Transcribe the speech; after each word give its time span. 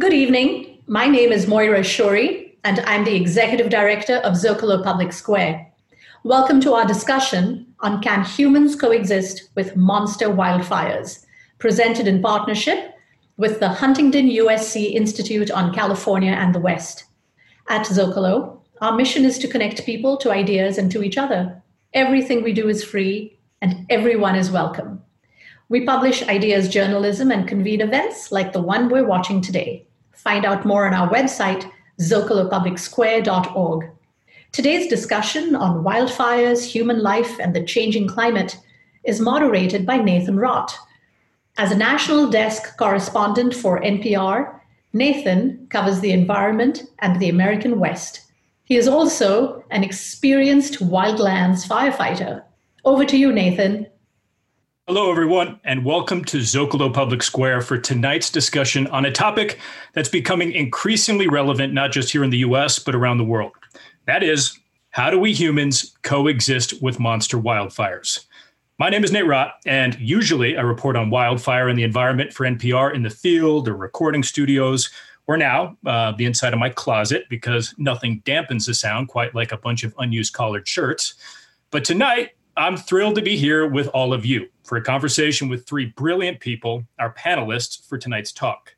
Good 0.00 0.12
evening. 0.12 0.82
My 0.88 1.06
name 1.06 1.30
is 1.30 1.46
Moira 1.46 1.78
Shourie, 1.78 2.56
and 2.64 2.80
I'm 2.80 3.04
the 3.04 3.14
Executive 3.14 3.70
Director 3.70 4.16
of 4.16 4.34
Zocalo 4.34 4.82
Public 4.82 5.12
Square. 5.12 5.70
Welcome 6.24 6.60
to 6.62 6.72
our 6.72 6.84
discussion 6.84 7.72
on 7.78 8.02
Can 8.02 8.24
Humans 8.24 8.74
Coexist 8.74 9.50
with 9.54 9.76
Monster 9.76 10.26
Wildfires, 10.26 11.24
presented 11.60 12.08
in 12.08 12.20
partnership 12.20 12.92
with 13.36 13.60
the 13.60 13.68
Huntington 13.68 14.30
USC 14.30 14.94
Institute 14.94 15.52
on 15.52 15.72
California 15.72 16.32
and 16.32 16.52
the 16.52 16.60
West. 16.60 17.04
At 17.68 17.86
Zocalo, 17.86 18.58
our 18.80 18.96
mission 18.96 19.24
is 19.24 19.38
to 19.38 19.48
connect 19.48 19.86
people 19.86 20.16
to 20.16 20.32
ideas 20.32 20.76
and 20.76 20.90
to 20.90 21.04
each 21.04 21.16
other. 21.16 21.62
Everything 21.92 22.42
we 22.42 22.52
do 22.52 22.68
is 22.68 22.82
free, 22.82 23.38
and 23.62 23.86
everyone 23.88 24.34
is 24.34 24.50
welcome. 24.50 25.04
We 25.70 25.86
publish 25.86 26.22
ideas 26.28 26.68
journalism 26.68 27.30
and 27.30 27.48
convene 27.48 27.80
events 27.80 28.30
like 28.30 28.52
the 28.52 28.60
one 28.60 28.88
we're 28.88 29.06
watching 29.06 29.40
today. 29.40 29.86
Find 30.12 30.44
out 30.44 30.66
more 30.66 30.86
on 30.86 30.92
our 30.92 31.08
website, 31.08 31.70
zocalopublicsquare.org. 32.00 33.90
Today's 34.52 34.88
discussion 34.88 35.54
on 35.54 35.82
wildfires, 35.82 36.64
human 36.64 37.02
life, 37.02 37.38
and 37.40 37.56
the 37.56 37.64
changing 37.64 38.08
climate 38.08 38.58
is 39.04 39.20
moderated 39.20 39.86
by 39.86 39.96
Nathan 39.96 40.36
Rott. 40.36 40.72
As 41.56 41.72
a 41.72 41.76
national 41.76 42.30
desk 42.30 42.76
correspondent 42.76 43.54
for 43.54 43.80
NPR, 43.80 44.60
Nathan 44.92 45.66
covers 45.70 46.00
the 46.00 46.12
environment 46.12 46.84
and 47.00 47.18
the 47.18 47.28
American 47.28 47.80
West. 47.80 48.20
He 48.64 48.76
is 48.76 48.86
also 48.86 49.64
an 49.70 49.82
experienced 49.82 50.78
wildlands 50.78 51.66
firefighter. 51.66 52.42
Over 52.84 53.04
to 53.06 53.16
you, 53.16 53.32
Nathan. 53.32 53.86
Hello, 54.86 55.10
everyone, 55.10 55.58
and 55.64 55.82
welcome 55.82 56.22
to 56.26 56.40
Zocalo 56.40 56.92
Public 56.92 57.22
Square 57.22 57.62
for 57.62 57.78
tonight's 57.78 58.28
discussion 58.28 58.86
on 58.88 59.06
a 59.06 59.10
topic 59.10 59.58
that's 59.94 60.10
becoming 60.10 60.52
increasingly 60.52 61.26
relevant 61.26 61.72
not 61.72 61.90
just 61.90 62.12
here 62.12 62.22
in 62.22 62.28
the 62.28 62.40
US, 62.40 62.78
but 62.78 62.94
around 62.94 63.16
the 63.16 63.24
world. 63.24 63.52
That 64.06 64.22
is, 64.22 64.60
how 64.90 65.08
do 65.08 65.18
we 65.18 65.32
humans 65.32 65.96
coexist 66.02 66.82
with 66.82 67.00
monster 67.00 67.38
wildfires? 67.38 68.26
My 68.78 68.90
name 68.90 69.04
is 69.04 69.10
Nate 69.10 69.24
Rott, 69.24 69.52
and 69.64 69.98
usually 69.98 70.58
I 70.58 70.60
report 70.60 70.96
on 70.96 71.08
wildfire 71.08 71.68
and 71.68 71.78
the 71.78 71.82
environment 71.82 72.34
for 72.34 72.44
NPR 72.44 72.94
in 72.94 73.04
the 73.04 73.08
field 73.08 73.68
or 73.68 73.76
recording 73.78 74.22
studios, 74.22 74.90
or 75.26 75.38
now 75.38 75.78
uh, 75.86 76.12
the 76.12 76.26
inside 76.26 76.52
of 76.52 76.58
my 76.58 76.68
closet 76.68 77.24
because 77.30 77.74
nothing 77.78 78.20
dampens 78.26 78.66
the 78.66 78.74
sound 78.74 79.08
quite 79.08 79.34
like 79.34 79.50
a 79.50 79.56
bunch 79.56 79.82
of 79.82 79.94
unused 79.96 80.34
collared 80.34 80.68
shirts. 80.68 81.14
But 81.70 81.86
tonight, 81.86 82.32
I'm 82.58 82.76
thrilled 82.76 83.14
to 83.14 83.22
be 83.22 83.38
here 83.38 83.66
with 83.66 83.88
all 83.88 84.12
of 84.12 84.26
you 84.26 84.50
for 84.64 84.76
a 84.76 84.82
conversation 84.82 85.48
with 85.48 85.66
three 85.66 85.86
brilliant 85.86 86.40
people, 86.40 86.84
our 86.98 87.12
panelists 87.12 87.86
for 87.86 87.98
tonight's 87.98 88.32
talk. 88.32 88.74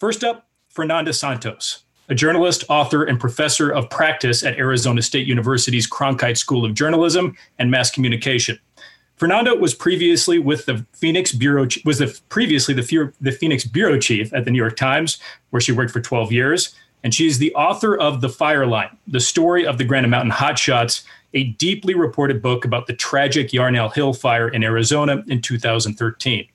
First 0.00 0.24
up, 0.24 0.48
Fernanda 0.70 1.12
Santos, 1.12 1.84
a 2.08 2.14
journalist, 2.14 2.64
author, 2.68 3.04
and 3.04 3.20
professor 3.20 3.70
of 3.70 3.88
practice 3.90 4.42
at 4.42 4.58
Arizona 4.58 5.02
State 5.02 5.26
University's 5.26 5.88
Cronkite 5.88 6.36
School 6.36 6.64
of 6.64 6.74
Journalism 6.74 7.36
and 7.58 7.70
Mass 7.70 7.90
Communication. 7.90 8.58
Fernanda 9.16 9.54
was 9.54 9.74
previously 9.74 10.38
with 10.38 10.66
the 10.66 10.84
Phoenix 10.92 11.32
bureau 11.32 11.66
was 11.84 11.98
the 11.98 12.20
previously 12.28 12.74
the, 12.74 13.12
the 13.20 13.32
Phoenix 13.32 13.64
bureau 13.64 13.98
chief 13.98 14.32
at 14.34 14.44
the 14.44 14.50
New 14.50 14.58
York 14.58 14.76
Times, 14.76 15.18
where 15.50 15.60
she 15.60 15.72
worked 15.72 15.90
for 15.90 16.02
12 16.02 16.32
years, 16.32 16.74
and 17.02 17.14
she's 17.14 17.38
the 17.38 17.54
author 17.54 17.96
of 17.96 18.20
The 18.20 18.28
Fire 18.28 18.66
Line: 18.66 18.94
The 19.06 19.20
Story 19.20 19.66
of 19.66 19.78
the 19.78 19.84
Granite 19.84 20.08
Mountain 20.08 20.32
Hotshots, 20.32 21.02
a 21.36 21.44
deeply 21.58 21.94
reported 21.94 22.40
book 22.40 22.64
about 22.64 22.86
the 22.86 22.94
tragic 22.94 23.52
Yarnell 23.52 23.90
Hill 23.90 24.14
fire 24.14 24.48
in 24.48 24.64
Arizona 24.64 25.22
in 25.28 25.42
2013. 25.42 26.48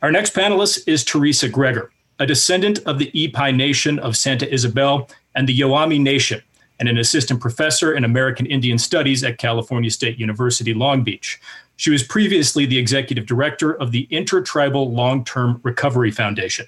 Our 0.00 0.10
next 0.10 0.34
panelist 0.34 0.88
is 0.88 1.04
Theresa 1.04 1.50
Gregor, 1.50 1.92
a 2.18 2.24
descendant 2.24 2.78
of 2.86 2.98
the 2.98 3.10
Iipay 3.14 3.54
Nation 3.54 3.98
of 3.98 4.16
Santa 4.16 4.46
Ysabel 4.46 5.10
and 5.34 5.46
the 5.46 5.58
Yoeme 5.58 6.00
Nation, 6.00 6.40
and 6.80 6.88
an 6.88 6.96
assistant 6.96 7.42
professor 7.42 7.92
in 7.92 8.04
American 8.04 8.46
Indian 8.46 8.78
Studies 8.78 9.22
at 9.22 9.36
California 9.36 9.90
State 9.90 10.18
University, 10.18 10.72
Long 10.72 11.04
Beach. 11.04 11.38
She 11.76 11.90
was 11.90 12.02
previously 12.02 12.64
the 12.64 12.78
executive 12.78 13.26
director 13.26 13.74
of 13.74 13.92
the 13.92 14.08
Intertribal 14.10 14.90
Long 14.90 15.24
Term 15.24 15.60
Recovery 15.62 16.10
Foundation. 16.10 16.64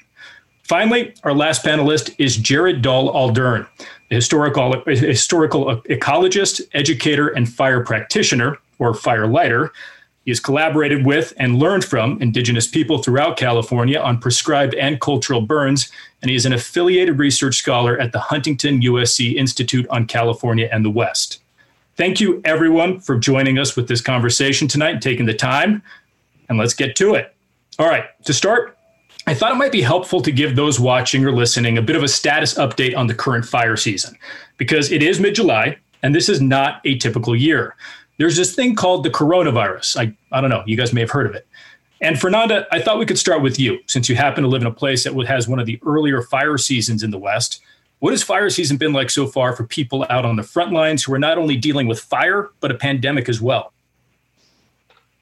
Finally, 0.68 1.14
our 1.24 1.32
last 1.32 1.64
panelist 1.64 2.14
is 2.18 2.36
Jared 2.36 2.82
Dahl 2.82 3.10
Aldern, 3.14 3.66
a 4.10 4.14
historical, 4.14 4.74
a 4.74 4.94
historical 4.94 5.80
ecologist, 5.88 6.60
educator, 6.74 7.28
and 7.28 7.50
fire 7.50 7.82
practitioner, 7.82 8.58
or 8.78 8.92
fire 8.92 9.26
lighter. 9.26 9.72
He 10.26 10.30
has 10.30 10.40
collaborated 10.40 11.06
with 11.06 11.32
and 11.38 11.58
learned 11.58 11.86
from 11.86 12.20
Indigenous 12.20 12.68
people 12.68 13.02
throughout 13.02 13.38
California 13.38 13.98
on 13.98 14.18
prescribed 14.18 14.74
and 14.74 15.00
cultural 15.00 15.40
burns, 15.40 15.90
and 16.20 16.28
he 16.28 16.36
is 16.36 16.44
an 16.44 16.52
affiliated 16.52 17.18
research 17.18 17.56
scholar 17.56 17.98
at 17.98 18.12
the 18.12 18.20
Huntington 18.20 18.82
USC 18.82 19.36
Institute 19.36 19.88
on 19.88 20.06
California 20.06 20.68
and 20.70 20.84
the 20.84 20.90
West. 20.90 21.40
Thank 21.96 22.20
you, 22.20 22.42
everyone, 22.44 23.00
for 23.00 23.18
joining 23.18 23.58
us 23.58 23.74
with 23.74 23.88
this 23.88 24.02
conversation 24.02 24.68
tonight 24.68 24.90
and 24.90 25.02
taking 25.02 25.24
the 25.24 25.32
time. 25.32 25.82
And 26.50 26.58
let's 26.58 26.74
get 26.74 26.94
to 26.96 27.14
it. 27.14 27.34
All 27.78 27.88
right, 27.88 28.04
to 28.24 28.34
start, 28.34 28.77
I 29.28 29.34
thought 29.34 29.52
it 29.52 29.56
might 29.56 29.72
be 29.72 29.82
helpful 29.82 30.22
to 30.22 30.32
give 30.32 30.56
those 30.56 30.80
watching 30.80 31.22
or 31.22 31.32
listening 31.32 31.76
a 31.76 31.82
bit 31.82 31.96
of 31.96 32.02
a 32.02 32.08
status 32.08 32.54
update 32.54 32.96
on 32.96 33.08
the 33.08 33.14
current 33.14 33.44
fire 33.44 33.76
season 33.76 34.16
because 34.56 34.90
it 34.90 35.02
is 35.02 35.20
mid 35.20 35.34
July 35.34 35.76
and 36.02 36.14
this 36.14 36.30
is 36.30 36.40
not 36.40 36.80
a 36.86 36.96
typical 36.96 37.36
year. 37.36 37.76
There's 38.16 38.38
this 38.38 38.54
thing 38.54 38.74
called 38.74 39.04
the 39.04 39.10
coronavirus. 39.10 39.98
I, 39.98 40.16
I 40.34 40.40
don't 40.40 40.48
know, 40.48 40.62
you 40.64 40.78
guys 40.78 40.94
may 40.94 41.02
have 41.02 41.10
heard 41.10 41.26
of 41.26 41.34
it. 41.34 41.46
And 42.00 42.18
Fernanda, 42.18 42.66
I 42.72 42.80
thought 42.80 42.98
we 42.98 43.04
could 43.04 43.18
start 43.18 43.42
with 43.42 43.60
you 43.60 43.80
since 43.86 44.08
you 44.08 44.16
happen 44.16 44.44
to 44.44 44.48
live 44.48 44.62
in 44.62 44.66
a 44.66 44.72
place 44.72 45.04
that 45.04 45.14
has 45.26 45.46
one 45.46 45.58
of 45.58 45.66
the 45.66 45.78
earlier 45.84 46.22
fire 46.22 46.56
seasons 46.56 47.02
in 47.02 47.10
the 47.10 47.18
West. 47.18 47.60
What 47.98 48.14
has 48.14 48.22
fire 48.22 48.48
season 48.48 48.78
been 48.78 48.94
like 48.94 49.10
so 49.10 49.26
far 49.26 49.54
for 49.54 49.64
people 49.64 50.06
out 50.08 50.24
on 50.24 50.36
the 50.36 50.42
front 50.42 50.72
lines 50.72 51.04
who 51.04 51.12
are 51.12 51.18
not 51.18 51.36
only 51.36 51.58
dealing 51.58 51.86
with 51.86 52.00
fire, 52.00 52.48
but 52.60 52.70
a 52.70 52.74
pandemic 52.76 53.28
as 53.28 53.42
well? 53.42 53.74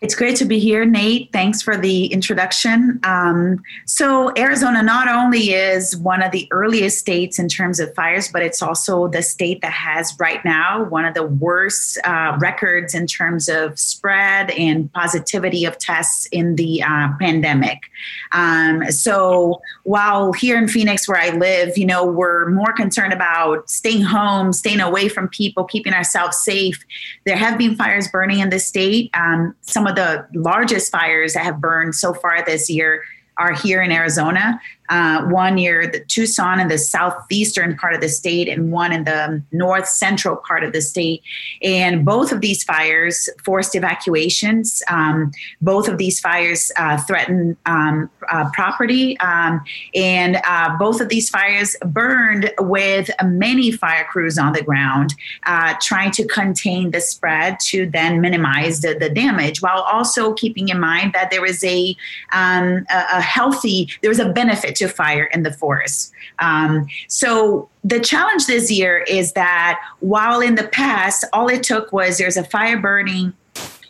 It's 0.02 0.14
great 0.14 0.36
to 0.36 0.44
be 0.44 0.58
here, 0.58 0.84
Nate. 0.84 1.32
Thanks 1.32 1.62
for 1.62 1.74
the 1.74 2.06
introduction. 2.08 3.00
Um, 3.02 3.62
so, 3.86 4.30
Arizona 4.36 4.82
not 4.82 5.08
only 5.08 5.54
is 5.54 5.96
one 5.96 6.22
of 6.22 6.32
the 6.32 6.46
earliest 6.50 6.98
states 6.98 7.38
in 7.38 7.48
terms 7.48 7.80
of 7.80 7.94
fires, 7.94 8.30
but 8.30 8.42
it's 8.42 8.60
also 8.60 9.08
the 9.08 9.22
state 9.22 9.62
that 9.62 9.72
has 9.72 10.14
right 10.20 10.44
now 10.44 10.84
one 10.84 11.06
of 11.06 11.14
the 11.14 11.22
worst 11.22 11.96
uh, 12.04 12.36
records 12.38 12.94
in 12.94 13.06
terms 13.06 13.48
of 13.48 13.78
spread 13.78 14.50
and 14.50 14.92
positivity 14.92 15.64
of 15.64 15.78
tests 15.78 16.26
in 16.26 16.56
the 16.56 16.82
uh, 16.82 17.08
pandemic. 17.18 17.84
Um, 18.32 18.90
so, 18.90 19.62
while 19.84 20.34
here 20.34 20.58
in 20.58 20.68
Phoenix, 20.68 21.08
where 21.08 21.18
I 21.18 21.30
live, 21.30 21.78
you 21.78 21.86
know, 21.86 22.04
we're 22.04 22.50
more 22.50 22.74
concerned 22.74 23.14
about 23.14 23.70
staying 23.70 24.02
home, 24.02 24.52
staying 24.52 24.80
away 24.80 25.08
from 25.08 25.28
people, 25.28 25.64
keeping 25.64 25.94
ourselves 25.94 26.36
safe. 26.36 26.84
There 27.24 27.36
have 27.36 27.56
been 27.56 27.76
fires 27.76 28.08
burning 28.08 28.40
in 28.40 28.50
the 28.50 28.58
state. 28.58 29.08
Um, 29.14 29.54
some 29.62 29.85
some 29.86 29.96
of 29.96 29.96
the 29.96 30.38
largest 30.38 30.90
fires 30.90 31.34
that 31.34 31.44
have 31.44 31.60
burned 31.60 31.94
so 31.94 32.12
far 32.12 32.44
this 32.44 32.68
year 32.68 33.04
are 33.38 33.52
here 33.52 33.82
in 33.82 33.92
Arizona 33.92 34.60
uh, 34.88 35.24
one 35.24 35.56
near 35.56 35.86
the 35.86 36.00
Tucson 36.00 36.60
in 36.60 36.68
the 36.68 36.78
southeastern 36.78 37.76
part 37.76 37.94
of 37.94 38.00
the 38.00 38.08
state 38.08 38.48
and 38.48 38.70
one 38.70 38.92
in 38.92 39.04
the 39.04 39.42
north 39.52 39.88
central 39.88 40.36
part 40.36 40.64
of 40.64 40.72
the 40.72 40.80
state. 40.80 41.22
And 41.62 42.04
both 42.04 42.32
of 42.32 42.40
these 42.40 42.62
fires 42.62 43.28
forced 43.44 43.74
evacuations. 43.74 44.82
Um, 44.88 45.32
both 45.60 45.88
of 45.88 45.98
these 45.98 46.20
fires 46.20 46.70
uh, 46.76 46.98
threatened 46.98 47.56
um, 47.66 48.10
uh, 48.28 48.50
property. 48.52 49.18
Um, 49.20 49.62
and 49.94 50.40
uh, 50.44 50.76
both 50.78 51.00
of 51.00 51.08
these 51.08 51.28
fires 51.28 51.76
burned 51.84 52.52
with 52.58 53.10
many 53.24 53.72
fire 53.72 54.04
crews 54.04 54.38
on 54.38 54.52
the 54.52 54.62
ground 54.62 55.14
uh, 55.44 55.74
trying 55.80 56.10
to 56.12 56.26
contain 56.26 56.90
the 56.90 57.00
spread 57.00 57.58
to 57.60 57.88
then 57.90 58.20
minimize 58.20 58.80
the, 58.80 58.94
the, 58.94 59.16
damage 59.16 59.62
while 59.62 59.80
also 59.80 60.34
keeping 60.34 60.68
in 60.68 60.78
mind 60.78 61.12
that 61.14 61.30
there 61.30 61.44
is 61.46 61.64
a, 61.64 61.96
um, 62.32 62.84
a, 62.90 63.04
a 63.14 63.20
healthy, 63.20 63.88
there 64.02 64.10
is 64.10 64.18
a 64.18 64.28
benefit 64.28 64.75
to 64.76 64.88
fire 64.88 65.24
in 65.32 65.42
the 65.42 65.52
forest. 65.52 66.12
Um, 66.38 66.86
so 67.08 67.68
the 67.84 68.00
challenge 68.00 68.46
this 68.46 68.70
year 68.70 69.04
is 69.08 69.32
that 69.32 69.80
while 70.00 70.40
in 70.40 70.54
the 70.54 70.68
past 70.68 71.24
all 71.32 71.48
it 71.48 71.62
took 71.62 71.92
was 71.92 72.18
there's 72.18 72.36
a 72.36 72.44
fire 72.44 72.78
burning 72.78 73.32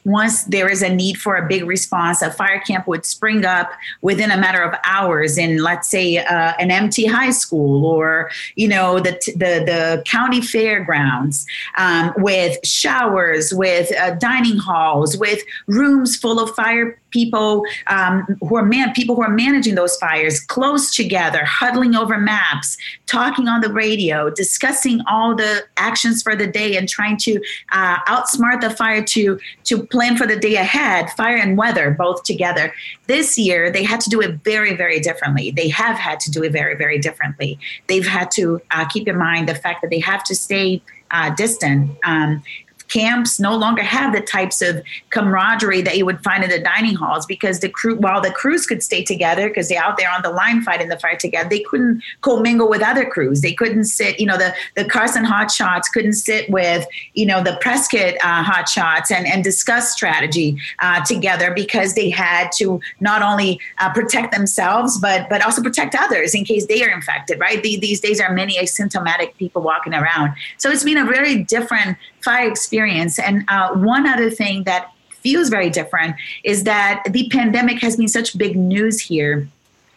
once 0.06 0.44
there 0.44 0.68
is 0.68 0.82
a 0.82 0.88
need 0.88 1.16
for 1.16 1.34
a 1.34 1.46
big 1.46 1.64
response, 1.64 2.22
a 2.22 2.30
fire 2.30 2.60
camp 2.60 2.86
would 2.86 3.04
spring 3.04 3.44
up 3.44 3.72
within 4.02 4.30
a 4.30 4.36
matter 4.36 4.62
of 4.62 4.72
hours 4.84 5.36
in, 5.36 5.60
let's 5.60 5.88
say, 5.88 6.18
uh, 6.18 6.52
an 6.60 6.70
empty 6.70 7.06
high 7.06 7.30
school 7.30 7.84
or 7.84 8.30
you 8.54 8.68
know 8.68 9.00
the 9.00 9.12
the, 9.34 9.64
the 9.66 10.02
county 10.06 10.40
fairgrounds 10.40 11.44
um, 11.76 12.14
with 12.18 12.56
showers, 12.64 13.52
with 13.52 13.92
uh, 13.98 14.12
dining 14.12 14.58
halls, 14.58 15.18
with 15.18 15.42
rooms 15.66 16.16
full 16.16 16.38
of 16.38 16.54
fire 16.54 16.98
people 17.10 17.64
um, 17.88 18.22
who 18.40 18.56
are 18.56 18.64
man 18.64 18.92
people 18.92 19.16
who 19.16 19.22
are 19.22 19.30
managing 19.30 19.74
those 19.74 19.96
fires 19.96 20.38
close 20.40 20.94
together, 20.94 21.44
huddling 21.44 21.96
over 21.96 22.16
maps, 22.18 22.76
talking 23.06 23.48
on 23.48 23.60
the 23.60 23.72
radio, 23.72 24.30
discussing 24.30 25.00
all 25.08 25.34
the 25.34 25.64
actions 25.76 26.22
for 26.22 26.36
the 26.36 26.46
day, 26.46 26.76
and 26.76 26.88
trying 26.88 27.16
to 27.18 27.40
uh, 27.72 27.98
outsmart 28.04 28.60
the 28.60 28.70
fire 28.70 29.02
to 29.04 29.38
to 29.64 29.86
plan 29.86 30.16
for 30.16 30.26
the 30.26 30.36
day 30.36 30.56
ahead, 30.56 31.10
fire 31.10 31.36
and 31.36 31.56
weather 31.56 31.90
both 31.90 32.22
together. 32.24 32.72
This 33.06 33.38
year, 33.38 33.70
they 33.70 33.84
had 33.84 34.00
to 34.00 34.10
do 34.10 34.20
it 34.20 34.40
very, 34.44 34.74
very 34.76 35.00
differently. 35.00 35.50
They 35.50 35.68
have 35.68 35.96
had 35.96 36.20
to 36.20 36.30
do 36.30 36.42
it 36.42 36.52
very, 36.52 36.76
very 36.76 36.98
differently. 36.98 37.58
They've 37.86 38.06
had 38.06 38.30
to 38.32 38.60
uh, 38.70 38.86
keep 38.86 39.08
in 39.08 39.16
mind 39.16 39.48
the 39.48 39.54
fact 39.54 39.82
that 39.82 39.90
they 39.90 40.00
have 40.00 40.24
to 40.24 40.34
stay 40.34 40.82
uh, 41.10 41.34
distant. 41.34 41.90
Um, 42.04 42.42
camps 42.88 43.40
no 43.40 43.56
longer 43.56 43.82
have 43.82 44.12
the 44.12 44.20
types 44.20 44.62
of 44.62 44.82
camaraderie 45.10 45.82
that 45.82 45.96
you 45.96 46.04
would 46.04 46.22
find 46.22 46.44
in 46.44 46.50
the 46.50 46.58
dining 46.58 46.94
halls 46.94 47.26
because 47.26 47.60
the 47.60 47.68
crew, 47.68 47.96
while 47.96 48.20
the 48.20 48.30
crews 48.30 48.66
could 48.66 48.82
stay 48.82 49.02
together 49.02 49.48
because 49.48 49.68
they're 49.68 49.82
out 49.82 49.96
there 49.96 50.10
on 50.10 50.22
the 50.22 50.30
line 50.30 50.62
fighting 50.62 50.88
the 50.88 50.98
fire 50.98 51.16
together, 51.16 51.48
they 51.48 51.60
couldn't 51.60 52.02
commingle 52.20 52.68
with 52.68 52.82
other 52.82 53.04
crews. 53.04 53.40
They 53.40 53.52
couldn't 53.52 53.84
sit, 53.84 54.20
you 54.20 54.26
know, 54.26 54.38
the, 54.38 54.54
the 54.74 54.84
Carson 54.84 55.24
Hot 55.24 55.50
Shots 55.50 55.88
couldn't 55.88 56.14
sit 56.14 56.48
with, 56.50 56.86
you 57.14 57.26
know, 57.26 57.42
the 57.42 57.58
Prescott 57.60 58.14
uh, 58.22 58.42
Hot 58.42 58.68
Shots 58.68 59.10
and, 59.10 59.26
and 59.26 59.42
discuss 59.42 59.92
strategy 59.92 60.58
uh, 60.80 61.04
together 61.04 61.52
because 61.54 61.94
they 61.94 62.10
had 62.10 62.50
to 62.56 62.80
not 63.00 63.22
only 63.22 63.60
uh, 63.78 63.92
protect 63.92 64.32
themselves, 64.32 64.98
but, 64.98 65.28
but 65.28 65.44
also 65.44 65.62
protect 65.62 65.94
others 65.94 66.34
in 66.34 66.44
case 66.44 66.66
they 66.66 66.82
are 66.84 66.90
infected, 66.90 67.38
right? 67.40 67.62
The, 67.62 67.78
these 67.78 68.00
days 68.00 68.20
are 68.20 68.32
many 68.32 68.56
asymptomatic 68.58 69.36
people 69.36 69.62
walking 69.62 69.94
around. 69.94 70.34
So 70.56 70.70
it's 70.70 70.84
been 70.84 70.98
a 70.98 71.04
very 71.04 71.42
different 71.44 71.96
fire 72.26 72.50
experience. 72.50 73.20
And 73.20 73.44
uh, 73.46 73.73
one 73.75 74.05
other 74.05 74.31
thing 74.31 74.64
that 74.64 74.90
feels 75.11 75.49
very 75.49 75.70
different 75.70 76.17
is 76.43 76.64
that 76.64 77.05
the 77.08 77.28
pandemic 77.31 77.81
has 77.81 77.96
been 77.96 78.08
such 78.08 78.37
big 78.37 78.56
news 78.56 79.00
here 79.00 79.49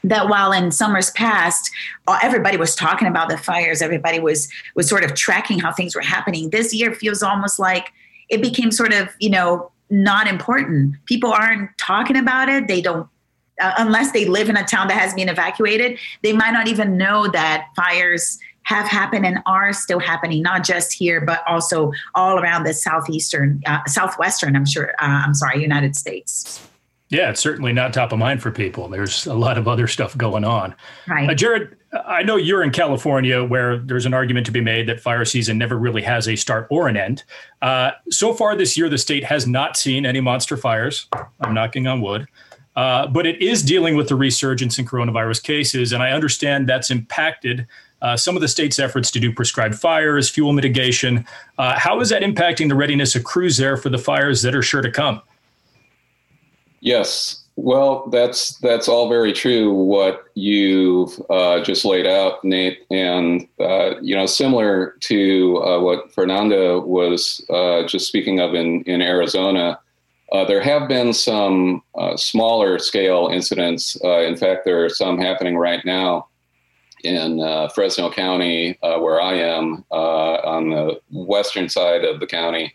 that 0.04 0.30
while 0.30 0.52
in 0.52 0.72
summers 0.72 1.10
past 1.12 1.70
uh, 2.08 2.20
everybody 2.22 2.56
was 2.56 2.74
talking 2.76 3.08
about 3.08 3.28
the 3.30 3.38
fires 3.38 3.82
everybody 3.82 4.20
was 4.20 4.48
was 4.76 4.88
sort 4.88 5.04
of 5.04 5.14
tracking 5.14 5.60
how 5.60 5.72
things 5.74 5.96
were 5.96 6.02
happening. 6.16 6.52
This 6.52 6.74
year 6.74 6.94
feels 6.94 7.22
almost 7.22 7.60
like 7.60 7.92
it 8.30 8.42
became 8.42 8.72
sort 8.72 8.94
of 8.94 9.10
you 9.20 9.32
know 9.32 9.72
not 9.90 10.28
important. 10.28 10.96
People 11.06 11.32
aren't 11.32 11.76
talking 11.78 12.16
about 12.16 12.48
it. 12.48 12.68
They 12.68 12.82
don't 12.82 13.08
uh, 13.60 13.74
unless 13.78 14.12
they 14.12 14.26
live 14.26 14.50
in 14.50 14.58
a 14.58 14.64
town 14.64 14.88
that 14.88 14.98
has 14.98 15.14
been 15.14 15.30
evacuated 15.30 15.98
they 16.22 16.34
might 16.34 16.52
not 16.52 16.68
even 16.68 16.98
know 16.98 17.28
that 17.28 17.68
fires 17.76 18.40
have 18.70 18.88
happened 18.88 19.26
and 19.26 19.40
are 19.48 19.74
still 19.74 20.00
happening, 20.00 20.44
not 20.44 20.64
just 20.64 20.94
here, 20.94 21.22
but 21.22 21.42
also 21.48 21.92
all 22.14 22.38
around 22.38 22.66
the 22.66 22.74
southeastern, 22.74 23.62
uh, 23.66 23.84
southwestern. 23.88 24.56
I'm 24.56 24.66
sure. 24.66 24.92
Uh, 25.02 25.24
I'm 25.26 25.34
sorry, 25.34 25.62
United 25.62 25.96
States. 25.96 26.64
Yeah, 27.10 27.32
it's 27.32 27.42
certainly 27.42 27.74
not 27.74 27.92
top 27.94 28.12
of 28.12 28.20
mind 28.20 28.44
for 28.44 28.52
people. 28.52 28.88
There's 28.88 29.26
a 29.26 29.34
lot 29.34 29.58
of 29.58 29.68
other 29.68 29.88
stuff 29.88 30.16
going 30.16 30.44
on. 30.44 30.76
Right, 31.08 31.28
uh, 31.28 31.34
Jared. 31.34 31.76
I 32.06 32.22
know 32.22 32.36
you're 32.36 32.62
in 32.62 32.70
California, 32.70 33.44
where 33.44 33.80
there's 33.80 34.06
an 34.06 34.14
argument 34.14 34.46
to 34.46 34.52
be 34.52 34.62
made 34.62 34.88
that 34.90 35.00
fire 35.00 35.26
season 35.26 35.58
never 35.58 35.76
really 35.76 36.04
has 36.04 36.28
a 36.28 36.36
start 36.36 36.68
or 36.70 36.88
an 36.88 36.96
end. 36.96 37.24
Uh, 37.64 37.92
so 38.12 38.32
far 38.32 38.56
this 38.56 38.78
year, 38.78 38.90
the 38.90 39.00
state 39.00 39.24
has 39.24 39.48
not 39.48 39.76
seen 39.76 40.06
any 40.06 40.22
monster 40.22 40.56
fires. 40.56 41.08
I'm 41.42 41.56
knocking 41.56 41.88
on 41.88 42.02
wood. 42.02 42.28
Uh, 42.80 43.06
but 43.08 43.28
it 43.28 43.42
is 43.42 43.62
dealing 43.62 43.98
with 43.98 44.08
the 44.08 44.16
resurgence 44.16 44.80
in 44.80 44.86
coronavirus 44.86 45.44
cases, 45.44 45.92
and 45.92 46.02
I 46.02 46.12
understand 46.12 46.70
that's 46.70 46.90
impacted 46.90 47.68
uh, 48.02 48.16
some 48.16 48.38
of 48.38 48.42
the 48.42 48.48
state's 48.48 48.80
efforts 48.80 49.12
to 49.12 49.20
do 49.20 49.34
prescribed 49.34 49.76
fires, 49.76 50.30
fuel 50.30 50.54
mitigation. 50.54 51.26
Uh, 51.58 51.78
how 51.78 52.00
is 52.00 52.08
that 52.08 52.22
impacting 52.22 52.70
the 52.70 52.76
readiness 52.76 53.18
of 53.18 53.26
crews 53.26 53.58
there 53.58 53.76
for 53.76 53.90
the 53.90 53.98
fires 53.98 54.44
that 54.44 54.56
are 54.56 54.62
sure 54.62 54.82
to 54.82 54.90
come? 54.90 55.22
Yes, 56.80 57.44
well, 57.58 58.08
that's 58.08 58.58
that's 58.60 58.88
all 58.88 59.10
very 59.10 59.34
true. 59.34 59.74
What 59.74 60.24
you've 60.36 61.22
uh, 61.30 61.62
just 61.62 61.84
laid 61.84 62.08
out, 62.08 62.42
Nate, 62.46 62.86
and 62.90 63.46
uh, 63.60 64.00
you 64.02 64.16
know, 64.16 64.26
similar 64.26 64.96
to 65.02 65.58
uh, 65.58 65.82
what 65.82 66.14
Fernando 66.14 66.80
was 66.80 67.46
just 67.90 68.08
speaking 68.08 68.40
of 68.40 68.56
in 68.56 68.84
in 68.84 69.02
Arizona. 69.02 69.82
Uh, 70.32 70.46
there 70.46 70.62
have 70.62 70.88
been 70.88 71.12
some 71.14 71.82
uh, 71.98 72.16
smaller 72.16 72.78
scale 72.78 73.30
incidents. 73.32 73.96
in 74.04 74.38
fact, 74.38 74.64
there 74.64 74.86
are 74.86 74.90
some 74.90 75.18
happening 75.18 75.58
right 75.58 75.84
now 75.86 76.30
in 77.04 77.42
uh, 77.42 77.70
Fresno 77.70 78.12
County, 78.12 78.78
uh, 78.84 79.00
where 79.00 79.22
I 79.22 79.36
am, 79.36 79.86
uh, 79.92 80.36
on 80.44 80.70
the 80.70 81.02
western 81.12 81.70
side 81.70 82.04
of 82.04 82.20
the 82.20 82.28
county, 82.28 82.74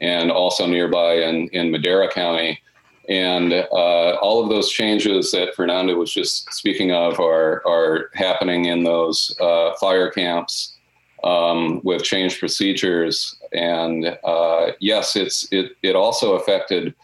and 0.00 0.30
also 0.30 0.66
nearby 0.66 1.14
in, 1.14 1.48
in 1.48 1.70
Madera 1.70 2.10
County. 2.10 2.60
And 3.08 3.52
uh, 3.52 4.16
all 4.20 4.42
of 4.42 4.48
those 4.48 4.70
changes 4.70 5.32
that 5.32 5.54
Fernando 5.54 5.94
was 5.96 6.12
just 6.12 6.52
speaking 6.52 6.92
of 6.92 7.18
are, 7.18 7.66
are 7.66 8.10
happening 8.14 8.66
in 8.66 8.84
those 8.84 9.34
uh, 9.40 9.74
fire 9.80 10.10
camps 10.10 10.76
um, 11.24 11.80
with 11.82 12.04
changed 12.04 12.38
procedures. 12.38 13.36
And 13.54 14.18
uh, 14.24 14.72
yes, 14.80 15.16
it's, 15.16 15.46
it, 15.52 15.72
it 15.82 15.96
also 15.96 16.34
affected, 16.34 16.94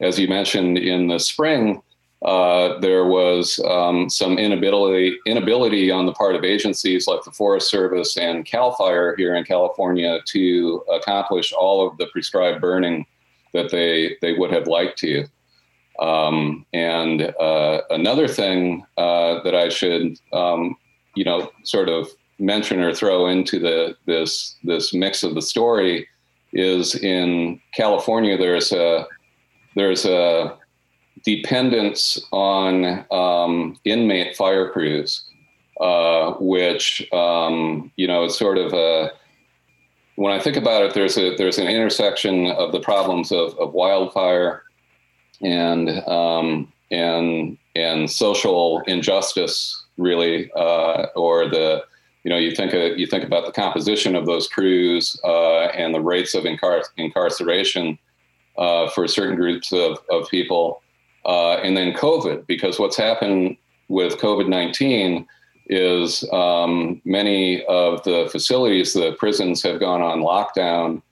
as 0.00 0.18
you 0.18 0.28
mentioned 0.28 0.78
in 0.78 1.08
the 1.08 1.18
spring, 1.18 1.82
uh, 2.24 2.78
there 2.80 3.04
was 3.04 3.60
um, 3.68 4.08
some 4.08 4.38
inability 4.38 5.18
inability 5.26 5.90
on 5.90 6.06
the 6.06 6.12
part 6.12 6.34
of 6.34 6.44
agencies 6.44 7.06
like 7.06 7.22
the 7.24 7.30
Forest 7.30 7.70
Service 7.70 8.16
and 8.16 8.46
Cal 8.46 8.72
Fire 8.72 9.14
here 9.16 9.34
in 9.34 9.44
California 9.44 10.20
to 10.26 10.82
accomplish 10.92 11.52
all 11.52 11.86
of 11.86 11.96
the 11.98 12.06
prescribed 12.06 12.60
burning 12.60 13.04
that 13.52 13.70
they 13.70 14.16
they 14.22 14.32
would 14.32 14.50
have 14.50 14.66
liked 14.66 14.98
to. 15.00 15.26
Um, 16.00 16.64
and 16.72 17.34
uh, 17.38 17.82
another 17.90 18.28
thing 18.28 18.84
uh, 18.96 19.42
that 19.42 19.54
I 19.54 19.68
should 19.68 20.18
um, 20.32 20.76
you 21.14 21.24
know 21.24 21.50
sort 21.64 21.90
of 21.90 22.08
mention 22.38 22.80
or 22.80 22.94
throw 22.94 23.26
into 23.26 23.58
the 23.58 23.96
this 24.06 24.56
this 24.64 24.92
mix 24.92 25.22
of 25.22 25.34
the 25.34 25.42
story 25.42 26.06
is 26.52 26.94
in 26.94 27.60
California. 27.74 28.36
There's 28.36 28.72
a 28.72 29.06
there's 29.74 30.04
a 30.04 30.56
dependence 31.24 32.18
on 32.32 33.04
um, 33.10 33.78
inmate 33.84 34.36
fire 34.36 34.70
crews, 34.70 35.24
uh, 35.80 36.32
which 36.40 37.06
um, 37.12 37.92
you 37.96 38.06
know 38.06 38.24
it's 38.24 38.38
sort 38.38 38.58
of 38.58 38.72
a. 38.72 39.12
When 40.16 40.32
I 40.32 40.38
think 40.38 40.56
about 40.56 40.82
it, 40.82 40.94
there's 40.94 41.18
a 41.18 41.36
there's 41.36 41.58
an 41.58 41.68
intersection 41.68 42.46
of 42.52 42.72
the 42.72 42.80
problems 42.80 43.30
of, 43.32 43.54
of 43.58 43.74
wildfire 43.74 44.62
and 45.42 45.90
um, 46.08 46.72
and 46.90 47.58
and 47.74 48.10
social 48.10 48.80
injustice, 48.86 49.84
really, 49.98 50.50
uh, 50.52 51.06
or 51.14 51.48
the 51.48 51.84
you 52.26 52.30
know 52.30 52.38
you 52.38 52.50
think 52.50 52.72
of, 52.72 52.98
you 52.98 53.06
think 53.06 53.22
about 53.22 53.46
the 53.46 53.52
composition 53.52 54.16
of 54.16 54.26
those 54.26 54.48
crews 54.48 55.16
uh, 55.22 55.66
and 55.66 55.94
the 55.94 56.00
rates 56.00 56.34
of 56.34 56.42
incar- 56.42 56.82
incarceration 56.96 57.96
uh, 58.58 58.90
for 58.90 59.06
certain 59.06 59.36
groups 59.36 59.72
of, 59.72 59.98
of 60.10 60.28
people 60.28 60.82
uh, 61.24 61.58
and 61.58 61.76
then 61.76 61.92
COVID, 61.92 62.44
because 62.48 62.80
what's 62.80 62.96
happened 62.96 63.56
with 63.86 64.18
COVID 64.18 64.48
19 64.48 65.24
is 65.68 66.28
um, 66.32 67.00
many 67.04 67.64
of 67.66 68.02
the 68.02 68.28
facilities, 68.32 68.92
the 68.92 69.12
prisons 69.20 69.62
have 69.62 69.78
gone 69.78 70.02
on 70.02 70.18
lockdown, 70.18 71.02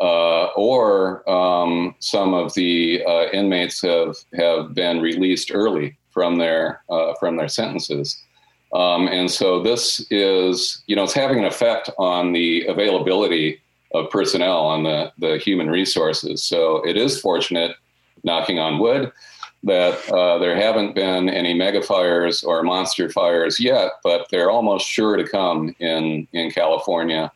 uh, 0.00 0.46
or 0.56 1.28
um, 1.30 1.94
some 2.00 2.34
of 2.34 2.52
the 2.54 3.00
uh, 3.06 3.26
inmates 3.32 3.80
have, 3.82 4.16
have 4.34 4.74
been 4.74 5.00
released 5.00 5.52
early 5.54 5.96
from 6.10 6.36
their, 6.38 6.82
uh, 6.90 7.14
from 7.20 7.36
their 7.36 7.48
sentences. 7.48 8.20
Um, 8.74 9.06
and 9.06 9.30
so 9.30 9.62
this 9.62 10.04
is, 10.10 10.82
you 10.86 10.96
know, 10.96 11.04
it's 11.04 11.12
having 11.12 11.38
an 11.38 11.44
effect 11.44 11.90
on 11.96 12.32
the 12.32 12.66
availability 12.66 13.60
of 13.92 14.10
personnel 14.10 14.58
on 14.58 14.82
the, 14.82 15.12
the 15.18 15.38
human 15.38 15.70
resources. 15.70 16.42
So 16.42 16.84
it 16.84 16.96
is 16.96 17.20
fortunate, 17.20 17.76
knocking 18.24 18.58
on 18.58 18.80
wood, 18.80 19.12
that 19.62 20.08
uh, 20.10 20.38
there 20.38 20.56
haven't 20.56 20.94
been 20.94 21.28
any 21.28 21.54
mega 21.54 21.80
fires 21.82 22.42
or 22.42 22.64
monster 22.64 23.08
fires 23.08 23.60
yet, 23.60 23.92
but 24.02 24.26
they're 24.30 24.50
almost 24.50 24.88
sure 24.88 25.16
to 25.16 25.24
come 25.24 25.74
in, 25.78 26.26
in 26.32 26.50
California. 26.50 27.30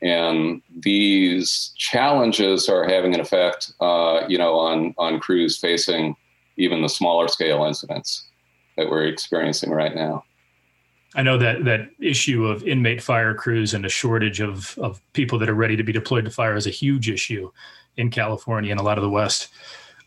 And 0.00 0.62
these 0.80 1.72
challenges 1.76 2.68
are 2.68 2.88
having 2.88 3.14
an 3.14 3.20
effect, 3.20 3.72
uh, 3.80 4.22
you 4.28 4.38
know, 4.38 4.54
on, 4.58 4.94
on 4.96 5.18
crews 5.18 5.58
facing 5.58 6.14
even 6.56 6.82
the 6.82 6.88
smaller 6.88 7.26
scale 7.26 7.64
incidents 7.64 8.28
that 8.76 8.88
we're 8.88 9.06
experiencing 9.06 9.70
right 9.70 9.94
now. 9.94 10.24
I 11.14 11.22
know 11.22 11.38
that 11.38 11.64
that 11.64 11.90
issue 12.00 12.46
of 12.46 12.64
inmate 12.64 13.02
fire 13.02 13.34
crews 13.34 13.74
and 13.74 13.86
a 13.86 13.88
shortage 13.88 14.40
of, 14.40 14.76
of 14.78 15.00
people 15.12 15.38
that 15.38 15.48
are 15.48 15.54
ready 15.54 15.76
to 15.76 15.82
be 15.82 15.92
deployed 15.92 16.24
to 16.24 16.30
fire 16.30 16.56
is 16.56 16.66
a 16.66 16.70
huge 16.70 17.08
issue 17.08 17.50
in 17.96 18.10
California 18.10 18.72
and 18.72 18.80
a 18.80 18.82
lot 18.82 18.98
of 18.98 19.02
the 19.02 19.10
West. 19.10 19.48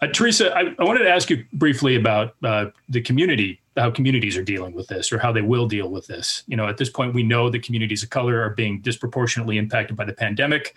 Uh, 0.01 0.07
Theresa, 0.07 0.55
I, 0.55 0.75
I, 0.77 0.83
wanted 0.83 1.03
to 1.03 1.09
ask 1.09 1.29
you 1.29 1.43
briefly 1.53 1.95
about 1.95 2.35
uh, 2.43 2.65
the 2.87 3.01
community, 3.01 3.59
how 3.75 3.89
communities 3.89 4.37
are 4.37 4.43
dealing 4.43 4.73
with 4.73 4.87
this 4.87 5.11
or 5.11 5.17
how 5.17 5.31
they 5.31 5.41
will 5.41 5.67
deal 5.67 5.89
with 5.89 6.05
this. 6.05 6.43
You 6.45 6.55
know, 6.55 6.67
at 6.67 6.77
this 6.77 6.89
point, 6.89 7.15
we 7.15 7.23
know 7.23 7.49
that 7.49 7.63
communities 7.63 8.03
of 8.03 8.11
color 8.11 8.39
are 8.41 8.51
being 8.51 8.81
disproportionately 8.81 9.57
impacted 9.57 9.97
by 9.97 10.05
the 10.05 10.13
pandemic. 10.13 10.75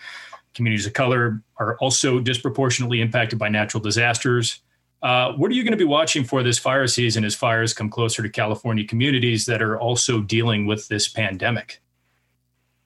Communities 0.54 0.86
of 0.86 0.94
color 0.94 1.42
are 1.58 1.76
also 1.78 2.18
disproportionately 2.18 3.02
impacted 3.02 3.38
by 3.38 3.48
natural 3.48 3.82
disasters. 3.82 4.60
Uh, 5.02 5.32
what 5.32 5.50
are 5.50 5.54
you 5.54 5.62
going 5.62 5.72
to 5.72 5.78
be 5.78 5.84
watching 5.84 6.24
for 6.24 6.42
this 6.42 6.58
fire 6.58 6.86
season 6.86 7.24
as 7.24 7.34
fires 7.34 7.72
come 7.72 7.88
closer 7.88 8.22
to 8.22 8.28
California 8.28 8.86
communities 8.86 9.46
that 9.46 9.62
are 9.62 9.78
also 9.78 10.20
dealing 10.20 10.66
with 10.66 10.88
this 10.88 11.08
pandemic? 11.08 11.80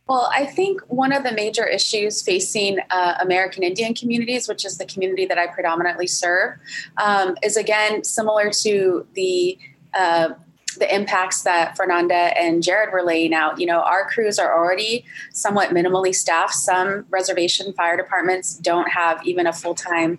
Well, 0.07 0.31
I 0.33 0.45
think 0.45 0.83
one 0.89 1.13
of 1.13 1.25
the 1.25 1.33
major 1.33 1.67
issues 1.67 2.23
facing 2.23 2.79
uh, 2.91 3.15
American 3.21 3.63
Indian 3.63 3.95
communities, 3.95 4.47
which 4.47 4.65
is 4.65 4.77
the 4.77 4.85
community 4.85 5.25
that 5.27 5.39
I 5.39 5.47
predominantly 5.47 6.07
serve, 6.07 6.59
um, 6.99 7.37
is 7.43 7.57
again 7.57 8.05
similar 8.05 8.51
to 8.51 9.07
the 9.15 9.59
uh, 9.95 10.35
the 10.79 10.95
impacts 10.95 11.43
that 11.43 11.77
Fernanda 11.77 12.15
and 12.15 12.63
Jared 12.63 12.93
were 12.93 13.03
laying 13.03 13.35
out. 13.35 13.59
You 13.59 13.67
know, 13.67 13.81
our 13.81 14.09
crews 14.09 14.39
are 14.39 14.57
already 14.57 15.05
somewhat 15.33 15.71
minimally 15.71 16.15
staffed. 16.15 16.55
Some 16.55 17.07
reservation 17.11 17.73
fire 17.73 17.97
departments 17.97 18.59
don't 18.59 18.89
have 18.89 19.25
even 19.27 19.47
a 19.47 19.53
full 19.53 19.75
time 19.75 20.19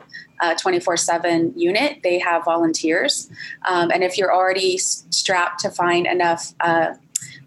24 0.59 0.93
uh, 0.93 0.97
7 0.97 1.53
unit, 1.55 2.00
they 2.03 2.19
have 2.19 2.43
volunteers. 2.43 3.29
Um, 3.67 3.91
and 3.91 4.03
if 4.03 4.17
you're 4.17 4.33
already 4.33 4.77
strapped 4.77 5.62
to 5.62 5.69
find 5.69 6.05
enough 6.05 6.53
uh, 6.59 6.95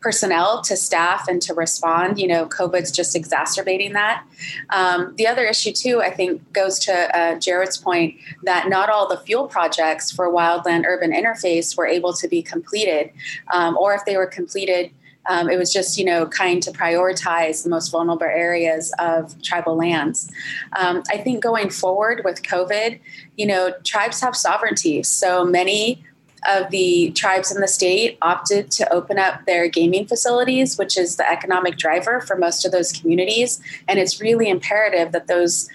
personnel 0.01 0.63
to 0.63 0.77
staff 0.77 1.27
and 1.29 1.43
to 1.43 1.55
respond. 1.55 2.19
You 2.19 2.29
know, 2.29 2.47
COVID's 2.47 2.91
just 2.91 3.17
exacerbating 3.17 3.93
that. 3.95 4.25
Um, 4.71 5.15
the 5.17 5.27
other 5.27 5.45
issue, 5.45 5.73
too, 5.73 6.01
I 6.01 6.11
think 6.11 6.53
goes 6.53 6.79
to 6.81 7.17
uh, 7.17 7.39
Jared's 7.39 7.77
point 7.77 8.17
that 8.45 8.69
not 8.69 8.91
all 8.91 9.09
the 9.09 9.19
fuel 9.19 9.49
projects 9.49 10.11
for 10.11 10.33
wildland 10.33 10.85
urban 10.87 11.13
interface 11.13 11.77
were 11.77 11.87
able 11.87 12.13
to 12.15 12.29
be 12.29 12.43
completed, 12.43 13.11
um, 13.53 13.77
or 13.77 13.95
if 13.95 14.05
they 14.05 14.17
were 14.17 14.27
completed, 14.27 14.91
um, 15.29 15.51
it 15.51 15.59
was 15.59 15.73
just, 15.73 15.99
you 15.99 16.05
know, 16.05 16.27
kind 16.27 16.63
to 16.63 16.73
prioritize 16.73 17.63
the 17.63 17.69
most 17.69 17.91
vulnerable 17.91 18.25
areas 18.25 18.95
of 18.99 19.41
tribal 19.43 19.77
lands. 19.77 20.31
Um, 20.79 21.03
I 21.11 21.19
think 21.19 21.43
going 21.43 21.69
forward 21.69 22.23
with 22.25 22.43
COVID, 22.43 22.99
you 23.37 23.47
know, 23.47 23.75
tribes 23.85 24.21
have 24.23 24.35
sovereignty. 24.35 25.03
So 25.03 25.45
many 25.45 26.03
of 26.47 26.71
the 26.71 27.11
tribes 27.13 27.55
in 27.55 27.61
the 27.61 27.69
state 27.69 28.19
opted 28.23 28.71
to 28.73 28.93
open 28.93 29.19
up 29.19 29.45
their 29.47 29.69
gaming 29.69 30.07
facilities, 30.07 30.79
which 30.79 30.97
is 30.97 31.17
the 31.17 31.29
economic 31.29 31.77
driver 31.77 32.21
for 32.21 32.37
most 32.37 32.65
of 32.65 32.73
those 32.73 32.93
communities. 32.93 33.61
And 33.89 33.99
it's 33.99 34.21
really 34.21 34.49
imperative 34.49 35.13
that 35.13 35.27
those 35.27 35.69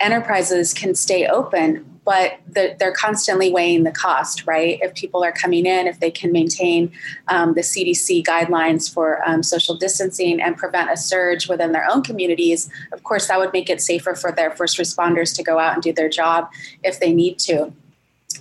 enterprises 0.00 0.72
can 0.72 0.94
stay 0.94 1.26
open, 1.26 1.84
but 2.04 2.40
they're 2.48 2.92
constantly 2.92 3.52
weighing 3.52 3.84
the 3.84 3.92
cost, 3.92 4.46
right? 4.46 4.78
If 4.82 4.94
people 4.94 5.22
are 5.22 5.32
coming 5.32 5.66
in, 5.66 5.86
if 5.86 6.00
they 6.00 6.10
can 6.10 6.32
maintain 6.32 6.90
um, 7.28 7.54
the 7.54 7.60
CDC 7.60 8.24
guidelines 8.24 8.92
for 8.92 9.22
um, 9.28 9.42
social 9.42 9.76
distancing 9.76 10.40
and 10.40 10.56
prevent 10.56 10.90
a 10.90 10.96
surge 10.96 11.48
within 11.48 11.72
their 11.72 11.86
own 11.88 12.02
communities, 12.02 12.70
of 12.92 13.04
course, 13.04 13.28
that 13.28 13.38
would 13.38 13.52
make 13.52 13.68
it 13.68 13.80
safer 13.80 14.14
for 14.14 14.32
their 14.32 14.50
first 14.50 14.78
responders 14.78 15.36
to 15.36 15.42
go 15.42 15.58
out 15.58 15.74
and 15.74 15.82
do 15.82 15.92
their 15.92 16.08
job 16.08 16.50
if 16.82 16.98
they 16.98 17.12
need 17.12 17.38
to 17.40 17.72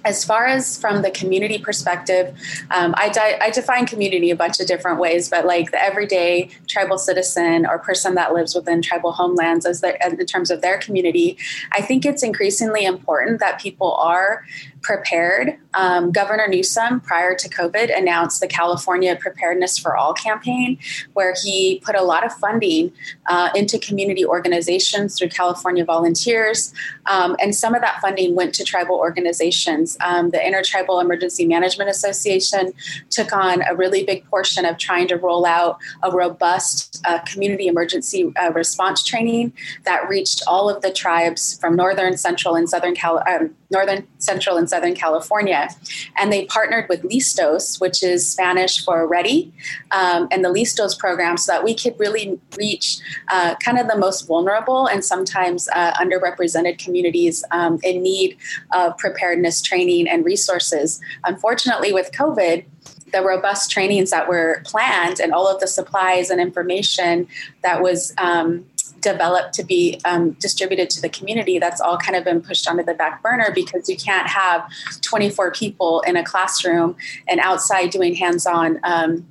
as 0.06 0.24
far 0.24 0.46
as 0.46 0.79
from 0.79 1.01
the 1.01 1.12
community 1.12 1.58
perspective, 1.58 2.36
um, 2.72 2.94
I, 2.98 3.10
di- 3.10 3.38
I, 3.41 3.50
define 3.50 3.86
community 3.86 4.32
a 4.32 4.36
bunch 4.36 4.60
of 4.60 4.68
different 4.68 5.00
ways, 5.00 5.29
but 5.29 5.46
like 5.46 5.72
the 5.72 5.82
everyday 5.82 6.50
tribal 6.68 6.98
citizen 6.98 7.65
or 7.65 7.79
person 7.79 8.15
that 8.15 8.34
lives 8.34 8.56
within 8.56 8.82
tribal 8.82 9.12
homelands, 9.12 9.65
as 9.65 9.82
their, 9.82 9.98
in 10.01 10.25
terms 10.25 10.51
of 10.51 10.62
their 10.62 10.77
community, 10.77 11.38
I 11.72 11.82
think 11.82 12.06
it's 12.06 12.24
increasingly 12.24 12.86
important 12.86 13.39
that 13.39 13.60
people 13.60 13.94
are 13.96 14.46
prepared. 14.81 15.57
Um, 15.75 16.12
Governor 16.12 16.48
Newsom, 16.48 17.01
prior 17.01 17.36
to 17.36 17.50
COVID, 17.50 17.95
announced 17.95 18.39
the 18.39 18.48
California 18.48 19.15
Preparedness 19.15 19.77
for 19.77 19.95
All 19.95 20.13
campaign, 20.13 20.79
where 21.13 21.36
he 21.43 21.81
put 21.86 21.95
a 21.95 22.01
lot 22.01 22.25
of 22.25 22.33
funding 22.33 22.91
uh, 23.27 23.50
into 23.55 23.77
community 23.77 24.25
organizations 24.25 25.17
through 25.17 25.29
California 25.29 25.86
Volunteers. 25.86 26.74
Um, 27.05 27.36
and 27.41 27.55
some 27.55 27.75
of 27.75 27.81
that 27.81 28.01
funding 28.01 28.36
went 28.36 28.55
to 28.55 28.63
tribal 28.63 28.95
organizations. 28.95 29.98
Um, 30.01 30.31
the 30.31 30.45
Intertribal 30.45 31.00
Emergency 31.00 31.45
Management 31.45 31.89
Association 31.89 32.74
took 33.09 33.31
on 33.31 33.62
a 33.69 33.75
really 33.75 34.03
big 34.03 34.25
portion 34.25 34.65
of 34.65 34.77
trying 34.77 35.07
to 35.09 35.17
roll 35.17 35.45
out 35.45 35.77
a 36.03 36.12
robust 36.12 37.01
uh, 37.05 37.19
community 37.19 37.67
emergency 37.67 38.33
uh, 38.41 38.51
response 38.51 39.03
training 39.03 39.53
that 39.86 40.07
reached 40.09 40.41
all 40.48 40.69
of 40.69 40.81
the 40.81 40.91
tribes 40.91 41.57
from 41.59 41.75
northern, 41.75 42.17
central, 42.17 42.55
and 42.55 42.69
southern 42.69 42.95
California 42.95 43.19
um, 43.29 43.55
northern, 43.72 44.08
central, 44.18 44.58
and 44.58 44.70
southern 44.70 44.96
California. 44.96 45.70
And 46.18 46.32
they 46.32 46.46
partnered 46.46 46.88
with 46.90 47.04
Listos, 47.04 47.80
which 47.80 48.04
is 48.04 48.30
Spanish 48.30 48.84
for 48.84 49.08
ready, 49.08 49.54
um, 49.92 50.28
and 50.32 50.44
the 50.44 50.50
Listos 50.50 50.98
program 50.98 51.38
so 51.38 51.52
that 51.52 51.64
we 51.64 51.76
could 51.76 52.00
really 52.00 52.40
reach 52.58 53.00
uh, 53.30 53.56
kind 53.64 53.78
of 53.78 53.88
the 53.88 53.98
most 53.98 54.28
vulnerable 54.28 54.88
and 54.88 55.04
sometimes 55.04 55.70
uh, 55.74 55.94
underrepresented 55.94 56.78
communities 56.78 57.44
um, 57.52 57.80
in 57.84 58.02
need 58.02 58.38
of 58.74 58.98
preparedness 58.98 59.62
training 59.62 60.08
and 60.08 60.26
resources. 60.26 61.00
Unfortunately, 61.24 61.94
with 61.94 62.12
COVID, 62.12 62.66
the 63.12 63.24
robust 63.24 63.72
trainings 63.72 64.12
that 64.12 64.28
were 64.28 64.62
planned 64.66 65.20
and 65.20 65.34
all 65.34 65.48
of 65.48 65.60
the 65.60 65.68
supplies 65.68 66.30
and 66.30 66.40
information 66.40 67.28
that 67.64 67.82
was 67.82 68.14
um, 68.18 68.66
developed 69.01 69.53
to 69.56 69.63
be 69.63 70.00
um, 70.06 70.32
distributed 70.32 70.89
to 70.91 71.01
the 71.01 71.10
community, 71.10 71.60
that's 71.60 71.82
all 71.82 71.98
kind 71.98 72.15
of 72.15 72.24
been 72.24 72.41
pushed 72.41 72.68
onto 72.68 72.84
the 72.84 72.94
back 72.94 73.22
burner 73.22 73.51
because 73.53 73.89
you 73.89 73.98
can't 73.98 74.27
have 74.27 74.70
24 75.01 75.51
people 75.51 76.01
in 76.01 76.18
a 76.18 76.24
classroom 76.24 76.96
and 77.27 77.39
outside 77.39 77.89
doing 77.89 78.15
hands 78.15 78.46
on. 78.46 78.79
Um, 78.84 79.25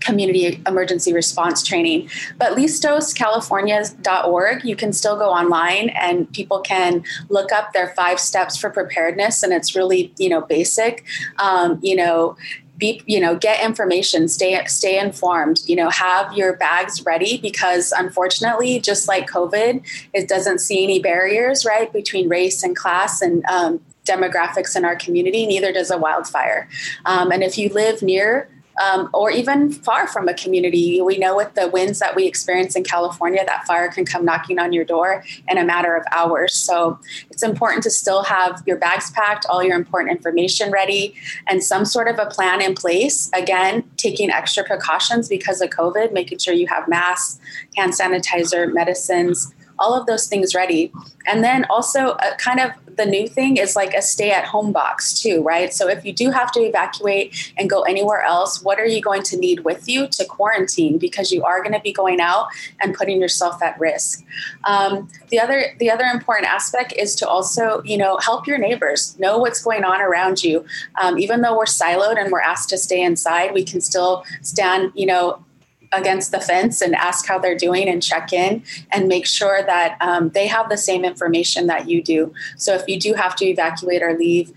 community 0.00 0.60
emergency 0.66 1.12
response 1.12 1.62
training. 1.62 2.08
But 2.38 2.56
listoscalifornia.org, 2.56 4.64
you 4.64 4.76
can 4.76 4.92
still 4.92 5.16
go 5.16 5.30
online 5.30 5.88
and 5.90 6.32
people 6.32 6.60
can 6.60 7.04
look 7.28 7.52
up 7.52 7.72
their 7.72 7.92
five 7.94 8.18
steps 8.20 8.56
for 8.56 8.70
preparedness. 8.70 9.42
And 9.42 9.52
it's 9.52 9.74
really, 9.74 10.14
you 10.18 10.28
know, 10.28 10.42
basic. 10.42 11.04
Um, 11.38 11.80
you 11.82 11.96
know, 11.96 12.36
be 12.78 13.02
you 13.06 13.20
know 13.20 13.36
get 13.36 13.64
information 13.64 14.28
stay 14.28 14.60
stay 14.66 14.98
informed 14.98 15.60
you 15.66 15.76
know 15.76 15.88
have 15.90 16.32
your 16.34 16.56
bags 16.56 17.04
ready 17.04 17.38
because 17.38 17.92
unfortunately 17.92 18.78
just 18.80 19.08
like 19.08 19.28
covid 19.28 19.84
it 20.12 20.28
doesn't 20.28 20.58
see 20.58 20.84
any 20.84 20.98
barriers 20.98 21.64
right 21.64 21.92
between 21.92 22.28
race 22.28 22.62
and 22.62 22.76
class 22.76 23.22
and 23.22 23.44
um, 23.46 23.80
demographics 24.06 24.76
in 24.76 24.84
our 24.84 24.96
community 24.96 25.46
neither 25.46 25.72
does 25.72 25.90
a 25.90 25.98
wildfire. 25.98 26.68
Um, 27.04 27.30
and 27.32 27.42
if 27.42 27.58
you 27.58 27.68
live 27.68 28.02
near 28.02 28.48
um, 28.82 29.08
or 29.12 29.30
even 29.30 29.70
far 29.70 30.06
from 30.06 30.28
a 30.28 30.34
community. 30.34 31.00
We 31.00 31.18
know 31.18 31.36
with 31.36 31.54
the 31.54 31.68
winds 31.68 31.98
that 31.98 32.14
we 32.14 32.26
experience 32.26 32.76
in 32.76 32.84
California, 32.84 33.44
that 33.46 33.66
fire 33.66 33.88
can 33.88 34.04
come 34.04 34.24
knocking 34.24 34.58
on 34.58 34.72
your 34.72 34.84
door 34.84 35.24
in 35.48 35.58
a 35.58 35.64
matter 35.64 35.96
of 35.96 36.04
hours. 36.12 36.54
So 36.54 36.98
it's 37.30 37.42
important 37.42 37.82
to 37.84 37.90
still 37.90 38.22
have 38.24 38.62
your 38.66 38.76
bags 38.76 39.10
packed, 39.10 39.46
all 39.48 39.62
your 39.62 39.76
important 39.76 40.14
information 40.16 40.70
ready, 40.70 41.14
and 41.46 41.62
some 41.62 41.84
sort 41.84 42.08
of 42.08 42.18
a 42.18 42.26
plan 42.26 42.60
in 42.60 42.74
place. 42.74 43.30
Again, 43.34 43.84
taking 43.96 44.30
extra 44.30 44.64
precautions 44.64 45.28
because 45.28 45.60
of 45.60 45.70
COVID, 45.70 46.12
making 46.12 46.38
sure 46.38 46.54
you 46.54 46.66
have 46.66 46.88
masks, 46.88 47.40
hand 47.76 47.92
sanitizer, 47.92 48.72
medicines, 48.72 49.54
all 49.78 49.94
of 49.94 50.06
those 50.06 50.26
things 50.26 50.54
ready. 50.54 50.92
And 51.26 51.42
then 51.42 51.66
also, 51.70 52.10
a 52.10 52.34
kind 52.38 52.60
of 52.60 52.70
the 52.96 53.06
new 53.06 53.28
thing 53.28 53.56
is 53.58 53.76
like 53.76 53.94
a 53.94 54.02
stay 54.02 54.30
at 54.30 54.44
home 54.44 54.72
box 54.72 55.20
too, 55.20 55.42
right? 55.42 55.72
So 55.72 55.88
if 55.88 56.04
you 56.04 56.12
do 56.12 56.30
have 56.30 56.50
to 56.52 56.60
evacuate 56.60 57.52
and 57.56 57.68
go 57.68 57.82
anywhere 57.82 58.22
else, 58.22 58.62
what 58.62 58.78
are 58.78 58.86
you 58.86 59.00
going 59.00 59.22
to 59.24 59.36
need 59.36 59.60
with 59.60 59.88
you 59.88 60.08
to 60.08 60.24
quarantine? 60.24 60.98
Because 60.98 61.30
you 61.30 61.44
are 61.44 61.62
going 61.62 61.74
to 61.74 61.80
be 61.80 61.92
going 61.92 62.20
out 62.20 62.48
and 62.80 62.94
putting 62.94 63.20
yourself 63.20 63.62
at 63.62 63.78
risk. 63.78 64.24
Um, 64.64 65.08
the 65.28 65.38
other 65.38 65.74
the 65.78 65.90
other 65.90 66.04
important 66.04 66.48
aspect 66.48 66.92
is 66.94 67.14
to 67.16 67.28
also 67.28 67.82
you 67.84 67.96
know 67.96 68.18
help 68.18 68.46
your 68.46 68.58
neighbors 68.58 69.18
know 69.18 69.38
what's 69.38 69.62
going 69.62 69.84
on 69.84 70.00
around 70.00 70.42
you. 70.42 70.64
Um, 71.00 71.18
even 71.18 71.42
though 71.42 71.56
we're 71.56 71.64
siloed 71.64 72.18
and 72.18 72.32
we're 72.32 72.40
asked 72.40 72.70
to 72.70 72.78
stay 72.78 73.02
inside, 73.02 73.52
we 73.52 73.64
can 73.64 73.80
still 73.80 74.24
stand 74.42 74.92
you 74.94 75.06
know 75.06 75.44
against 75.92 76.30
the 76.30 76.40
fence 76.40 76.80
and 76.80 76.94
ask 76.94 77.26
how 77.26 77.38
they're 77.38 77.56
doing 77.56 77.88
and 77.88 78.02
check 78.02 78.32
in 78.32 78.62
and 78.92 79.08
make 79.08 79.26
sure 79.26 79.62
that 79.64 79.96
um, 80.00 80.30
they 80.30 80.46
have 80.46 80.68
the 80.68 80.76
same 80.76 81.04
information 81.04 81.66
that 81.66 81.88
you 81.88 82.02
do. 82.02 82.32
So 82.56 82.74
if 82.74 82.86
you 82.88 82.98
do 82.98 83.14
have 83.14 83.36
to 83.36 83.46
evacuate 83.46 84.02
or 84.02 84.16
leave, 84.16 84.52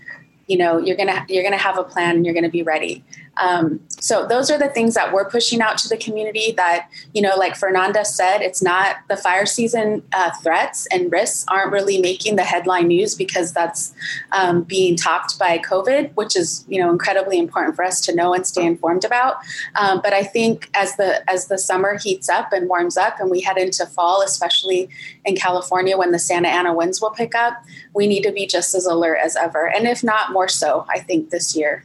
you 0.46 0.58
know 0.58 0.78
you're 0.78 0.96
gonna 0.96 1.24
you're 1.28 1.44
gonna 1.44 1.56
have 1.56 1.78
a 1.78 1.84
plan 1.84 2.16
and 2.16 2.24
you're 2.26 2.34
gonna 2.34 2.50
be 2.50 2.62
ready. 2.62 3.04
Um, 3.36 3.80
so 3.88 4.26
those 4.26 4.50
are 4.50 4.58
the 4.58 4.68
things 4.68 4.94
that 4.94 5.12
we're 5.12 5.28
pushing 5.28 5.60
out 5.60 5.78
to 5.78 5.88
the 5.88 5.96
community 5.96 6.52
that, 6.52 6.90
you 7.14 7.22
know, 7.22 7.36
like 7.36 7.56
Fernanda 7.56 8.04
said, 8.04 8.40
it's 8.40 8.62
not 8.62 8.96
the 9.08 9.16
fire 9.16 9.46
season 9.46 10.02
uh, 10.12 10.30
threats 10.42 10.86
and 10.92 11.10
risks 11.12 11.44
aren't 11.48 11.72
really 11.72 12.00
making 12.00 12.36
the 12.36 12.42
headline 12.42 12.88
news 12.88 13.14
because 13.14 13.52
that's 13.52 13.94
um, 14.32 14.62
being 14.62 14.96
topped 14.96 15.38
by 15.38 15.58
COVID, 15.58 16.14
which 16.14 16.36
is, 16.36 16.64
you 16.68 16.80
know, 16.80 16.90
incredibly 16.90 17.38
important 17.38 17.76
for 17.76 17.84
us 17.84 18.00
to 18.02 18.14
know 18.14 18.34
and 18.34 18.46
stay 18.46 18.64
informed 18.64 19.04
about. 19.04 19.36
Um, 19.76 20.00
but 20.02 20.12
I 20.12 20.22
think 20.22 20.70
as 20.74 20.96
the 20.96 21.28
as 21.30 21.46
the 21.46 21.58
summer 21.58 21.98
heats 21.98 22.28
up 22.28 22.52
and 22.52 22.68
warms 22.68 22.96
up 22.96 23.20
and 23.20 23.30
we 23.30 23.40
head 23.40 23.58
into 23.58 23.86
fall, 23.86 24.22
especially 24.22 24.88
in 25.24 25.36
California 25.36 25.96
when 25.96 26.12
the 26.12 26.18
Santa 26.18 26.48
Ana 26.48 26.74
winds 26.74 27.00
will 27.00 27.10
pick 27.10 27.34
up, 27.34 27.64
we 27.94 28.06
need 28.06 28.22
to 28.22 28.32
be 28.32 28.46
just 28.46 28.74
as 28.74 28.86
alert 28.86 29.18
as 29.22 29.36
ever. 29.36 29.68
And 29.68 29.86
if 29.86 30.02
not 30.02 30.32
more 30.32 30.48
so, 30.48 30.86
I 30.88 31.00
think 31.00 31.30
this 31.30 31.56
year. 31.56 31.84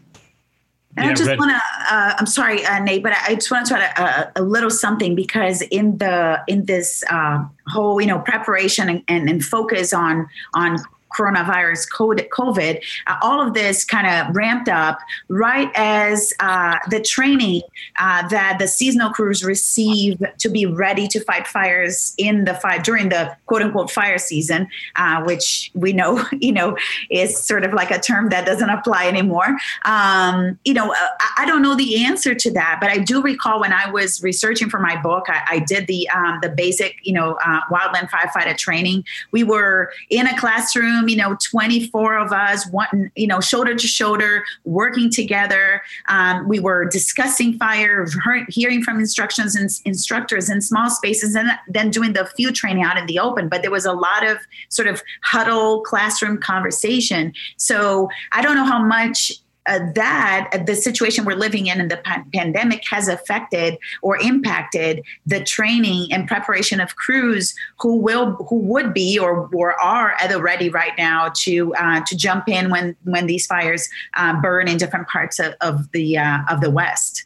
And 0.98 1.06
yeah, 1.06 1.12
I 1.12 1.14
just 1.16 1.38
want 1.38 1.52
to, 1.52 1.94
uh, 1.94 2.16
I'm 2.18 2.26
sorry, 2.26 2.66
uh, 2.66 2.80
Nate, 2.80 3.04
but 3.04 3.14
I 3.28 3.36
just 3.36 3.52
want 3.52 3.66
to 3.66 3.74
try 3.74 3.86
to, 3.86 4.02
uh, 4.02 4.32
a 4.38 4.42
little 4.42 4.70
something 4.70 5.14
because 5.14 5.62
in 5.64 5.98
the, 5.98 6.42
in 6.48 6.66
this 6.66 7.04
uh, 7.10 7.44
whole, 7.68 8.00
you 8.00 8.08
know, 8.08 8.20
preparation 8.20 8.88
and, 8.88 9.04
and, 9.08 9.30
and, 9.30 9.44
focus 9.44 9.92
on, 9.92 10.28
on 10.54 10.78
coronavirus, 11.16 11.90
COVID, 11.90 12.82
uh, 13.08 13.16
all 13.22 13.46
of 13.46 13.54
this 13.54 13.86
kind 13.86 14.08
of 14.08 14.36
ramped 14.36 14.70
up 14.70 15.00
right 15.30 15.72
as 15.76 16.34
uh, 16.40 16.78
the 16.90 17.02
training 17.02 17.62
uh, 18.00 18.28
that 18.30 18.58
the 18.60 18.68
seasonal 18.68 19.10
crews 19.12 19.44
receive 19.44 20.22
to 20.38 20.50
be 20.50 20.66
ready 20.66 21.08
to 21.08 21.20
fight 21.22 21.48
fires 21.48 22.14
in 22.18 22.46
the 22.46 22.54
fire 22.56 22.80
during 22.82 23.10
the 23.10 23.36
quote 23.46 23.62
unquote 23.62 23.92
fire 23.92 24.18
season, 24.18 24.68
uh, 24.96 25.24
which 25.24 25.72
we 25.74 25.94
know, 25.94 26.24
you 26.40 26.52
know, 26.52 26.78
is 27.10 27.38
sort 27.38 27.64
of 27.64 27.74
like 27.74 27.92
a 27.92 28.00
term 28.00 28.30
that 28.30 28.46
doesn't 28.46 28.70
apply 28.70 29.08
anymore. 29.08 29.58
Um, 29.86 30.60
you 30.66 30.74
know, 30.74 30.92
uh, 30.92 31.08
I 31.38 31.46
don't 31.46 31.62
know 31.62 31.76
the 31.76 32.04
answer 32.06 32.36
to 32.36 32.52
that, 32.54 32.78
but 32.82 32.90
I 32.90 32.98
do 32.98 33.22
recall 33.22 33.60
when 33.62 33.74
I 33.74 33.90
was 33.90 34.22
researching 34.24 34.70
for 34.70 34.80
my 34.80 35.02
book, 35.02 35.26
I, 35.28 35.42
I 35.50 35.60
did 35.60 35.88
the 35.88 36.10
um, 36.10 36.40
the 36.42 36.50
basic, 36.50 36.96
you 37.04 37.14
know, 37.14 37.38
uh, 37.46 37.62
wildland 37.72 38.10
firefighter 38.10 38.58
training. 38.58 39.04
We 39.32 39.44
were 39.44 39.92
in 40.10 40.28
a 40.28 40.38
classroom, 40.38 41.05
you 41.08 41.16
know, 41.16 41.38
24 41.52 42.18
of 42.18 42.32
us, 42.32 42.68
one, 42.68 43.12
you 43.16 43.28
know, 43.28 43.40
shoulder 43.40 43.76
to 43.76 43.88
shoulder, 43.88 44.44
working 44.64 45.10
together. 45.10 45.82
Um, 46.10 46.48
we 46.48 46.60
were 46.60 46.86
discussing 46.86 47.58
fire, 47.58 48.06
hearing 48.50 48.84
from 48.84 49.00
instructions 49.00 49.56
and 49.56 49.70
instructors 49.86 50.50
in 50.50 50.62
small 50.62 50.90
spaces, 50.90 51.36
and 51.36 51.50
then 51.68 51.90
doing 51.90 52.14
the 52.14 52.26
field 52.38 52.56
training 52.56 52.84
out 52.84 52.98
in 52.98 53.06
the 53.06 53.20
open. 53.20 53.50
But 53.50 53.62
there 53.62 53.72
was 53.72 53.86
a 53.86 53.94
lot 53.94 54.26
of 54.26 54.38
sort 54.70 54.88
of 54.88 55.02
huddle 55.24 55.82
classroom 55.82 56.38
conversation. 56.38 57.34
So 57.58 58.10
I 58.32 58.42
don't 58.42 58.56
know 58.56 58.66
how 58.66 58.84
much 58.84 59.32
uh, 59.68 59.80
that 59.94 60.50
uh, 60.54 60.58
the 60.64 60.76
situation 60.76 61.26
we're 61.26 61.36
living 61.36 61.68
in 61.68 61.80
in 61.80 61.88
the 61.88 61.98
pa- 61.98 62.24
pandemic 62.34 62.84
has 62.90 63.08
affected 63.08 63.78
or 64.02 64.18
impacted 64.18 65.04
the 65.26 65.44
training 65.44 66.12
and 66.12 66.28
preparation 66.28 66.80
of 66.80 66.96
crews 66.96 67.54
who 67.80 67.98
will 67.98 68.34
who 68.50 68.58
would 68.60 68.94
be 68.94 69.18
or, 69.18 69.50
or 69.54 69.80
are 69.82 70.16
at 70.20 70.30
the 70.30 70.42
ready 70.42 70.70
right 70.70 70.94
now 70.98 71.32
to 71.36 71.74
uh, 71.76 72.02
to 72.06 72.16
jump 72.16 72.48
in 72.48 72.70
when 72.70 72.96
when 73.04 73.26
these 73.28 73.46
fires 73.46 73.90
uh, 74.18 74.40
burn 74.42 74.68
in 74.68 74.78
different 74.78 75.08
parts 75.08 75.40
of, 75.40 75.54
of 75.62 75.92
the 75.92 76.18
uh, 76.18 76.40
of 76.50 76.62
the 76.62 76.70
west. 76.70 77.26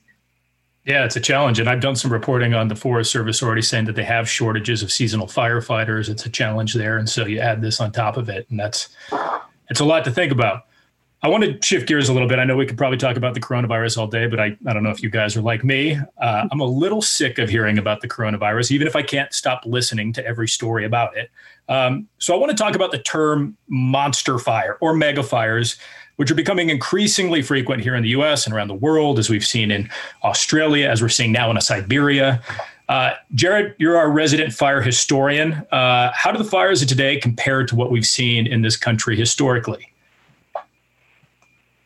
Yeah, 0.86 1.06
it's 1.06 1.16
a 1.16 1.22
challenge. 1.22 1.60
And 1.60 1.70
I've 1.70 1.82
done 1.82 1.96
some 1.96 2.12
reporting 2.12 2.56
on 2.56 2.68
the 2.68 2.76
Forest 2.76 3.12
Service 3.12 3.44
already 3.44 3.62
saying 3.62 3.86
that 3.86 3.96
they 3.96 4.04
have 4.04 4.28
shortages 4.28 4.82
of 4.82 4.92
seasonal 4.92 5.28
firefighters. 5.28 6.10
It's 6.10 6.26
a 6.26 6.30
challenge 6.30 6.74
there. 6.74 6.98
And 6.98 7.08
so 7.08 7.28
you 7.28 7.40
add 7.40 7.62
this 7.62 7.80
on 7.80 7.92
top 7.92 8.18
of 8.18 8.28
it. 8.28 8.48
And 8.50 8.60
that's 8.60 8.90
it's 9.70 9.82
a 9.82 9.86
lot 9.86 10.04
to 10.06 10.12
think 10.12 10.32
about. 10.32 10.66
I 11.22 11.28
want 11.28 11.44
to 11.44 11.60
shift 11.62 11.86
gears 11.86 12.08
a 12.08 12.14
little 12.14 12.30
bit. 12.30 12.40
I 12.40 12.46
know 12.46 12.56
we 12.56 12.66
could 12.66 12.78
probably 12.78 12.98
talk 12.98 13.18
about 13.18 13.34
the 13.34 13.42
coronavirus 13.42 13.98
all 13.98 14.08
day, 14.08 14.28
but 14.28 14.40
I, 14.40 14.58
I 14.66 14.74
don't 14.74 14.84
know 14.84 14.90
if 14.90 15.04
you 15.04 15.10
guys 15.10 15.36
are 15.36 15.42
like 15.42 15.66
me. 15.66 16.00
Uh, 16.18 16.48
I'm 16.50 16.62
a 16.62 16.66
little 16.66 17.02
sick 17.02 17.40
of 17.40 17.50
hearing 17.50 17.78
about 17.78 18.00
the 18.00 18.08
coronavirus, 18.08 18.72
even 18.72 18.88
if 18.88 18.96
I 18.96 19.02
can't 19.02 19.34
stop 19.34 19.64
listening 19.66 20.14
to 20.14 20.26
every 20.26 20.48
story 20.48 20.86
about 20.86 21.18
it. 21.18 21.30
Um, 21.68 22.08
so 22.20 22.34
I 22.34 22.38
want 22.38 22.52
to 22.52 22.56
talk 22.56 22.74
about 22.74 22.92
the 22.92 23.00
term 23.00 23.58
monster 23.68 24.40
fire 24.40 24.78
or 24.80 24.94
mega 24.94 25.22
fires, 25.22 25.76
which 26.16 26.32
are 26.32 26.36
becoming 26.36 26.70
increasingly 26.70 27.42
frequent 27.42 27.84
here 27.84 27.96
in 27.96 28.04
the 28.04 28.10
US 28.10 28.46
and 28.46 28.56
around 28.56 28.70
the 28.70 28.76
world, 28.76 29.20
as 29.20 29.30
we've 29.30 29.46
seen 29.46 29.72
in 29.72 29.90
Australia, 30.24 30.88
as 30.88 31.02
we're 31.02 31.10
seeing 31.10 31.34
now 31.34 31.52
in 31.52 31.60
Siberia. 31.60 32.42
Uh, 32.88 33.12
Jared, 33.36 33.76
you're 33.78 33.98
our 33.98 34.10
resident 34.10 34.54
fire 34.54 34.82
historian. 34.82 35.54
Uh, 35.72 36.12
how 36.14 36.32
do 36.32 36.38
the 36.38 36.50
fires 36.50 36.82
of 36.82 36.88
today 36.88 37.20
compare 37.20 37.66
to 37.66 37.76
what 37.76 37.92
we've 37.92 38.06
seen 38.06 38.48
in 38.48 38.62
this 38.62 38.78
country 38.78 39.18
historically? 39.18 39.89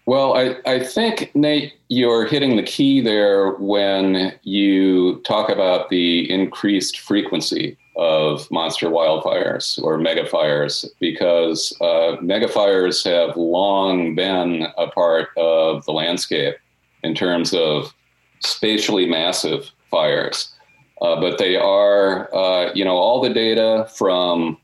Well, 0.05 0.35
I, 0.35 0.57
I 0.65 0.83
think, 0.83 1.31
Nate, 1.33 1.73
you're 1.87 2.25
hitting 2.25 2.57
the 2.57 2.63
key 2.63 2.99
there 2.99 3.51
when 3.53 4.33
you 4.43 5.21
talk 5.21 5.49
about 5.49 5.89
the 5.89 6.29
increased 6.29 6.99
frequency 6.99 7.77
of 7.95 8.49
monster 8.51 8.89
wildfires 8.89 9.81
or 9.81 9.97
megafires, 9.97 10.85
because 10.99 11.75
uh, 11.79 12.17
megafires 12.21 13.05
have 13.05 13.37
long 13.37 14.13
been 14.15 14.67
a 14.77 14.87
part 14.87 15.29
of 15.37 15.85
the 15.85 15.93
landscape 15.93 16.55
in 17.03 17.15
terms 17.15 17.53
of 17.53 17.93
spatially 18.41 19.05
massive 19.05 19.71
fires. 19.89 20.53
Uh, 21.01 21.19
but 21.19 21.37
they 21.37 21.55
are, 21.55 22.33
uh, 22.35 22.73
you 22.73 22.83
know, 22.83 22.97
all 22.97 23.21
the 23.21 23.29
data 23.33 23.89
from 23.95 24.57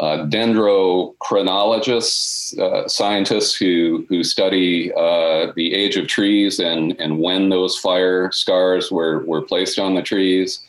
uh, 0.00 0.26
dendrochronologists, 0.26 2.58
uh, 2.58 2.88
scientists 2.88 3.54
who, 3.54 4.04
who 4.08 4.24
study 4.24 4.92
uh, 4.94 5.52
the 5.54 5.72
age 5.72 5.96
of 5.96 6.08
trees 6.08 6.58
and, 6.58 7.00
and 7.00 7.20
when 7.20 7.48
those 7.48 7.78
fire 7.78 8.32
scars 8.32 8.90
were, 8.90 9.24
were 9.24 9.42
placed 9.42 9.78
on 9.78 9.94
the 9.94 10.02
trees, 10.02 10.64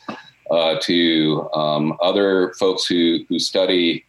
uh, 0.50 0.76
to 0.80 1.48
um, 1.54 1.96
other 2.00 2.52
folks 2.58 2.86
who, 2.86 3.18
who 3.28 3.38
study 3.38 4.04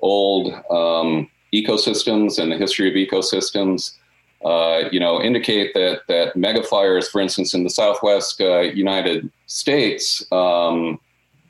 old 0.00 0.52
um, 0.70 1.28
ecosystems 1.52 2.38
and 2.38 2.52
the 2.52 2.56
history 2.56 2.88
of 2.88 2.94
ecosystems. 2.94 3.96
Uh, 4.44 4.88
you 4.90 4.98
know, 4.98 5.20
indicate 5.20 5.74
that 5.74 6.00
that 6.08 6.34
megafires, 6.34 7.10
for 7.10 7.20
instance, 7.20 7.52
in 7.52 7.62
the 7.62 7.68
Southwest 7.68 8.40
uh, 8.40 8.60
United 8.60 9.30
States, 9.46 10.24
um, 10.32 10.98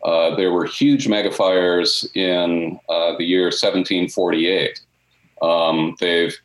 uh, 0.05 0.35
there 0.35 0.53
were 0.53 0.65
huge 0.65 1.07
megafires 1.07 2.09
in 2.17 2.79
uh, 2.89 3.17
the 3.19 3.25
year 3.25 3.45
1748. 3.45 4.81
Um, 5.43 5.97
they've 6.01 6.37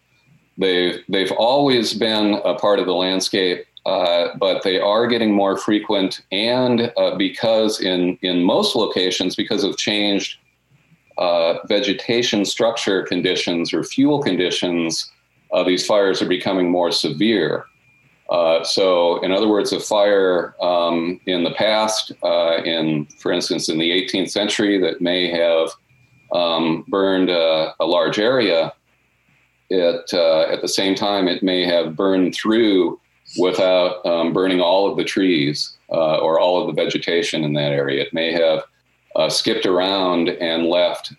they've 0.57 0.99
they've 1.07 1.31
always 1.33 1.93
been 1.93 2.35
a 2.45 2.55
part 2.55 2.79
of 2.79 2.85
the 2.85 2.93
landscape, 2.93 3.65
uh, 3.85 4.29
but 4.37 4.63
they 4.63 4.79
are 4.79 5.07
getting 5.07 5.33
more 5.33 5.57
frequent, 5.57 6.21
and 6.31 6.91
uh, 6.97 7.15
because 7.15 7.79
in 7.79 8.17
in 8.21 8.43
most 8.43 8.75
locations, 8.75 9.35
because 9.35 9.63
of 9.63 9.77
changed 9.77 10.37
uh, 11.17 11.55
vegetation 11.67 12.43
structure 12.43 13.03
conditions 13.03 13.73
or 13.73 13.83
fuel 13.83 14.21
conditions, 14.21 15.09
these 15.65 15.85
fires 15.85 16.21
are 16.21 16.27
becoming 16.27 16.69
more 16.69 16.91
severe. 16.91 17.65
Uh, 18.29 18.63
so, 18.63 19.21
in 19.21 19.31
other 19.31 19.47
words, 19.47 19.71
a 19.71 19.79
fire 19.79 20.55
um, 20.61 21.19
in 21.27 21.43
the 21.43 21.51
past, 21.51 22.11
uh, 22.23 22.57
in 22.63 23.05
for 23.19 23.31
instance, 23.31 23.69
in 23.69 23.77
the 23.77 23.91
18th 23.91 24.31
century, 24.31 24.79
that 24.79 24.99
may 24.99 25.29
have 25.29 25.69
um, 26.31 26.83
burned 26.87 27.29
a, 27.29 27.73
large 27.81 28.17
area, 28.17 28.73
it 29.69 30.11
uh, 30.13 30.41
at 30.51 30.61
the 30.61 30.67
same 30.67 30.95
time 30.95 31.27
it 31.27 31.43
may 31.43 31.65
have 31.65 31.95
burned 31.95 32.33
through 32.33 32.99
without 33.39 34.03
um, 34.05 34.33
burning 34.33 34.59
all 34.59 34.89
of 34.89 34.97
the 34.97 35.03
trees 35.03 35.77
uh, 35.91 36.17
or 36.17 36.39
all 36.39 36.61
of 36.61 36.67
the 36.67 36.83
vegetation 36.83 37.43
in 37.43 37.53
that 37.53 37.71
area. 37.71 38.01
It 38.01 38.13
may 38.13 38.31
have 38.31 38.63
uh, 39.15 39.29
skipped 39.29 39.65
around 39.65 40.29
and 40.29 40.65
left 40.65 41.13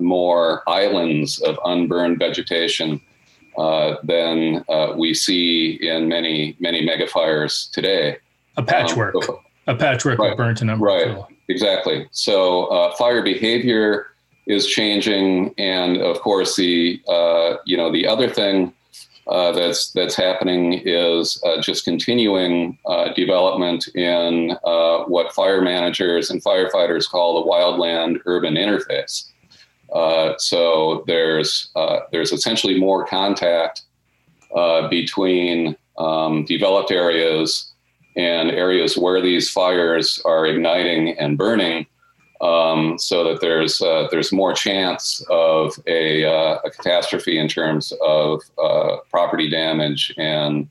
more 0.00 0.62
islands 0.68 1.40
of 1.42 1.58
unburned 1.64 2.18
vegetation 2.18 3.00
than 4.02 4.64
uh, 4.68 4.92
we 4.96 5.14
see 5.14 5.78
in 5.80 6.08
many 6.08 6.56
many 6.60 6.86
megafires 6.86 7.70
today. 7.70 8.18
A 8.56 8.62
patchwork, 8.62 9.14
um, 9.28 9.38
a 9.66 9.74
patchwork 9.74 10.18
right, 10.18 10.32
of 10.32 10.36
burnt 10.36 10.60
and 10.62 10.80
Right, 10.80 11.16
exactly. 11.48 12.08
So 12.12 12.66
uh, 12.66 12.94
fire 12.96 13.22
behavior 13.22 14.06
is 14.46 14.66
changing, 14.66 15.54
and 15.58 15.98
of 15.98 16.20
course 16.20 16.56
the 16.56 17.02
uh, 17.08 17.56
you 17.64 17.76
know 17.76 17.90
the 17.92 18.06
other 18.06 18.28
thing. 18.28 18.72
Uh, 19.28 19.50
that's 19.50 19.90
that's 19.90 20.14
happening 20.14 20.74
is 20.84 21.42
just 21.60 21.84
continuing 21.84 22.78
development 23.16 23.88
in 23.96 24.56
what 25.08 25.32
fire 25.32 25.60
managers 25.60 26.30
and 26.30 26.44
firefighters 26.44 27.10
call 27.10 27.42
the 27.42 27.50
wildland 27.50 28.20
urban 28.26 28.54
interface. 28.54 29.32
Uh, 29.96 30.36
so 30.36 31.02
there's 31.06 31.70
uh, 31.74 32.00
there's 32.12 32.30
essentially 32.30 32.78
more 32.78 33.06
contact 33.06 33.82
uh, 34.54 34.88
between 34.88 35.74
um, 35.96 36.44
developed 36.44 36.90
areas 36.90 37.72
and 38.14 38.50
areas 38.50 38.98
where 38.98 39.22
these 39.22 39.50
fires 39.50 40.20
are 40.26 40.44
igniting 40.44 41.18
and 41.18 41.38
burning, 41.38 41.86
um, 42.42 42.98
so 42.98 43.24
that 43.24 43.40
there's 43.40 43.80
uh, 43.80 44.06
there's 44.10 44.32
more 44.32 44.52
chance 44.52 45.24
of 45.30 45.72
a, 45.86 46.26
uh, 46.26 46.58
a 46.62 46.70
catastrophe 46.70 47.38
in 47.38 47.48
terms 47.48 47.90
of 48.02 48.42
property 49.10 49.48
damage 49.48 50.14
and 50.18 50.68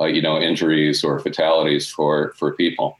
you 0.00 0.22
know 0.22 0.40
injuries 0.40 1.04
or 1.04 1.20
fatalities 1.20 1.86
for 1.88 2.32
for 2.38 2.54
people. 2.54 2.96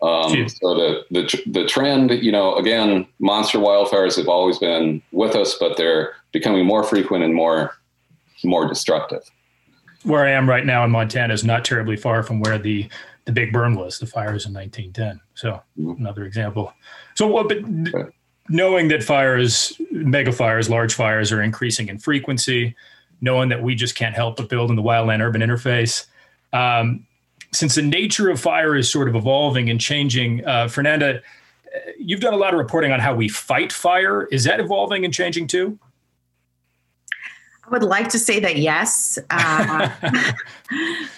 Um, 0.00 0.48
so 0.48 0.74
the, 0.74 1.04
the 1.10 1.42
the 1.46 1.66
trend, 1.66 2.10
you 2.10 2.30
know, 2.30 2.54
again, 2.54 3.06
monster 3.18 3.58
wildfires 3.58 4.16
have 4.16 4.28
always 4.28 4.58
been 4.58 5.02
with 5.10 5.34
us, 5.34 5.56
but 5.58 5.76
they're 5.76 6.12
becoming 6.32 6.64
more 6.64 6.84
frequent 6.84 7.24
and 7.24 7.34
more 7.34 7.76
more 8.44 8.68
destructive. 8.68 9.22
Where 10.04 10.24
I 10.24 10.30
am 10.30 10.48
right 10.48 10.64
now 10.64 10.84
in 10.84 10.90
Montana 10.92 11.34
is 11.34 11.42
not 11.42 11.64
terribly 11.64 11.96
far 11.96 12.22
from 12.22 12.38
where 12.40 12.58
the 12.58 12.88
the 13.24 13.32
big 13.32 13.52
burn 13.52 13.74
was, 13.74 13.98
the 13.98 14.06
fires 14.06 14.46
in 14.46 14.54
1910. 14.54 15.20
So 15.34 15.60
mm-hmm. 15.78 16.00
another 16.00 16.24
example. 16.24 16.72
So 17.14 17.26
what? 17.26 17.48
But 17.48 17.58
right. 17.92 18.12
knowing 18.48 18.88
that 18.88 19.02
fires, 19.02 19.78
mega 19.90 20.32
fires, 20.32 20.70
large 20.70 20.94
fires, 20.94 21.32
are 21.32 21.42
increasing 21.42 21.88
in 21.88 21.98
frequency, 21.98 22.74
knowing 23.20 23.48
that 23.50 23.62
we 23.62 23.74
just 23.74 23.96
can't 23.96 24.14
help 24.14 24.36
but 24.36 24.48
build 24.48 24.70
in 24.70 24.76
the 24.76 24.82
wildland 24.82 25.20
urban 25.20 25.42
interface. 25.42 26.06
Um, 26.52 27.06
since 27.52 27.74
the 27.74 27.82
nature 27.82 28.28
of 28.30 28.40
fire 28.40 28.76
is 28.76 28.90
sort 28.90 29.08
of 29.08 29.14
evolving 29.14 29.70
and 29.70 29.80
changing, 29.80 30.46
uh, 30.46 30.68
Fernanda, 30.68 31.22
you've 31.98 32.20
done 32.20 32.34
a 32.34 32.36
lot 32.36 32.52
of 32.52 32.58
reporting 32.58 32.92
on 32.92 33.00
how 33.00 33.14
we 33.14 33.28
fight 33.28 33.72
fire. 33.72 34.24
Is 34.26 34.44
that 34.44 34.60
evolving 34.60 35.04
and 35.04 35.12
changing 35.12 35.46
too? 35.46 35.78
I 37.68 37.70
would 37.70 37.82
like 37.82 38.08
to 38.10 38.18
say 38.18 38.40
that 38.40 38.56
yes. 38.56 39.18
Uh, 39.28 39.90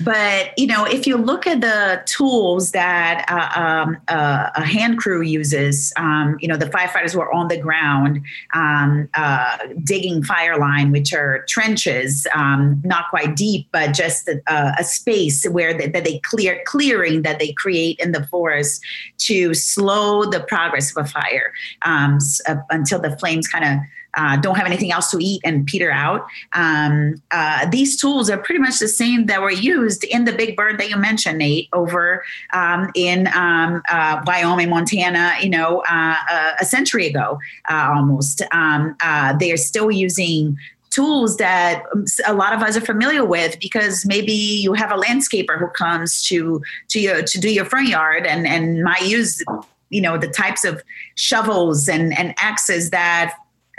but, 0.01 0.59
you 0.59 0.67
know, 0.67 0.85
if 0.85 1.07
you 1.07 1.17
look 1.17 1.47
at 1.47 1.61
the 1.61 2.03
tools 2.07 2.73
that 2.73 3.25
uh, 3.29 3.61
um, 3.61 3.97
uh, 4.09 4.51
a 4.57 4.65
hand 4.65 4.99
crew 4.99 5.23
uses, 5.23 5.93
um, 5.97 6.37
you 6.41 6.49
know, 6.49 6.57
the 6.57 6.67
firefighters 6.67 7.15
were 7.15 7.33
on 7.33 7.47
the 7.47 7.57
ground 7.57 8.21
um, 8.53 9.09
uh, 9.15 9.59
digging 9.85 10.25
fire 10.25 10.59
line, 10.59 10.91
which 10.91 11.15
are 11.15 11.45
trenches, 11.49 12.27
um, 12.35 12.81
not 12.85 13.09
quite 13.11 13.37
deep, 13.37 13.69
but 13.71 13.95
just 13.95 14.29
a, 14.29 14.41
a 14.77 14.83
space 14.83 15.45
where 15.45 15.73
they, 15.73 15.87
that 15.87 16.03
they 16.03 16.19
clear, 16.25 16.61
clearing 16.67 17.23
that 17.23 17.39
they 17.39 17.53
create 17.53 18.01
in 18.01 18.11
the 18.11 18.27
forest 18.27 18.83
to 19.19 19.55
slow 19.55 20.25
the 20.25 20.41
progress 20.41 20.97
of 20.97 21.05
a 21.05 21.09
fire 21.09 21.53
um, 21.83 22.19
uh, 22.49 22.57
until 22.71 22.99
the 22.99 23.17
flames 23.19 23.47
kind 23.47 23.65
of 23.65 23.87
uh, 24.14 24.37
don't 24.37 24.57
have 24.57 24.66
anything 24.66 24.92
else 24.92 25.11
to 25.11 25.18
eat 25.20 25.40
and 25.44 25.66
peter 25.66 25.90
out. 25.90 26.27
Um, 26.53 27.23
uh, 27.31 27.68
these 27.70 28.01
tools 28.01 28.31
are 28.31 28.38
pretty 28.38 28.61
much 28.61 28.79
the 28.79 28.88
same 28.88 29.27
that 29.27 29.40
were 29.40 29.51
used 29.51 30.05
in 30.05 30.25
the 30.25 30.33
big 30.33 30.57
burn 30.57 30.77
that 30.79 30.90
you 30.90 30.96
mentioned, 30.96 31.38
Nate, 31.38 31.68
over 31.73 32.25
um, 32.53 32.90
in 32.94 33.29
um, 33.29 33.83
uh, 33.90 34.23
Wyoming, 34.27 34.70
Montana, 34.70 35.35
you 35.40 35.51
know, 35.51 35.83
uh, 35.88 36.16
uh, 36.31 36.53
a 36.61 36.64
century 36.64 37.07
ago 37.07 37.38
almost. 37.68 38.42
Um, 38.53 38.96
they 39.38 39.53
are 39.53 39.57
still 39.57 39.90
using 39.90 40.59
tools 40.90 41.37
that 41.37 41.85
a 42.27 42.35
lot 42.35 42.53
of 42.53 42.62
us 42.62 42.77
are 42.77 42.81
familiar 42.81 43.25
with 43.25 43.59
because 43.61 44.05
maybe 44.05 44.33
you 44.33 44.73
have 44.73 44.90
a 44.90 44.96
landscaper 44.96 45.59
who 45.59 45.68
comes 45.68 46.23
to 46.25 46.61
to 46.88 47.01
your 47.01 47.23
to 47.23 47.38
do 47.38 47.49
your 47.49 47.64
front 47.64 47.88
yard 47.88 48.27
and 48.27 48.46
and 48.46 48.83
might 48.83 49.03
use 49.03 49.42
you 49.90 50.01
know 50.01 50.18
the 50.18 50.29
types 50.29 50.64
of 50.64 50.83
shovels 51.14 51.88
and 51.88 52.16
and 52.18 52.35
axes 52.38 52.90
that 52.90 53.37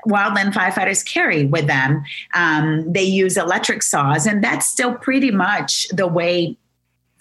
wildland 0.08 0.54
firefighters 0.54 1.06
carry 1.06 1.46
with 1.46 1.68
them. 1.68 2.04
Um, 2.34 2.92
they 2.92 3.04
use 3.04 3.38
electric 3.38 3.84
saws, 3.84 4.26
and 4.26 4.44
that's 4.44 4.68
still 4.68 4.96
pretty 4.96 5.32
much 5.32 5.88
the 5.90 6.08
way 6.08 6.58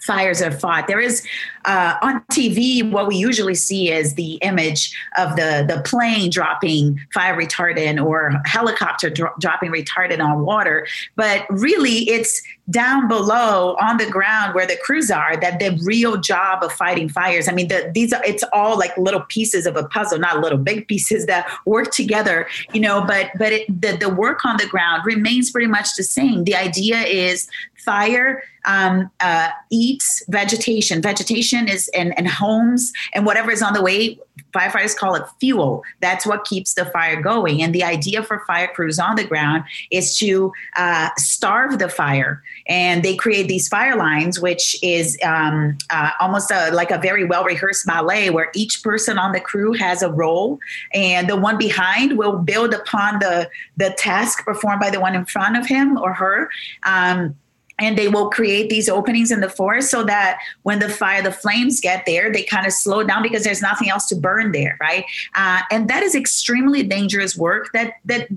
fires 0.01 0.41
are 0.41 0.51
fought. 0.51 0.87
There 0.87 0.99
is 0.99 1.25
uh, 1.65 1.95
on 2.01 2.21
TV 2.31 2.89
what 2.89 3.07
we 3.07 3.15
usually 3.15 3.55
see 3.55 3.91
is 3.91 4.15
the 4.15 4.33
image 4.35 4.95
of 5.17 5.35
the 5.35 5.65
the 5.67 5.81
plane 5.85 6.29
dropping 6.29 6.99
fire 7.13 7.37
retardant 7.37 8.03
or 8.03 8.33
helicopter 8.45 9.09
dro- 9.09 9.33
dropping 9.39 9.71
retardant 9.71 10.23
on 10.23 10.43
water, 10.43 10.87
but 11.15 11.45
really 11.49 12.09
it's 12.09 12.41
down 12.69 13.07
below 13.07 13.75
on 13.81 13.97
the 13.97 14.09
ground 14.09 14.55
where 14.55 14.65
the 14.65 14.77
crews 14.77 15.11
are 15.11 15.35
that 15.37 15.59
the 15.59 15.77
real 15.83 16.17
job 16.17 16.63
of 16.63 16.71
fighting 16.71 17.09
fires. 17.09 17.47
I 17.47 17.51
mean, 17.51 17.67
the, 17.67 17.91
these 17.93 18.13
are 18.13 18.23
it's 18.23 18.43
all 18.53 18.77
like 18.79 18.97
little 18.97 19.21
pieces 19.21 19.65
of 19.65 19.75
a 19.75 19.83
puzzle, 19.83 20.19
not 20.19 20.39
little 20.39 20.57
big 20.57 20.87
pieces 20.87 21.25
that 21.25 21.51
work 21.65 21.91
together, 21.91 22.47
you 22.73 22.81
know. 22.81 23.03
But 23.05 23.31
but 23.37 23.51
it, 23.51 23.81
the 23.81 23.97
the 23.97 24.09
work 24.09 24.45
on 24.45 24.57
the 24.57 24.67
ground 24.67 25.03
remains 25.05 25.51
pretty 25.51 25.67
much 25.67 25.95
the 25.95 26.03
same. 26.03 26.45
The 26.45 26.55
idea 26.55 27.01
is 27.01 27.47
fire 27.83 28.43
um, 28.65 29.09
uh, 29.19 29.49
eats 29.71 30.23
vegetation. 30.29 31.01
Vegetation 31.01 31.67
is 31.67 31.89
and, 31.95 32.27
homes 32.27 32.93
and 33.13 33.25
whatever 33.25 33.51
is 33.51 33.61
on 33.61 33.73
the 33.73 33.81
way. 33.81 34.19
Firefighters 34.53 34.95
call 34.95 35.15
it 35.15 35.23
fuel. 35.39 35.83
That's 36.01 36.25
what 36.25 36.45
keeps 36.45 36.73
the 36.73 36.85
fire 36.85 37.21
going. 37.21 37.61
And 37.61 37.73
the 37.73 37.83
idea 37.83 38.21
for 38.23 38.43
fire 38.45 38.67
crews 38.67 38.99
on 38.99 39.15
the 39.15 39.23
ground 39.23 39.63
is 39.91 40.17
to 40.17 40.51
uh, 40.77 41.09
starve 41.17 41.79
the 41.79 41.89
fire. 41.89 42.43
And 42.67 43.03
they 43.03 43.15
create 43.15 43.47
these 43.47 43.67
fire 43.67 43.95
lines, 43.95 44.39
which 44.39 44.77
is 44.83 45.17
um, 45.23 45.77
uh, 45.89 46.11
almost 46.19 46.51
a, 46.51 46.71
like 46.71 46.91
a 46.91 46.97
very 46.97 47.23
well 47.23 47.43
rehearsed 47.43 47.85
ballet 47.85 48.29
where 48.29 48.51
each 48.53 48.83
person 48.83 49.17
on 49.17 49.31
the 49.31 49.39
crew 49.39 49.73
has 49.73 50.01
a 50.01 50.11
role, 50.11 50.59
and 50.93 51.29
the 51.29 51.35
one 51.35 51.57
behind 51.57 52.17
will 52.17 52.37
build 52.37 52.73
upon 52.73 53.19
the 53.19 53.49
the 53.77 53.91
task 53.97 54.43
performed 54.45 54.79
by 54.79 54.89
the 54.89 54.99
one 54.99 55.15
in 55.15 55.25
front 55.25 55.57
of 55.57 55.65
him 55.65 55.97
or 55.97 56.13
her. 56.13 56.49
Um, 56.83 57.35
and 57.81 57.97
they 57.97 58.07
will 58.07 58.29
create 58.29 58.69
these 58.69 58.87
openings 58.87 59.31
in 59.31 59.41
the 59.41 59.49
forest 59.49 59.89
so 59.89 60.03
that 60.03 60.39
when 60.63 60.79
the 60.79 60.89
fire 60.89 61.21
the 61.21 61.31
flames 61.31 61.81
get 61.81 62.05
there 62.05 62.31
they 62.31 62.43
kind 62.43 62.65
of 62.65 62.71
slow 62.71 63.03
down 63.03 63.21
because 63.23 63.43
there's 63.43 63.61
nothing 63.61 63.89
else 63.89 64.07
to 64.07 64.15
burn 64.15 64.51
there 64.51 64.77
right 64.79 65.05
uh, 65.35 65.61
and 65.71 65.89
that 65.89 66.03
is 66.03 66.15
extremely 66.15 66.83
dangerous 66.83 67.35
work 67.35 67.71
that 67.73 67.93
that 68.05 68.29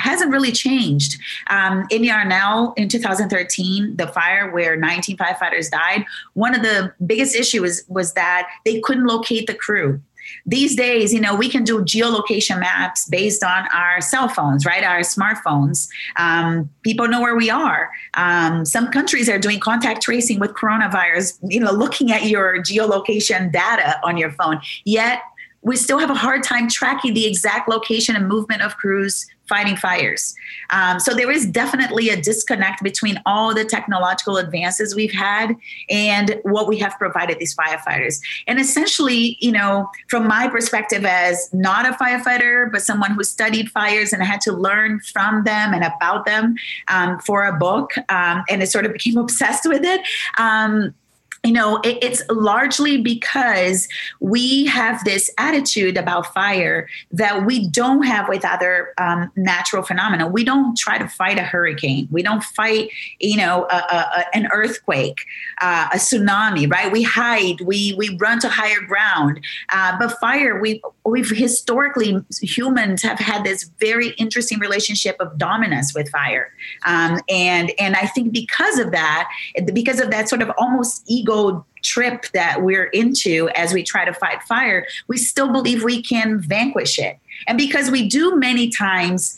hasn't 0.00 0.30
really 0.30 0.52
changed. 0.52 1.18
Um, 1.48 1.86
in 1.90 2.02
Yarnell 2.02 2.72
in 2.76 2.88
2013, 2.88 3.96
the 3.96 4.08
fire 4.08 4.50
where 4.50 4.76
19 4.76 5.16
firefighters 5.16 5.70
died, 5.70 6.04
one 6.34 6.54
of 6.54 6.62
the 6.62 6.92
biggest 7.04 7.36
issues 7.36 7.84
was 7.88 8.14
that 8.14 8.48
they 8.64 8.80
couldn't 8.80 9.06
locate 9.06 9.46
the 9.46 9.54
crew. 9.54 10.00
These 10.46 10.76
days, 10.76 11.12
you 11.12 11.20
know, 11.20 11.34
we 11.34 11.48
can 11.48 11.64
do 11.64 11.82
geolocation 11.84 12.60
maps 12.60 13.06
based 13.06 13.44
on 13.44 13.66
our 13.74 14.00
cell 14.00 14.28
phones, 14.28 14.64
right? 14.66 14.84
Our 14.84 15.00
smartphones. 15.00 15.88
Um, 16.16 16.70
people 16.82 17.08
know 17.08 17.20
where 17.20 17.36
we 17.36 17.50
are. 17.50 17.90
Um, 18.14 18.64
some 18.64 18.90
countries 18.90 19.28
are 19.28 19.38
doing 19.38 19.60
contact 19.60 20.02
tracing 20.02 20.38
with 20.38 20.52
coronavirus, 20.52 21.38
you 21.42 21.60
know, 21.60 21.72
looking 21.72 22.12
at 22.12 22.24
your 22.24 22.58
geolocation 22.58 23.52
data 23.52 24.00
on 24.04 24.16
your 24.16 24.32
phone. 24.32 24.60
Yet, 24.84 25.22
we 25.62 25.76
still 25.76 25.98
have 25.98 26.10
a 26.10 26.14
hard 26.14 26.42
time 26.42 26.68
tracking 26.68 27.12
the 27.14 27.26
exact 27.26 27.68
location 27.68 28.16
and 28.16 28.26
movement 28.26 28.62
of 28.62 28.76
crews 28.78 29.26
fighting 29.50 29.76
fires. 29.76 30.34
Um, 30.70 31.00
so 31.00 31.12
there 31.12 31.30
is 31.30 31.44
definitely 31.44 32.08
a 32.08 32.20
disconnect 32.20 32.84
between 32.84 33.20
all 33.26 33.52
the 33.52 33.64
technological 33.64 34.36
advances 34.36 34.94
we've 34.94 35.12
had 35.12 35.56
and 35.90 36.40
what 36.44 36.68
we 36.68 36.78
have 36.78 36.96
provided 36.98 37.40
these 37.40 37.54
firefighters. 37.56 38.20
And 38.46 38.60
essentially, 38.60 39.36
you 39.40 39.50
know, 39.50 39.90
from 40.08 40.28
my 40.28 40.48
perspective 40.48 41.04
as 41.04 41.50
not 41.52 41.84
a 41.84 41.92
firefighter, 41.92 42.70
but 42.70 42.82
someone 42.82 43.10
who 43.10 43.24
studied 43.24 43.68
fires 43.70 44.12
and 44.12 44.22
had 44.22 44.40
to 44.42 44.52
learn 44.52 45.00
from 45.00 45.42
them 45.42 45.74
and 45.74 45.82
about 45.82 46.26
them 46.26 46.54
um, 46.86 47.18
for 47.18 47.44
a 47.44 47.52
book, 47.52 47.90
um, 48.08 48.44
and 48.48 48.62
it 48.62 48.70
sort 48.70 48.86
of 48.86 48.92
became 48.92 49.18
obsessed 49.24 49.66
with 49.68 49.82
it 49.84 50.00
um, 50.38 50.94
you 51.44 51.52
know 51.52 51.78
it, 51.78 51.98
it's 52.02 52.22
largely 52.30 53.00
because 53.00 53.88
we 54.20 54.66
have 54.66 55.02
this 55.04 55.30
attitude 55.38 55.96
about 55.96 56.32
fire 56.34 56.88
that 57.12 57.46
we 57.46 57.68
don't 57.68 58.02
have 58.02 58.28
with 58.28 58.44
other 58.44 58.92
um, 58.98 59.30
natural 59.36 59.82
phenomena. 59.82 60.28
We 60.28 60.44
don't 60.44 60.76
try 60.76 60.98
to 60.98 61.08
fight 61.08 61.38
a 61.38 61.42
hurricane. 61.42 62.08
We 62.10 62.22
don't 62.22 62.42
fight 62.42 62.90
you 63.18 63.36
know 63.36 63.66
a, 63.70 63.76
a, 63.76 64.24
an 64.34 64.48
earthquake 64.52 65.24
uh, 65.60 65.88
a 65.92 65.96
tsunami 65.96 66.70
right? 66.70 66.92
We 66.92 67.02
hide. 67.02 67.60
We 67.62 67.94
we 67.96 68.16
run 68.18 68.40
to 68.40 68.48
higher 68.48 68.80
ground. 68.86 69.40
Uh, 69.72 69.96
but 69.98 70.18
fire 70.20 70.60
we 70.60 70.82
we've 71.06 71.30
historically 71.30 72.22
humans 72.42 73.02
have 73.02 73.18
had 73.18 73.44
this 73.44 73.70
very 73.80 74.10
interesting 74.10 74.58
relationship 74.58 75.16
of 75.20 75.38
dominance 75.38 75.94
with 75.94 76.08
fire. 76.10 76.52
Um, 76.84 77.20
and 77.28 77.72
and 77.78 77.96
i 77.96 78.06
think 78.06 78.32
because 78.32 78.78
of 78.78 78.90
that 78.90 79.28
because 79.72 80.00
of 80.00 80.10
that 80.10 80.28
sort 80.28 80.42
of 80.42 80.50
almost 80.58 81.02
ego 81.06 81.29
ego 81.30 81.64
trip 81.82 82.26
that 82.34 82.62
we're 82.62 82.86
into 82.86 83.48
as 83.54 83.72
we 83.72 83.82
try 83.82 84.04
to 84.04 84.12
fight 84.12 84.42
fire, 84.42 84.86
we 85.08 85.16
still 85.16 85.50
believe 85.50 85.82
we 85.82 86.02
can 86.02 86.38
vanquish 86.38 86.98
it. 86.98 87.18
And 87.46 87.56
because 87.56 87.90
we 87.90 88.08
do 88.08 88.36
many 88.36 88.68
times 88.68 89.36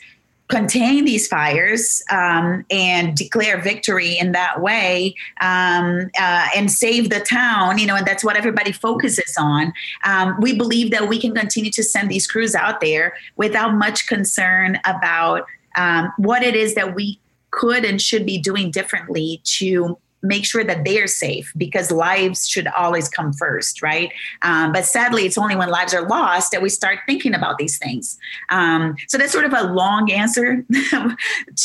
contain 0.49 1.05
these 1.05 1.29
fires 1.29 2.03
um, 2.11 2.67
and 2.71 3.17
declare 3.17 3.59
victory 3.63 4.19
in 4.19 4.33
that 4.33 4.61
way 4.61 5.15
um, 5.41 6.11
uh, 6.21 6.49
and 6.55 6.71
save 6.71 7.11
the 7.11 7.21
town, 7.21 7.79
you 7.79 7.87
know, 7.87 7.95
and 7.95 8.07
that's 8.07 8.25
what 8.25 8.37
everybody 8.37 8.73
focuses 8.73 9.37
on. 9.39 9.73
Um, 10.05 10.37
we 10.41 10.55
believe 10.55 10.91
that 10.91 11.09
we 11.09 11.19
can 11.19 11.33
continue 11.33 11.71
to 11.71 11.83
send 11.83 12.11
these 12.11 12.27
crews 12.27 12.55
out 12.55 12.81
there 12.81 13.15
without 13.37 13.75
much 13.75 14.07
concern 14.09 14.79
about 14.85 15.47
um, 15.77 16.13
what 16.19 16.43
it 16.43 16.57
is 16.57 16.75
that 16.75 16.95
we 16.95 17.19
could 17.51 17.85
and 17.85 18.03
should 18.03 18.27
be 18.27 18.39
doing 18.39 18.71
differently 18.71 19.41
to 19.45 19.97
make 20.23 20.45
sure 20.45 20.65
that 20.65 20.85
they're 20.85 21.07
safe 21.07 21.53
because 21.57 21.91
lives 21.91 22.49
should 22.49 22.69
always 22.69 23.09
come 23.09 23.33
first, 23.33 23.83
right? 23.83 24.13
Um, 24.43 24.73
but 24.73 24.85
sadly, 24.85 25.27
it's 25.27 25.37
only 25.37 25.57
when 25.57 25.69
lives 25.69 25.93
are 25.93 26.07
lost 26.07 26.53
that 26.53 26.63
we 26.63 26.69
start 26.69 27.01
thinking 27.07 27.35
about 27.35 27.59
these 27.59 27.79
things. 27.79 28.19
Um, 28.49 28.97
so 29.09 29.19
that's 29.19 29.33
sort 29.33 29.45
of 29.45 29.53
a 29.53 29.65
long 29.73 30.11
answer 30.11 30.65
to 30.73 31.17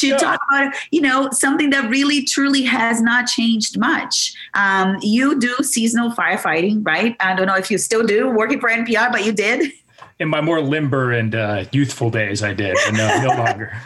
yeah. 0.01 0.17
talk 0.17 0.39
about, 0.49 0.73
you 0.91 1.01
know, 1.01 1.29
something 1.31 1.69
that 1.69 1.89
really 1.89 2.23
truly 2.23 2.63
has 2.63 3.01
not 3.01 3.27
changed 3.27 3.77
much. 3.77 4.33
Um, 4.53 4.97
you 5.01 5.39
do 5.39 5.55
seasonal 5.61 6.11
firefighting, 6.11 6.85
right? 6.85 7.15
I 7.19 7.35
don't 7.35 7.47
know 7.47 7.55
if 7.55 7.69
you 7.69 7.77
still 7.77 8.05
do 8.05 8.29
working 8.29 8.59
for 8.59 8.69
NPR, 8.69 9.11
but 9.11 9.25
you 9.25 9.31
did. 9.31 9.71
In 10.19 10.29
my 10.29 10.41
more 10.41 10.61
limber 10.61 11.11
and 11.11 11.35
uh, 11.35 11.65
youthful 11.71 12.09
days, 12.09 12.41
I 12.41 12.53
did, 12.53 12.75
but 12.85 12.93
no, 12.95 13.21
no 13.21 13.27
longer. 13.43 13.77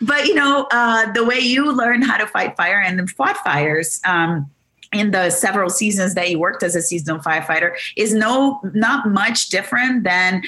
but 0.00 0.26
you 0.26 0.34
know, 0.34 0.66
uh, 0.72 1.10
the 1.12 1.24
way 1.24 1.38
you 1.38 1.72
learn 1.72 2.02
how 2.02 2.16
to 2.16 2.26
fight 2.26 2.56
fire 2.56 2.80
and 2.80 3.08
fought 3.10 3.36
fires. 3.38 4.00
Um, 4.04 4.50
in 4.92 5.12
the 5.12 5.30
several 5.30 5.70
seasons 5.70 6.14
that 6.14 6.30
you 6.30 6.38
worked 6.40 6.64
as 6.64 6.74
a 6.74 6.82
seasonal 6.82 7.20
firefighter 7.20 7.76
is 7.96 8.12
no 8.12 8.60
not 8.74 9.08
much 9.08 9.46
different 9.46 10.02
than 10.02 10.42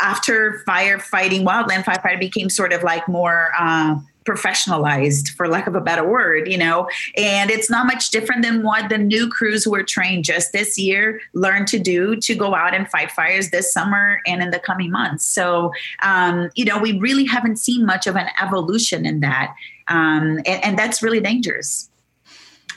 after 0.00 0.62
firefighting 0.66 1.44
wildland 1.44 1.84
firefighter 1.84 2.18
became 2.18 2.50
sort 2.50 2.72
of 2.72 2.82
like 2.82 3.06
more 3.08 3.52
uh, 3.58 3.96
professionalized 4.24 5.30
for 5.30 5.48
lack 5.48 5.66
of 5.66 5.74
a 5.74 5.80
better 5.80 6.08
word 6.08 6.48
you 6.50 6.58
know? 6.58 6.88
And 7.16 7.50
it's 7.50 7.70
not 7.70 7.86
much 7.86 8.10
different 8.10 8.42
than 8.42 8.62
what 8.62 8.88
the 8.88 8.98
new 8.98 9.28
crews 9.28 9.64
who 9.64 9.70
were 9.70 9.82
trained 9.82 10.24
just 10.24 10.52
this 10.52 10.78
year 10.78 11.20
learned 11.32 11.66
to 11.68 11.78
do 11.78 12.16
to 12.16 12.34
go 12.34 12.54
out 12.54 12.74
and 12.74 12.88
fight 12.88 13.10
fires 13.10 13.50
this 13.50 13.72
summer 13.72 14.20
and 14.26 14.42
in 14.42 14.50
the 14.50 14.58
coming 14.58 14.90
months. 14.90 15.24
So 15.24 15.72
um, 16.02 16.50
you 16.54 16.64
know 16.64 16.78
we 16.78 16.98
really 16.98 17.24
haven't 17.24 17.56
seen 17.56 17.84
much 17.84 18.06
of 18.06 18.16
an 18.16 18.28
evolution 18.40 19.06
in 19.06 19.20
that. 19.20 19.54
Um, 19.88 20.38
and, 20.46 20.64
and 20.64 20.78
that's 20.78 21.02
really 21.02 21.20
dangerous 21.20 21.89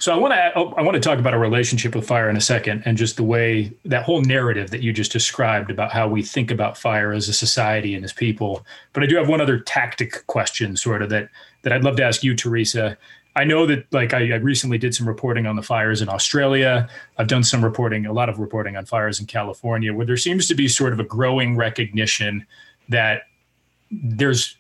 so 0.03 0.13
I 0.13 0.17
want 0.17 0.33
to 0.33 0.51
oh, 0.57 0.73
I 0.73 0.81
want 0.81 0.95
to 0.95 0.99
talk 0.99 1.17
about 1.17 1.33
a 1.33 1.37
relationship 1.37 1.95
with 1.95 2.05
fire 2.05 2.29
in 2.29 2.35
a 2.35 2.41
second, 2.41 2.83
and 2.85 2.97
just 2.97 3.15
the 3.15 3.23
way 3.23 3.71
that 3.85 4.03
whole 4.03 4.21
narrative 4.21 4.69
that 4.71 4.81
you 4.81 4.91
just 4.91 5.13
described 5.13 5.71
about 5.71 5.93
how 5.93 6.09
we 6.09 6.21
think 6.21 6.51
about 6.51 6.77
fire 6.77 7.13
as 7.13 7.29
a 7.29 7.33
society 7.33 7.95
and 7.95 8.03
as 8.03 8.11
people. 8.11 8.65
But 8.91 9.03
I 9.03 9.05
do 9.05 9.15
have 9.15 9.29
one 9.29 9.39
other 9.39 9.59
tactic 9.59 10.27
question, 10.27 10.75
sort 10.75 11.03
of 11.03 11.09
that 11.11 11.29
that 11.61 11.71
I'd 11.71 11.85
love 11.85 11.95
to 11.95 12.03
ask 12.03 12.21
you, 12.21 12.35
Theresa. 12.35 12.97
I 13.37 13.45
know 13.45 13.65
that 13.65 13.85
like 13.93 14.13
I, 14.13 14.33
I 14.33 14.35
recently 14.35 14.77
did 14.77 14.93
some 14.93 15.07
reporting 15.07 15.47
on 15.47 15.55
the 15.55 15.61
fires 15.63 16.01
in 16.01 16.09
Australia. 16.09 16.89
I've 17.17 17.27
done 17.27 17.43
some 17.43 17.63
reporting, 17.63 18.05
a 18.05 18.11
lot 18.11 18.27
of 18.27 18.39
reporting 18.39 18.75
on 18.75 18.83
fires 18.83 19.21
in 19.21 19.25
California, 19.25 19.93
where 19.93 20.05
there 20.05 20.17
seems 20.17 20.49
to 20.49 20.53
be 20.53 20.67
sort 20.67 20.91
of 20.91 20.99
a 20.99 21.05
growing 21.05 21.55
recognition 21.55 22.45
that 22.89 23.21
there's 23.89 24.57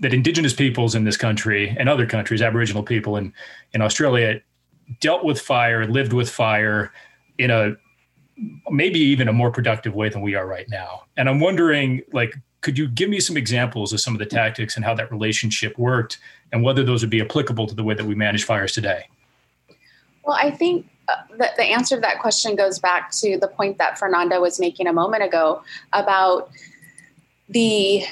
that 0.00 0.12
indigenous 0.12 0.52
peoples 0.52 0.96
in 0.96 1.04
this 1.04 1.16
country 1.16 1.76
and 1.78 1.88
other 1.88 2.06
countries, 2.06 2.42
Aboriginal 2.42 2.82
people 2.82 3.16
in, 3.16 3.32
in 3.72 3.82
Australia, 3.82 4.40
dealt 5.00 5.24
with 5.24 5.40
fire, 5.40 5.86
lived 5.86 6.12
with 6.12 6.28
fire 6.28 6.92
in 7.38 7.50
a 7.50 7.76
maybe 8.70 8.98
even 8.98 9.28
a 9.28 9.32
more 9.32 9.50
productive 9.50 9.94
way 9.94 10.08
than 10.08 10.22
we 10.22 10.34
are 10.34 10.46
right 10.46 10.68
now. 10.68 11.04
And 11.16 11.28
I'm 11.28 11.40
wondering, 11.40 12.02
like, 12.12 12.34
could 12.62 12.76
you 12.76 12.88
give 12.88 13.08
me 13.08 13.20
some 13.20 13.36
examples 13.36 13.92
of 13.92 14.00
some 14.00 14.14
of 14.14 14.18
the 14.18 14.26
tactics 14.26 14.76
and 14.76 14.84
how 14.84 14.94
that 14.94 15.10
relationship 15.10 15.78
worked, 15.78 16.18
and 16.52 16.62
whether 16.62 16.82
those 16.82 17.02
would 17.02 17.10
be 17.10 17.20
applicable 17.20 17.66
to 17.66 17.74
the 17.74 17.84
way 17.84 17.94
that 17.94 18.04
we 18.04 18.14
manage 18.14 18.44
fires 18.44 18.72
today? 18.72 19.06
Well, 20.24 20.36
I 20.38 20.50
think 20.50 20.86
uh, 21.08 21.14
the, 21.30 21.50
the 21.56 21.64
answer 21.64 21.96
to 21.96 22.00
that 22.00 22.20
question 22.20 22.56
goes 22.56 22.78
back 22.78 23.10
to 23.12 23.38
the 23.38 23.48
point 23.48 23.78
that 23.78 23.98
Fernanda 23.98 24.40
was 24.40 24.60
making 24.60 24.86
a 24.86 24.92
moment 24.92 25.22
ago 25.22 25.62
about 25.92 26.50
the 27.48 28.04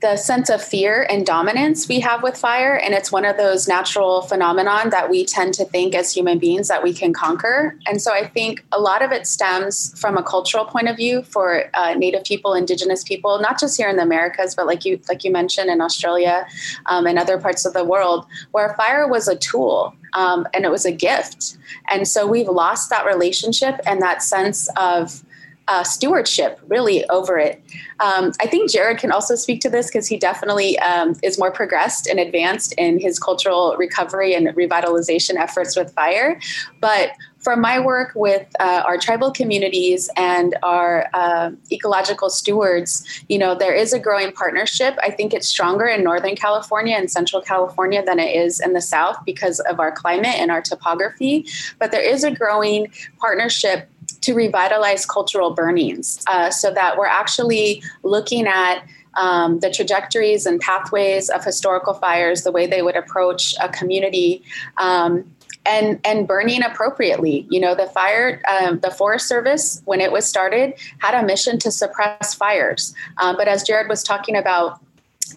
the 0.00 0.16
sense 0.16 0.48
of 0.48 0.62
fear 0.62 1.06
and 1.10 1.26
dominance 1.26 1.86
we 1.88 2.00
have 2.00 2.22
with 2.22 2.36
fire 2.36 2.74
and 2.74 2.94
it's 2.94 3.12
one 3.12 3.24
of 3.24 3.36
those 3.36 3.68
natural 3.68 4.22
phenomenon 4.22 4.90
that 4.90 5.10
we 5.10 5.24
tend 5.24 5.52
to 5.54 5.64
think 5.64 5.94
as 5.94 6.12
human 6.12 6.38
beings 6.38 6.68
that 6.68 6.82
we 6.82 6.92
can 6.92 7.12
conquer. 7.12 7.76
And 7.86 8.00
so 8.00 8.12
i 8.12 8.26
think 8.26 8.64
a 8.72 8.80
lot 8.80 9.02
of 9.02 9.12
it 9.12 9.26
stems 9.26 9.98
from 10.00 10.16
a 10.16 10.22
cultural 10.22 10.64
point 10.64 10.88
of 10.88 10.96
view 10.96 11.22
for 11.22 11.64
uh, 11.74 11.94
native 11.94 12.24
people 12.24 12.54
indigenous 12.54 13.04
people 13.04 13.40
not 13.40 13.58
just 13.58 13.76
here 13.76 13.88
in 13.88 13.96
the 13.96 14.02
americas 14.02 14.54
but 14.54 14.66
like 14.66 14.84
you 14.84 15.00
like 15.08 15.24
you 15.24 15.30
mentioned 15.30 15.70
in 15.70 15.80
australia 15.80 16.46
um, 16.86 17.06
and 17.06 17.18
other 17.18 17.38
parts 17.38 17.64
of 17.64 17.72
the 17.72 17.84
world 17.84 18.26
where 18.52 18.74
fire 18.76 19.06
was 19.06 19.28
a 19.28 19.36
tool 19.36 19.94
um, 20.12 20.46
and 20.54 20.64
it 20.64 20.70
was 20.70 20.84
a 20.84 20.92
gift. 20.92 21.56
And 21.88 22.06
so 22.06 22.26
we've 22.26 22.48
lost 22.48 22.90
that 22.90 23.06
relationship 23.06 23.80
and 23.86 24.00
that 24.02 24.22
sense 24.22 24.68
of 24.76 25.22
uh, 25.70 25.84
stewardship 25.84 26.60
really 26.66 27.08
over 27.10 27.38
it. 27.38 27.62
Um, 28.00 28.32
I 28.40 28.46
think 28.48 28.70
Jared 28.70 28.98
can 28.98 29.12
also 29.12 29.36
speak 29.36 29.60
to 29.60 29.70
this 29.70 29.86
because 29.86 30.08
he 30.08 30.18
definitely 30.18 30.78
um, 30.80 31.14
is 31.22 31.38
more 31.38 31.52
progressed 31.52 32.08
and 32.08 32.18
advanced 32.18 32.72
in 32.72 32.98
his 32.98 33.20
cultural 33.20 33.76
recovery 33.78 34.34
and 34.34 34.48
revitalization 34.48 35.36
efforts 35.36 35.76
with 35.76 35.92
fire. 35.94 36.40
But 36.80 37.12
from 37.38 37.60
my 37.60 37.80
work 37.80 38.12
with 38.14 38.46
uh, 38.60 38.82
our 38.86 38.98
tribal 38.98 39.30
communities 39.30 40.10
and 40.16 40.56
our 40.62 41.06
uh, 41.14 41.50
ecological 41.72 42.28
stewards, 42.28 43.22
you 43.28 43.38
know, 43.38 43.54
there 43.54 43.72
is 43.72 43.92
a 43.92 43.98
growing 43.98 44.32
partnership. 44.32 44.98
I 45.02 45.10
think 45.10 45.32
it's 45.32 45.48
stronger 45.48 45.86
in 45.86 46.04
Northern 46.04 46.36
California 46.36 46.96
and 46.96 47.10
Central 47.10 47.40
California 47.40 48.04
than 48.04 48.18
it 48.18 48.34
is 48.34 48.60
in 48.60 48.74
the 48.74 48.82
South 48.82 49.16
because 49.24 49.60
of 49.60 49.80
our 49.80 49.92
climate 49.92 50.36
and 50.36 50.50
our 50.50 50.60
topography. 50.60 51.46
But 51.78 51.92
there 51.92 52.02
is 52.02 52.24
a 52.24 52.30
growing 52.30 52.88
partnership 53.18 53.88
to 54.22 54.34
revitalize 54.34 55.06
cultural 55.06 55.50
burnings 55.54 56.22
uh, 56.28 56.50
so 56.50 56.72
that 56.72 56.96
we're 56.98 57.06
actually 57.06 57.82
looking 58.02 58.46
at 58.46 58.84
um, 59.14 59.60
the 59.60 59.70
trajectories 59.70 60.46
and 60.46 60.60
pathways 60.60 61.30
of 61.30 61.44
historical 61.44 61.94
fires, 61.94 62.42
the 62.42 62.52
way 62.52 62.66
they 62.66 62.82
would 62.82 62.96
approach 62.96 63.54
a 63.60 63.68
community. 63.68 64.42
Um, 64.78 65.24
and, 65.66 66.00
and 66.04 66.26
burning 66.26 66.62
appropriately. 66.62 67.46
You 67.50 67.60
know, 67.60 67.74
the 67.74 67.86
fire, 67.88 68.42
um, 68.50 68.80
the 68.80 68.90
Forest 68.90 69.28
Service, 69.28 69.82
when 69.84 70.00
it 70.00 70.10
was 70.10 70.24
started, 70.24 70.72
had 70.98 71.12
a 71.12 71.24
mission 71.24 71.58
to 71.58 71.70
suppress 71.70 72.34
fires. 72.34 72.94
Um, 73.18 73.36
but 73.36 73.46
as 73.46 73.62
Jared 73.62 73.86
was 73.86 74.02
talking 74.02 74.36
about, 74.36 74.80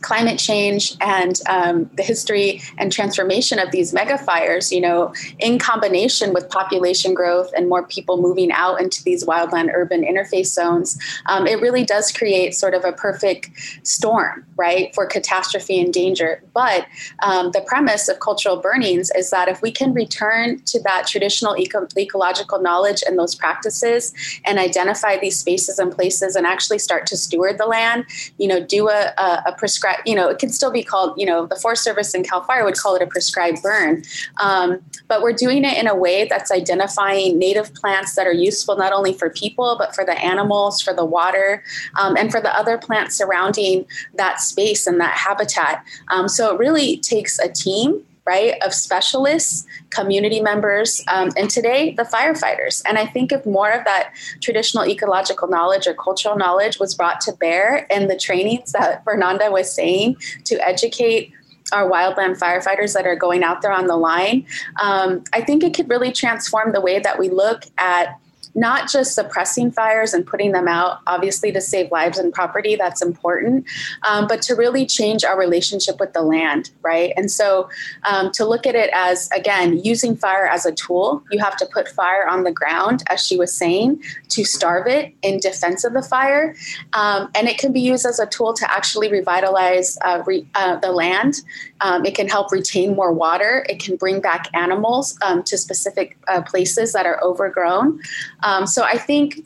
climate 0.01 0.39
change 0.39 0.95
and 1.01 1.39
um, 1.47 1.89
the 1.93 2.03
history 2.03 2.61
and 2.77 2.91
transformation 2.91 3.59
of 3.59 3.71
these 3.71 3.93
mega 3.93 4.17
fires, 4.17 4.71
you 4.71 4.81
know, 4.81 5.13
in 5.39 5.59
combination 5.59 6.33
with 6.33 6.49
population 6.49 7.13
growth 7.13 7.51
and 7.55 7.69
more 7.69 7.85
people 7.87 8.21
moving 8.21 8.51
out 8.51 8.81
into 8.81 9.03
these 9.03 9.25
wildland 9.25 9.69
urban 9.73 10.03
interface 10.03 10.47
zones, 10.47 10.97
um, 11.27 11.47
it 11.47 11.61
really 11.61 11.83
does 11.83 12.11
create 12.11 12.53
sort 12.53 12.73
of 12.73 12.83
a 12.83 12.91
perfect 12.91 13.49
storm, 13.83 14.45
right, 14.55 14.93
for 14.93 15.05
catastrophe 15.05 15.79
and 15.79 15.93
danger. 15.93 16.43
But 16.53 16.87
um, 17.19 17.51
the 17.51 17.61
premise 17.61 18.09
of 18.09 18.19
cultural 18.19 18.57
burnings 18.57 19.11
is 19.15 19.29
that 19.29 19.47
if 19.47 19.61
we 19.61 19.71
can 19.71 19.93
return 19.93 20.61
to 20.65 20.81
that 20.81 21.07
traditional 21.07 21.55
eco- 21.57 21.87
ecological 21.97 22.61
knowledge 22.61 23.03
and 23.05 23.17
those 23.17 23.35
practices 23.35 24.13
and 24.45 24.59
identify 24.59 25.17
these 25.17 25.39
spaces 25.39 25.79
and 25.79 25.91
places 25.91 26.35
and 26.35 26.45
actually 26.45 26.79
start 26.79 27.05
to 27.07 27.17
steward 27.17 27.57
the 27.57 27.65
land, 27.65 28.05
you 28.37 28.47
know, 28.47 28.63
do 28.63 28.89
a, 28.89 29.13
a, 29.17 29.43
a 29.47 29.55
prescribed 29.57 29.82
prescribed, 29.83 30.07
you 30.07 30.15
know, 30.15 30.29
it 30.29 30.39
can 30.39 30.49
still 30.49 30.71
be 30.71 30.83
called, 30.83 31.13
you 31.17 31.25
know, 31.25 31.45
the 31.45 31.55
Forest 31.55 31.83
Service 31.83 32.13
and 32.13 32.27
CAL 32.27 32.43
FIRE 32.43 32.63
would 32.63 32.77
call 32.77 32.95
it 32.95 33.01
a 33.01 33.07
prescribed 33.07 33.61
burn. 33.61 34.03
Um, 34.41 34.79
but 35.07 35.21
we're 35.21 35.33
doing 35.33 35.63
it 35.63 35.77
in 35.77 35.87
a 35.87 35.95
way 35.95 36.25
that's 36.25 36.51
identifying 36.51 37.37
native 37.37 37.73
plants 37.75 38.15
that 38.15 38.25
are 38.25 38.33
useful 38.33 38.77
not 38.77 38.93
only 38.93 39.13
for 39.13 39.29
people, 39.29 39.75
but 39.77 39.93
for 39.93 40.05
the 40.05 40.17
animals, 40.23 40.81
for 40.81 40.93
the 40.93 41.05
water, 41.05 41.63
um, 41.99 42.15
and 42.17 42.31
for 42.31 42.41
the 42.41 42.55
other 42.55 42.77
plants 42.77 43.17
surrounding 43.17 43.85
that 44.15 44.39
space 44.39 44.87
and 44.87 44.99
that 44.99 45.15
habitat. 45.17 45.85
Um, 46.09 46.27
so 46.27 46.53
it 46.53 46.59
really 46.59 46.97
takes 46.97 47.39
a 47.39 47.49
team 47.49 48.03
right, 48.25 48.53
of 48.63 48.73
specialists, 48.73 49.65
community 49.89 50.41
members, 50.41 51.03
um, 51.07 51.29
and 51.35 51.49
today 51.49 51.93
the 51.95 52.03
firefighters. 52.03 52.81
And 52.87 52.97
I 52.97 53.05
think 53.05 53.31
if 53.31 53.45
more 53.45 53.71
of 53.71 53.83
that 53.85 54.13
traditional 54.41 54.85
ecological 54.85 55.47
knowledge 55.47 55.87
or 55.87 55.93
cultural 55.93 56.37
knowledge 56.37 56.79
was 56.79 56.95
brought 56.95 57.19
to 57.21 57.33
bear 57.33 57.85
in 57.89 58.07
the 58.07 58.17
trainings 58.17 58.71
that 58.71 59.03
Fernanda 59.05 59.51
was 59.51 59.73
saying 59.73 60.17
to 60.45 60.55
educate 60.65 61.33
our 61.71 61.89
wildland 61.89 62.37
firefighters 62.37 62.93
that 62.93 63.07
are 63.07 63.15
going 63.15 63.43
out 63.43 63.61
there 63.61 63.71
on 63.71 63.87
the 63.87 63.97
line, 63.97 64.45
um, 64.81 65.23
I 65.33 65.41
think 65.41 65.63
it 65.63 65.73
could 65.73 65.89
really 65.89 66.11
transform 66.11 66.71
the 66.71 66.81
way 66.81 66.99
that 66.99 67.17
we 67.17 67.29
look 67.29 67.63
at 67.77 68.19
not 68.55 68.89
just 68.89 69.15
suppressing 69.15 69.71
fires 69.71 70.13
and 70.13 70.25
putting 70.25 70.51
them 70.51 70.67
out, 70.67 70.99
obviously 71.07 71.51
to 71.51 71.61
save 71.61 71.91
lives 71.91 72.17
and 72.17 72.33
property, 72.33 72.75
that's 72.75 73.01
important, 73.01 73.65
um, 74.07 74.27
but 74.27 74.41
to 74.43 74.55
really 74.55 74.85
change 74.85 75.23
our 75.23 75.37
relationship 75.37 75.99
with 75.99 76.13
the 76.13 76.21
land, 76.21 76.71
right? 76.81 77.13
And 77.17 77.31
so 77.31 77.69
um, 78.03 78.31
to 78.33 78.45
look 78.45 78.67
at 78.67 78.75
it 78.75 78.89
as, 78.93 79.29
again, 79.31 79.79
using 79.83 80.15
fire 80.15 80.45
as 80.45 80.65
a 80.65 80.71
tool, 80.71 81.23
you 81.31 81.39
have 81.39 81.57
to 81.57 81.65
put 81.65 81.87
fire 81.87 82.27
on 82.27 82.43
the 82.43 82.51
ground, 82.51 83.03
as 83.09 83.25
she 83.25 83.37
was 83.37 83.55
saying, 83.55 84.03
to 84.29 84.43
starve 84.43 84.87
it 84.87 85.13
in 85.21 85.39
defense 85.39 85.83
of 85.83 85.93
the 85.93 86.01
fire. 86.03 86.55
Um, 86.93 87.29
and 87.35 87.47
it 87.47 87.57
can 87.57 87.71
be 87.71 87.81
used 87.81 88.05
as 88.05 88.19
a 88.19 88.27
tool 88.27 88.53
to 88.53 88.71
actually 88.71 89.09
revitalize 89.09 89.97
uh, 90.01 90.23
re, 90.25 90.45
uh, 90.55 90.77
the 90.77 90.91
land. 90.91 91.41
Um, 91.81 92.05
it 92.05 92.15
can 92.15 92.29
help 92.29 92.51
retain 92.51 92.95
more 92.95 93.11
water. 93.11 93.65
It 93.67 93.79
can 93.79 93.95
bring 93.95 94.21
back 94.21 94.47
animals 94.53 95.17
um, 95.21 95.43
to 95.43 95.57
specific 95.57 96.17
uh, 96.27 96.41
places 96.41 96.93
that 96.93 97.05
are 97.05 97.21
overgrown. 97.23 97.99
Um, 98.43 98.67
so 98.67 98.83
I 98.83 98.97
think 98.97 99.39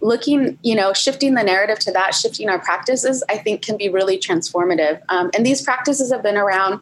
looking, 0.00 0.58
you 0.62 0.74
know, 0.74 0.92
shifting 0.92 1.34
the 1.34 1.42
narrative 1.42 1.78
to 1.80 1.92
that, 1.92 2.14
shifting 2.14 2.48
our 2.48 2.58
practices, 2.58 3.24
I 3.28 3.38
think 3.38 3.62
can 3.62 3.76
be 3.76 3.88
really 3.88 4.18
transformative. 4.18 5.00
Um, 5.08 5.30
and 5.34 5.44
these 5.44 5.62
practices 5.62 6.12
have 6.12 6.22
been 6.22 6.36
around 6.36 6.80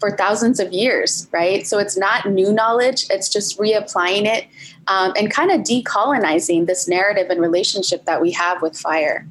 for 0.00 0.16
thousands 0.16 0.60
of 0.60 0.72
years, 0.72 1.28
right? 1.32 1.66
So 1.66 1.78
it's 1.78 1.96
not 1.96 2.28
new 2.28 2.52
knowledge, 2.52 3.06
it's 3.10 3.28
just 3.28 3.58
reapplying 3.58 4.26
it 4.26 4.46
um, 4.86 5.12
and 5.16 5.30
kind 5.30 5.50
of 5.50 5.60
decolonizing 5.62 6.66
this 6.66 6.86
narrative 6.86 7.30
and 7.30 7.40
relationship 7.40 8.04
that 8.04 8.20
we 8.20 8.30
have 8.32 8.60
with 8.62 8.78
fire. 8.78 9.26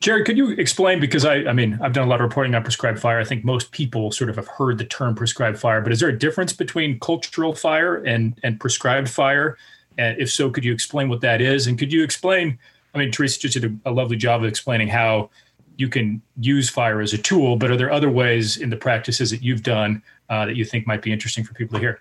Jared, 0.00 0.26
could 0.26 0.36
you 0.36 0.50
explain? 0.50 1.00
Because 1.00 1.24
I, 1.24 1.36
I 1.36 1.54
mean, 1.54 1.78
I've 1.80 1.94
done 1.94 2.06
a 2.06 2.10
lot 2.10 2.20
of 2.20 2.24
reporting 2.28 2.54
on 2.54 2.62
prescribed 2.62 3.00
fire. 3.00 3.18
I 3.18 3.24
think 3.24 3.42
most 3.42 3.72
people 3.72 4.12
sort 4.12 4.28
of 4.28 4.36
have 4.36 4.48
heard 4.48 4.76
the 4.76 4.84
term 4.84 5.14
prescribed 5.14 5.58
fire, 5.58 5.80
but 5.80 5.92
is 5.92 6.00
there 6.00 6.10
a 6.10 6.18
difference 6.18 6.52
between 6.52 7.00
cultural 7.00 7.54
fire 7.54 7.96
and 8.04 8.38
and 8.42 8.60
prescribed 8.60 9.08
fire? 9.08 9.56
And 9.98 10.20
if 10.20 10.30
so, 10.30 10.50
could 10.50 10.64
you 10.64 10.72
explain 10.72 11.08
what 11.08 11.20
that 11.20 11.40
is? 11.40 11.66
And 11.66 11.78
could 11.78 11.92
you 11.92 12.02
explain? 12.02 12.58
I 12.94 12.98
mean, 12.98 13.10
Theresa 13.10 13.40
just 13.40 13.60
did 13.60 13.64
a, 13.64 13.90
a 13.90 13.92
lovely 13.92 14.16
job 14.16 14.42
of 14.42 14.48
explaining 14.48 14.88
how 14.88 15.30
you 15.76 15.88
can 15.88 16.22
use 16.38 16.70
fire 16.70 17.00
as 17.00 17.12
a 17.12 17.18
tool, 17.18 17.56
but 17.56 17.70
are 17.70 17.76
there 17.76 17.90
other 17.90 18.10
ways 18.10 18.56
in 18.56 18.70
the 18.70 18.76
practices 18.76 19.30
that 19.30 19.42
you've 19.42 19.62
done 19.62 20.02
uh, 20.30 20.46
that 20.46 20.56
you 20.56 20.64
think 20.64 20.86
might 20.86 21.02
be 21.02 21.12
interesting 21.12 21.44
for 21.44 21.52
people 21.54 21.78
to 21.78 21.80
hear? 21.80 22.00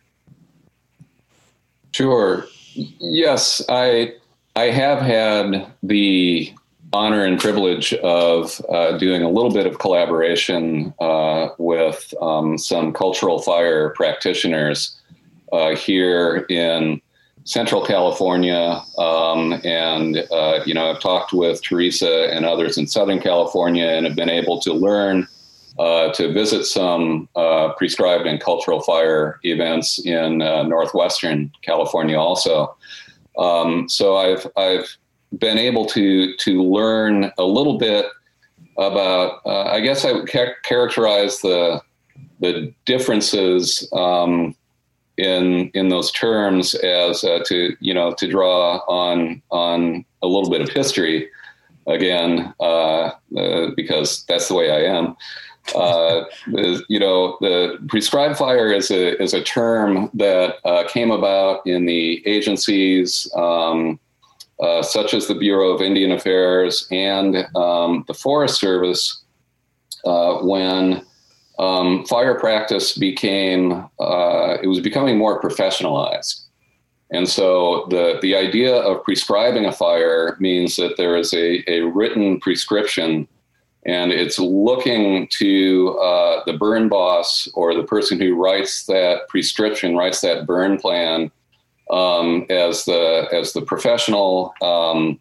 Sure. 1.91 2.45
Yes, 2.73 3.61
I 3.69 4.13
I 4.55 4.65
have 4.65 4.99
had 4.99 5.71
the 5.81 6.53
honor 6.91 7.25
and 7.25 7.39
privilege 7.39 7.93
of 7.95 8.61
uh, 8.69 8.97
doing 8.97 9.23
a 9.23 9.29
little 9.29 9.51
bit 9.51 9.65
of 9.65 9.79
collaboration 9.79 10.93
uh, 10.99 11.49
with 11.57 12.13
um, 12.21 12.57
some 12.57 12.93
cultural 12.93 13.41
fire 13.41 13.89
practitioners 13.89 14.99
uh, 15.51 15.75
here 15.75 16.45
in 16.49 17.01
Central 17.45 17.85
California. 17.85 18.81
Um, 18.97 19.59
and, 19.63 20.17
uh, 20.31 20.61
you 20.65 20.73
know, 20.73 20.89
I've 20.89 20.99
talked 20.99 21.33
with 21.33 21.61
Theresa 21.61 22.29
and 22.31 22.45
others 22.45 22.77
in 22.77 22.87
Southern 22.87 23.19
California 23.19 23.85
and 23.85 24.05
have 24.05 24.15
been 24.15 24.29
able 24.29 24.59
to 24.61 24.73
learn 24.73 25.27
uh, 25.79 26.11
to 26.13 26.31
visit 26.31 26.65
some 26.65 27.27
uh, 27.35 27.73
prescribed 27.73 28.27
and 28.27 28.39
cultural 28.39 28.81
fire 28.81 29.39
events 29.43 29.99
in 30.05 30.37
Northwestern 30.37 31.51
California 31.63 32.17
also. 32.17 32.75
Um, 33.37 33.89
so 33.89 34.15
I've, 34.15 34.47
I've 34.55 34.97
been 35.39 35.57
able 35.57 35.85
to 35.87 36.35
to 36.37 36.63
learn 36.63 37.31
a 37.37 37.43
little 37.43 37.77
bit 37.77 38.05
about. 38.77 39.41
Uh, 39.45 39.63
I 39.63 39.79
guess 39.79 40.05
I 40.05 40.11
would 40.11 40.29
ca- 40.29 40.53
characterize 40.63 41.39
the 41.41 41.81
the 42.39 42.73
differences 42.85 43.87
um, 43.93 44.55
in 45.17 45.69
in 45.73 45.89
those 45.89 46.11
terms 46.11 46.73
as 46.75 47.23
uh, 47.23 47.39
to 47.45 47.75
you 47.79 47.93
know 47.93 48.13
to 48.13 48.27
draw 48.27 48.77
on 48.87 49.41
on 49.51 50.05
a 50.21 50.27
little 50.27 50.49
bit 50.49 50.61
of 50.61 50.69
history 50.69 51.29
again 51.87 52.53
uh, 52.59 53.11
uh 53.37 53.71
because 53.75 54.23
that's 54.25 54.47
the 54.47 54.55
way 54.55 54.71
I 54.71 54.91
am. 54.95 55.15
Uh, 55.75 56.25
you 56.89 56.99
know, 56.99 57.37
the 57.39 57.77
prescribed 57.87 58.37
fire 58.37 58.73
is 58.73 58.91
a 58.91 59.21
is 59.21 59.33
a 59.33 59.41
term 59.41 60.09
that 60.13 60.55
uh, 60.65 60.85
came 60.89 61.09
about 61.09 61.65
in 61.65 61.85
the 61.85 62.21
agencies 62.27 63.31
um, 63.37 63.97
uh, 64.59 64.83
such 64.83 65.13
as 65.13 65.27
the 65.27 65.35
Bureau 65.35 65.69
of 65.69 65.81
Indian 65.81 66.11
Affairs 66.11 66.85
and 66.91 67.47
um, 67.55 68.03
the 68.07 68.13
Forest 68.13 68.59
Service, 68.59 69.23
when 70.03 71.05
um, 71.59 72.05
fire 72.05 72.39
practice 72.39 72.97
became, 72.97 73.87
uh, 73.99 74.57
it 74.61 74.67
was 74.67 74.79
becoming 74.79 75.17
more 75.17 75.41
professionalized. 75.41 76.41
And 77.11 77.29
so 77.29 77.85
the, 77.89 78.17
the 78.21 78.35
idea 78.35 78.75
of 78.75 79.03
prescribing 79.03 79.65
a 79.65 79.71
fire 79.71 80.35
means 80.39 80.75
that 80.77 80.97
there 80.97 81.15
is 81.15 81.33
a, 81.33 81.63
a 81.71 81.81
written 81.81 82.39
prescription 82.39 83.27
and 83.85 84.11
it's 84.11 84.39
looking 84.39 85.27
to 85.27 85.97
uh, 86.01 86.43
the 86.45 86.53
burn 86.53 86.87
boss 86.87 87.47
or 87.53 87.75
the 87.75 87.83
person 87.83 88.19
who 88.19 88.35
writes 88.35 88.85
that 88.85 89.27
prescription, 89.27 89.95
writes 89.95 90.21
that 90.21 90.45
burn 90.47 90.79
plan 90.79 91.29
um, 91.91 92.45
as 92.49 92.85
the 92.85 93.27
as 93.33 93.53
the 93.53 93.61
professional. 93.61 94.53
Um, 94.61 95.19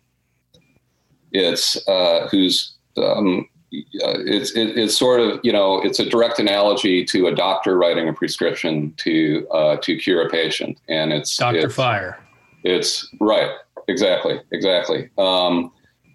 it's 1.32 1.76
uh, 1.88 2.28
who's 2.30 2.74
um, 2.96 3.48
it's 3.72 4.52
it, 4.52 4.78
it's 4.78 4.96
sort 4.96 5.20
of 5.20 5.40
you 5.42 5.52
know 5.52 5.80
it's 5.82 5.98
a 5.98 6.08
direct 6.08 6.38
analogy 6.38 7.04
to 7.06 7.26
a 7.26 7.34
doctor 7.34 7.76
writing 7.76 8.08
a 8.08 8.12
prescription 8.12 8.92
to 8.98 9.46
uh, 9.50 9.76
to 9.78 9.96
cure 9.96 10.26
a 10.26 10.30
patient, 10.30 10.78
and 10.88 11.12
it's 11.12 11.36
Doctor 11.36 11.70
Fire. 11.70 12.18
It's 12.64 13.08
right, 13.20 13.50
exactly, 13.88 14.40
exactly. 14.52 15.10
Um, 15.18 15.72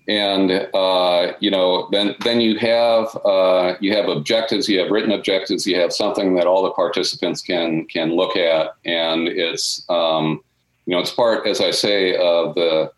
and 0.07 0.69
uh, 0.73 1.33
you 1.39 1.51
know 1.51 1.89
then 1.91 2.15
then 2.23 2.39
you 2.39 2.57
have 2.59 3.15
uh, 3.25 3.75
you 3.79 3.93
have 3.93 4.07
objectives 4.07 4.69
you 4.69 4.79
have 4.79 4.91
written 4.91 5.11
objectives 5.11 5.65
you 5.65 5.79
have 5.79 5.91
something 5.91 6.35
that 6.35 6.47
all 6.47 6.63
the 6.63 6.71
participants 6.71 7.41
can 7.41 7.85
can 7.87 8.11
look 8.11 8.35
at 8.37 8.75
and 8.85 9.27
it's 9.27 9.85
um, 9.89 10.41
you 10.85 10.93
know 10.93 10.99
it's 10.99 11.11
part 11.11 11.45
as 11.45 11.59
i 11.59 11.69
say 11.69 12.15
of 12.15 12.55
the 12.55 12.89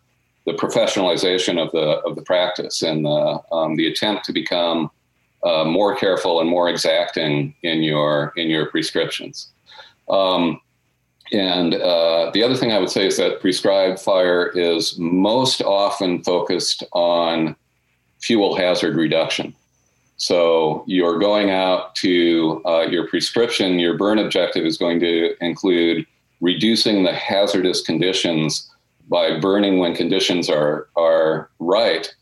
the 0.50 0.58
professionalization 0.58 1.62
of 1.62 1.70
the 1.72 2.00
of 2.08 2.16
the 2.16 2.22
practice 2.22 2.82
and 2.82 3.04
the 3.04 3.40
um, 3.52 3.76
the 3.76 3.86
attempt 3.86 4.24
to 4.24 4.32
become 4.32 4.90
uh, 5.44 5.64
more 5.64 5.96
careful 5.96 6.40
and 6.40 6.48
more 6.48 6.68
exacting 6.68 7.54
in 7.62 7.82
your 7.82 8.32
in 8.36 8.48
your 8.48 8.66
prescriptions 8.66 9.48
um, 10.08 10.60
and 11.32 11.74
uh, 11.74 12.30
the 12.34 12.42
other 12.42 12.56
thing 12.56 12.72
I 12.72 12.78
would 12.78 12.90
say 12.90 13.06
is 13.06 13.16
that 13.18 13.40
prescribed 13.40 14.00
fire 14.00 14.48
is 14.48 14.98
most 14.98 15.62
often 15.62 16.22
focused 16.24 16.82
on 16.92 17.54
fuel 18.20 18.56
hazard 18.56 18.96
reduction. 18.96 19.54
So 20.16 20.84
you're 20.86 21.18
going 21.18 21.50
out 21.50 21.94
to 21.96 22.60
uh, 22.66 22.82
your 22.82 23.08
prescription, 23.08 23.78
your 23.78 23.96
burn 23.96 24.18
objective 24.18 24.66
is 24.66 24.76
going 24.76 25.00
to 25.00 25.34
include 25.42 26.04
reducing 26.40 27.04
the 27.04 27.14
hazardous 27.14 27.80
conditions 27.82 28.69
by 29.10 29.38
burning 29.38 29.78
when 29.78 29.94
conditions 29.94 30.48
are, 30.48 30.88
are 30.96 31.50
right, 31.58 32.14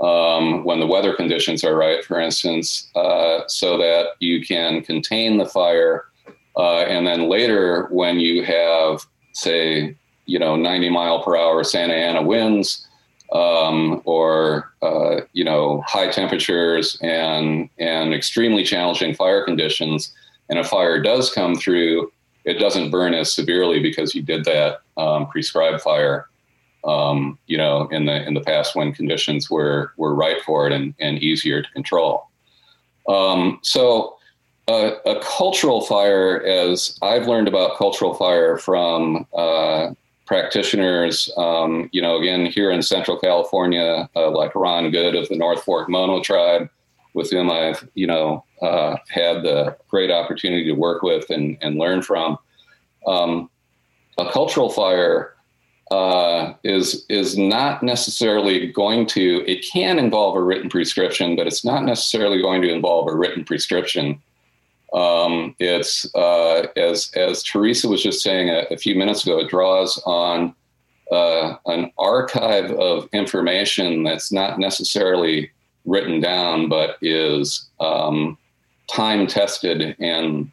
um, 0.00 0.64
when 0.64 0.78
the 0.78 0.86
weather 0.86 1.14
conditions 1.14 1.64
are 1.64 1.74
right, 1.74 2.04
for 2.04 2.20
instance, 2.20 2.90
uh, 2.94 3.40
so 3.48 3.78
that 3.78 4.10
you 4.20 4.44
can 4.44 4.82
contain 4.82 5.38
the 5.38 5.46
fire 5.46 6.04
uh, 6.56 6.80
and 6.82 7.06
then 7.06 7.28
later, 7.28 7.88
when 7.90 8.20
you 8.20 8.44
have, 8.44 9.04
say, 9.32 9.96
you 10.26 10.38
know, 10.38 10.56
90 10.56 10.88
mile 10.90 11.22
per 11.22 11.36
hour 11.36 11.64
Santa 11.64 11.94
Ana 11.94 12.22
winds, 12.22 12.86
um, 13.32 14.00
or 14.04 14.72
uh, 14.82 15.22
you 15.32 15.44
know, 15.44 15.82
high 15.86 16.08
temperatures 16.08 16.96
and 17.02 17.68
and 17.78 18.14
extremely 18.14 18.62
challenging 18.62 19.14
fire 19.14 19.44
conditions, 19.44 20.12
and 20.48 20.58
a 20.58 20.64
fire 20.64 21.02
does 21.02 21.32
come 21.32 21.56
through, 21.56 22.12
it 22.44 22.54
doesn't 22.54 22.90
burn 22.90 23.14
as 23.14 23.34
severely 23.34 23.80
because 23.80 24.14
you 24.14 24.22
did 24.22 24.44
that 24.44 24.82
um, 24.96 25.26
prescribed 25.28 25.80
fire. 25.80 26.28
Um, 26.84 27.38
you 27.46 27.56
know, 27.56 27.88
in 27.88 28.04
the 28.04 28.26
in 28.26 28.34
the 28.34 28.42
past 28.42 28.76
when 28.76 28.92
conditions 28.92 29.50
were 29.50 29.92
were 29.96 30.14
right 30.14 30.42
for 30.42 30.66
it 30.66 30.72
and, 30.72 30.94
and 31.00 31.18
easier 31.18 31.62
to 31.62 31.70
control. 31.70 32.28
Um, 33.08 33.58
so 33.62 34.16
a, 34.68 34.92
a, 35.06 35.20
cultural 35.20 35.82
fire, 35.82 36.42
as 36.42 36.98
I've 37.02 37.26
learned 37.26 37.48
about 37.48 37.76
cultural 37.76 38.14
fire 38.14 38.56
from 38.56 39.26
uh, 39.36 39.90
practitioners, 40.26 41.30
um, 41.36 41.90
you 41.92 42.00
know, 42.00 42.18
again, 42.18 42.46
here 42.46 42.70
in 42.70 42.80
Central 42.80 43.18
California, 43.18 44.08
uh, 44.16 44.30
like 44.30 44.54
Ron 44.54 44.90
Goode 44.90 45.16
of 45.16 45.28
the 45.28 45.36
North 45.36 45.62
Fork 45.62 45.88
Mono 45.88 46.22
tribe, 46.22 46.70
with 47.12 47.30
whom 47.30 47.50
I've, 47.50 47.86
you 47.94 48.06
know, 48.06 48.44
uh, 48.62 48.96
had 49.08 49.42
the 49.42 49.76
great 49.88 50.10
opportunity 50.10 50.64
to 50.64 50.72
work 50.72 51.02
with 51.02 51.28
and, 51.28 51.58
and 51.60 51.76
learn 51.76 52.00
from. 52.00 52.38
Um, 53.06 53.50
a 54.16 54.30
cultural 54.30 54.70
fire 54.70 55.33
uh, 55.94 56.54
is 56.64 57.04
is 57.08 57.36
not 57.36 57.82
necessarily 57.82 58.66
going 58.72 59.06
to. 59.06 59.44
It 59.46 59.64
can 59.72 59.98
involve 59.98 60.36
a 60.36 60.42
written 60.42 60.68
prescription, 60.68 61.36
but 61.36 61.46
it's 61.46 61.64
not 61.64 61.84
necessarily 61.84 62.40
going 62.40 62.62
to 62.62 62.72
involve 62.72 63.08
a 63.08 63.14
written 63.14 63.44
prescription 63.44 64.20
um, 64.94 65.56
it's 65.58 66.06
uh, 66.14 66.68
as 66.76 67.10
as 67.16 67.42
Theresa 67.42 67.88
was 67.88 68.02
just 68.02 68.22
saying 68.22 68.48
a, 68.48 68.60
a 68.70 68.76
few 68.76 68.94
minutes 68.94 69.24
ago. 69.24 69.38
It 69.40 69.50
draws 69.50 70.00
on 70.06 70.54
uh, 71.10 71.56
an 71.66 71.90
archive 71.98 72.70
of 72.70 73.08
information 73.12 74.04
that's 74.04 74.30
not 74.30 74.60
necessarily 74.60 75.50
written 75.84 76.20
down, 76.20 76.68
but 76.68 76.96
is 77.02 77.68
um, 77.80 78.38
time 78.88 79.26
tested 79.26 79.96
and 79.98 80.50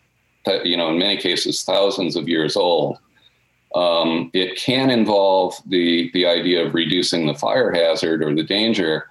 you 0.63 0.75
know 0.75 0.89
in 0.89 0.97
many 0.97 1.17
cases 1.17 1.63
thousands 1.63 2.15
of 2.15 2.27
years 2.27 2.57
old. 2.57 2.97
Um, 3.75 4.29
it 4.33 4.57
can 4.57 4.89
involve 4.89 5.55
the 5.65 6.11
the 6.13 6.25
idea 6.25 6.65
of 6.65 6.73
reducing 6.73 7.25
the 7.25 7.35
fire 7.35 7.71
hazard 7.71 8.21
or 8.23 8.35
the 8.35 8.43
danger, 8.43 9.07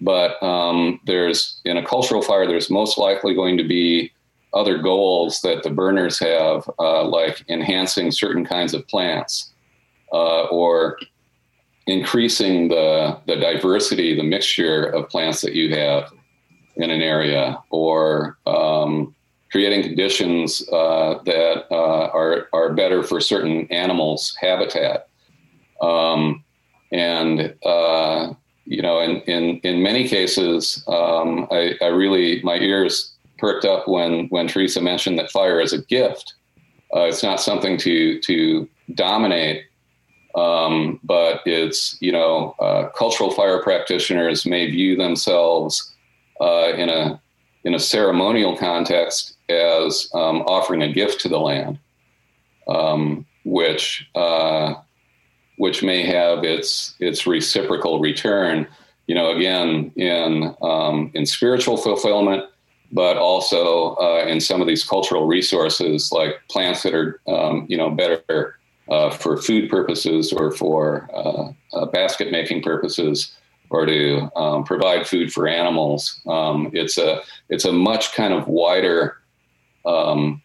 but 0.00 0.40
um, 0.42 1.00
there's 1.06 1.60
in 1.64 1.76
a 1.76 1.84
cultural 1.84 2.22
fire 2.22 2.46
there's 2.46 2.70
most 2.70 2.96
likely 2.96 3.34
going 3.34 3.56
to 3.58 3.64
be 3.64 4.12
other 4.54 4.78
goals 4.78 5.40
that 5.42 5.62
the 5.62 5.70
burners 5.70 6.18
have, 6.18 6.68
uh, 6.78 7.04
like 7.04 7.44
enhancing 7.48 8.10
certain 8.10 8.44
kinds 8.44 8.72
of 8.72 8.86
plants 8.86 9.52
uh, 10.12 10.44
or 10.44 10.96
increasing 11.86 12.68
the, 12.68 13.18
the 13.26 13.36
diversity, 13.36 14.16
the 14.16 14.22
mixture 14.22 14.84
of 14.84 15.08
plants 15.08 15.40
that 15.42 15.54
you 15.54 15.74
have 15.74 16.10
in 16.76 16.90
an 16.90 17.02
area, 17.02 17.58
or 17.70 18.38
um, 18.46 19.14
creating 19.54 19.84
conditions 19.84 20.68
uh, 20.72 21.16
that 21.24 21.64
uh, 21.70 22.06
are, 22.08 22.48
are 22.52 22.72
better 22.72 23.04
for 23.04 23.20
certain 23.20 23.70
animals' 23.70 24.36
habitat. 24.40 25.06
Um, 25.80 26.42
and 26.90 27.54
uh, 27.64 28.34
you 28.64 28.82
know, 28.82 28.98
in, 28.98 29.20
in, 29.28 29.60
in 29.60 29.80
many 29.80 30.08
cases, 30.08 30.82
um, 30.88 31.46
I, 31.52 31.74
I 31.80 31.86
really, 31.86 32.42
my 32.42 32.56
ears 32.56 33.14
perked 33.38 33.64
up 33.64 33.86
when 33.86 34.26
when 34.30 34.48
Theresa 34.48 34.80
mentioned 34.80 35.20
that 35.20 35.30
fire 35.30 35.60
is 35.60 35.72
a 35.72 35.82
gift. 35.82 36.34
Uh, 36.92 37.02
it's 37.02 37.22
not 37.22 37.40
something 37.40 37.76
to 37.78 38.18
to 38.22 38.68
dominate, 38.94 39.66
um, 40.34 40.98
but 41.04 41.42
it's 41.46 41.96
you 42.00 42.10
know 42.10 42.56
uh, 42.58 42.88
cultural 42.88 43.30
fire 43.30 43.62
practitioners 43.62 44.44
may 44.44 44.68
view 44.68 44.96
themselves 44.96 45.94
uh, 46.40 46.72
in 46.76 46.88
a 46.88 47.20
in 47.62 47.74
a 47.74 47.78
ceremonial 47.78 48.56
context 48.56 49.33
as 49.48 50.08
um, 50.14 50.42
offering 50.42 50.82
a 50.82 50.92
gift 50.92 51.20
to 51.22 51.28
the 51.28 51.38
land, 51.38 51.78
um, 52.68 53.26
which 53.44 54.08
uh, 54.14 54.74
which 55.58 55.82
may 55.82 56.04
have 56.04 56.44
its 56.44 56.94
its 57.00 57.26
reciprocal 57.26 58.00
return 58.00 58.66
you 59.06 59.14
know, 59.14 59.30
again, 59.30 59.92
in, 59.96 60.54
um, 60.62 61.10
in 61.14 61.26
spiritual 61.26 61.76
fulfillment, 61.76 62.44
but 62.92 63.16
also 63.16 63.94
uh, 63.96 64.24
in 64.26 64.40
some 64.40 64.60
of 64.60 64.66
these 64.66 64.84
cultural 64.84 65.26
resources 65.26 66.10
like 66.12 66.36
plants 66.48 66.82
that 66.84 66.94
are, 66.94 67.20
um, 67.28 67.66
you 67.68 67.76
know, 67.76 67.90
better 67.90 68.56
uh, 68.88 69.10
for 69.10 69.36
food 69.36 69.70
purposes 69.70 70.32
or 70.32 70.50
for 70.52 71.08
uh, 71.14 71.50
uh 71.72 71.86
basket 71.86 72.30
making 72.30 72.62
purposes 72.62 73.34
or 73.70 73.86
to 73.86 74.30
um, 74.36 74.62
provide 74.62 75.06
food 75.06 75.32
for 75.32 75.48
animals. 75.48 76.20
Um, 76.26 76.70
it's 76.74 76.98
a 76.98 77.22
it's 77.48 77.64
a 77.64 77.72
much 77.72 78.12
kind 78.12 78.34
of 78.34 78.46
wider 78.46 79.16
um, 79.86 80.42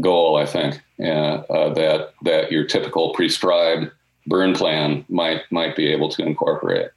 goal, 0.00 0.36
I 0.36 0.46
think, 0.46 0.76
uh, 1.00 1.72
that 1.74 2.12
that 2.22 2.52
your 2.52 2.64
typical 2.64 3.12
prescribed 3.14 3.90
burn 4.26 4.54
plan 4.54 5.04
might 5.08 5.42
might 5.50 5.76
be 5.76 5.88
able 5.88 6.08
to 6.10 6.22
incorporate. 6.22 6.90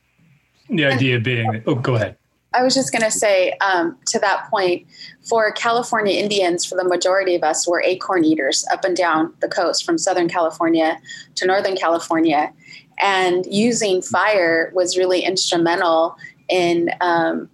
The 0.70 0.86
idea 0.86 1.20
being, 1.20 1.64
oh, 1.68 1.76
go 1.76 1.96
ahead. 1.96 2.18
I 2.54 2.64
was 2.64 2.76
just 2.76 2.92
going 2.92 3.04
to 3.04 3.12
say 3.12 3.54
um, 3.66 3.98
to 4.08 4.20
that 4.20 4.50
point, 4.50 4.86
for 5.22 5.52
California 5.54 6.18
Indians, 6.18 6.66
for 6.66 6.76
the 6.76 6.84
majority 6.84 7.34
of 7.34 7.44
us, 7.44 7.66
we're 7.66 7.82
acorn 7.82 8.26
eaters 8.26 8.66
up 8.74 8.84
and 8.84 8.96
down 8.96 9.34
the 9.40 9.48
coast 9.48 9.86
from 9.86 9.98
Southern 9.98 10.28
California 10.28 11.00
to 11.36 11.46
Northern 11.46 11.78
California. 11.78 12.52
And 13.02 13.46
using 13.46 14.02
fire 14.02 14.70
was 14.76 14.98
really 14.98 15.22
instrumental 15.22 16.18
in 16.50 16.90
um, 17.00 17.50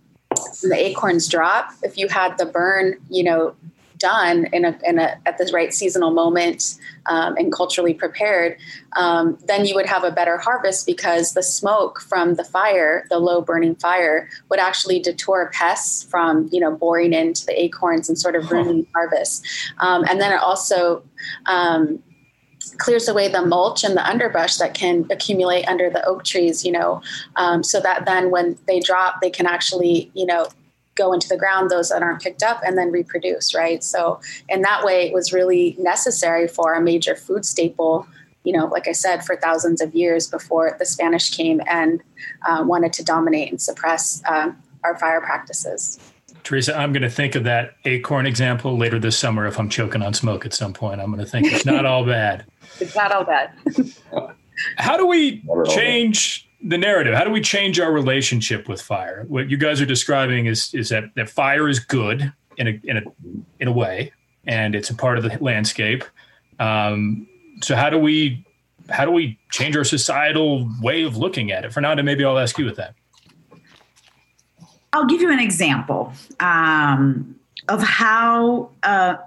the 0.63 0.75
acorns 0.75 1.27
drop. 1.27 1.71
If 1.83 1.97
you 1.97 2.07
had 2.07 2.37
the 2.39 2.47
burn, 2.47 2.95
you 3.09 3.23
know, 3.23 3.55
done 3.97 4.47
in 4.53 4.65
a, 4.65 4.77
in 4.83 4.99
a 4.99 5.17
at 5.25 5.37
the 5.37 5.49
right 5.53 5.73
seasonal 5.73 6.11
moment 6.11 6.75
um, 7.07 7.35
and 7.37 7.51
culturally 7.51 7.93
prepared, 7.93 8.57
um, 8.95 9.37
then 9.45 9.65
you 9.65 9.75
would 9.75 9.85
have 9.85 10.03
a 10.03 10.11
better 10.11 10.37
harvest 10.37 10.85
because 10.85 11.33
the 11.33 11.43
smoke 11.43 11.99
from 12.01 12.35
the 12.35 12.43
fire, 12.43 13.05
the 13.09 13.19
low 13.19 13.41
burning 13.41 13.75
fire, 13.75 14.29
would 14.49 14.59
actually 14.59 14.99
deter 14.99 15.49
pests 15.51 16.03
from 16.03 16.49
you 16.51 16.59
know 16.59 16.71
boring 16.71 17.13
into 17.13 17.45
the 17.45 17.61
acorns 17.61 18.09
and 18.09 18.17
sort 18.17 18.35
of 18.35 18.51
ruining 18.51 18.85
huh. 18.93 18.99
harvest. 18.99 19.45
Um, 19.79 20.03
and 20.09 20.19
then 20.21 20.31
it 20.31 20.41
also 20.41 21.03
um, 21.45 22.01
clears 22.77 23.07
away 23.07 23.27
the 23.27 23.45
mulch 23.45 23.83
and 23.83 23.95
the 23.95 24.07
underbrush 24.07 24.57
that 24.57 24.73
can 24.73 25.05
accumulate 25.09 25.67
under 25.67 25.89
the 25.89 26.05
oak 26.05 26.23
trees, 26.23 26.65
you 26.65 26.71
know, 26.71 27.01
um, 27.35 27.63
so 27.63 27.79
that 27.79 28.05
then 28.05 28.31
when 28.31 28.57
they 28.67 28.79
drop, 28.79 29.21
they 29.21 29.29
can 29.29 29.45
actually, 29.45 30.11
you 30.13 30.25
know, 30.25 30.47
go 30.97 31.13
into 31.13 31.29
the 31.29 31.37
ground, 31.37 31.69
those 31.69 31.89
that 31.89 32.01
aren't 32.01 32.21
picked 32.21 32.43
up, 32.43 32.61
and 32.65 32.77
then 32.77 32.91
reproduce, 32.91 33.55
right? 33.55 33.83
So, 33.83 34.19
in 34.49 34.61
that 34.63 34.83
way, 34.83 35.07
it 35.07 35.13
was 35.13 35.31
really 35.31 35.75
necessary 35.79 36.47
for 36.47 36.73
a 36.73 36.81
major 36.81 37.15
food 37.15 37.45
staple, 37.45 38.07
you 38.43 38.51
know, 38.51 38.65
like 38.65 38.87
I 38.87 38.93
said, 38.93 39.23
for 39.23 39.35
thousands 39.35 39.81
of 39.81 39.93
years 39.93 40.27
before 40.27 40.75
the 40.79 40.85
Spanish 40.85 41.29
came 41.29 41.61
and 41.67 42.01
uh, 42.47 42.63
wanted 42.65 42.93
to 42.93 43.03
dominate 43.03 43.49
and 43.51 43.61
suppress 43.61 44.21
uh, 44.25 44.51
our 44.83 44.97
fire 44.97 45.21
practices. 45.21 45.99
Theresa, 46.43 46.77
I'm 46.77 46.93
going 46.93 47.03
to 47.03 47.09
think 47.09 47.35
of 47.35 47.43
that 47.43 47.75
acorn 47.83 48.25
example 48.25 48.77
later 48.77 48.99
this 48.99 49.17
summer 49.17 49.47
if 49.47 49.59
I'm 49.59 49.67
choking 49.67 50.01
on 50.01 50.13
smoke 50.13 50.45
at 50.45 50.53
some 50.53 50.71
point. 50.71 51.01
I'm 51.01 51.11
going 51.11 51.23
to 51.23 51.29
think 51.29 51.51
it's 51.51 51.65
not 51.65 51.85
all 51.85 52.05
bad. 52.05 52.45
It's 52.79 52.95
not 52.95 53.11
all 53.11 53.23
bad. 53.23 53.53
How 54.77 54.97
do 54.97 55.07
we 55.07 55.43
change 55.67 56.46
the 56.61 56.77
narrative. 56.77 57.13
How 57.13 57.23
do 57.23 57.31
we 57.31 57.41
change 57.41 57.79
our 57.79 57.91
relationship 57.91 58.67
with 58.67 58.81
fire? 58.81 59.25
What 59.27 59.49
you 59.49 59.57
guys 59.57 59.81
are 59.81 59.85
describing 59.85 60.47
is 60.47 60.73
is 60.73 60.89
that 60.89 61.05
that 61.15 61.29
fire 61.29 61.69
is 61.69 61.79
good 61.79 62.31
in 62.57 62.67
a 62.67 62.79
in 62.83 62.97
a 62.97 63.01
in 63.59 63.67
a 63.67 63.71
way, 63.71 64.11
and 64.45 64.75
it's 64.75 64.89
a 64.89 64.95
part 64.95 65.17
of 65.17 65.23
the 65.23 65.37
landscape. 65.41 66.03
Um, 66.59 67.27
so 67.61 67.75
how 67.75 67.89
do 67.89 67.99
we 67.99 68.45
how 68.89 69.05
do 69.05 69.11
we 69.11 69.37
change 69.49 69.75
our 69.75 69.83
societal 69.83 70.69
way 70.81 71.03
of 71.03 71.17
looking 71.17 71.51
at 71.51 71.65
it? 71.65 71.73
Fernanda, 71.73 72.03
maybe 72.03 72.23
I'll 72.25 72.39
ask 72.39 72.57
you 72.57 72.65
with 72.65 72.77
that. 72.77 72.95
I'll 74.93 75.05
give 75.05 75.21
you 75.21 75.31
an 75.31 75.39
example 75.39 76.13
um, 76.39 77.35
of 77.67 77.83
how 77.83 78.69
uh, 78.83 79.17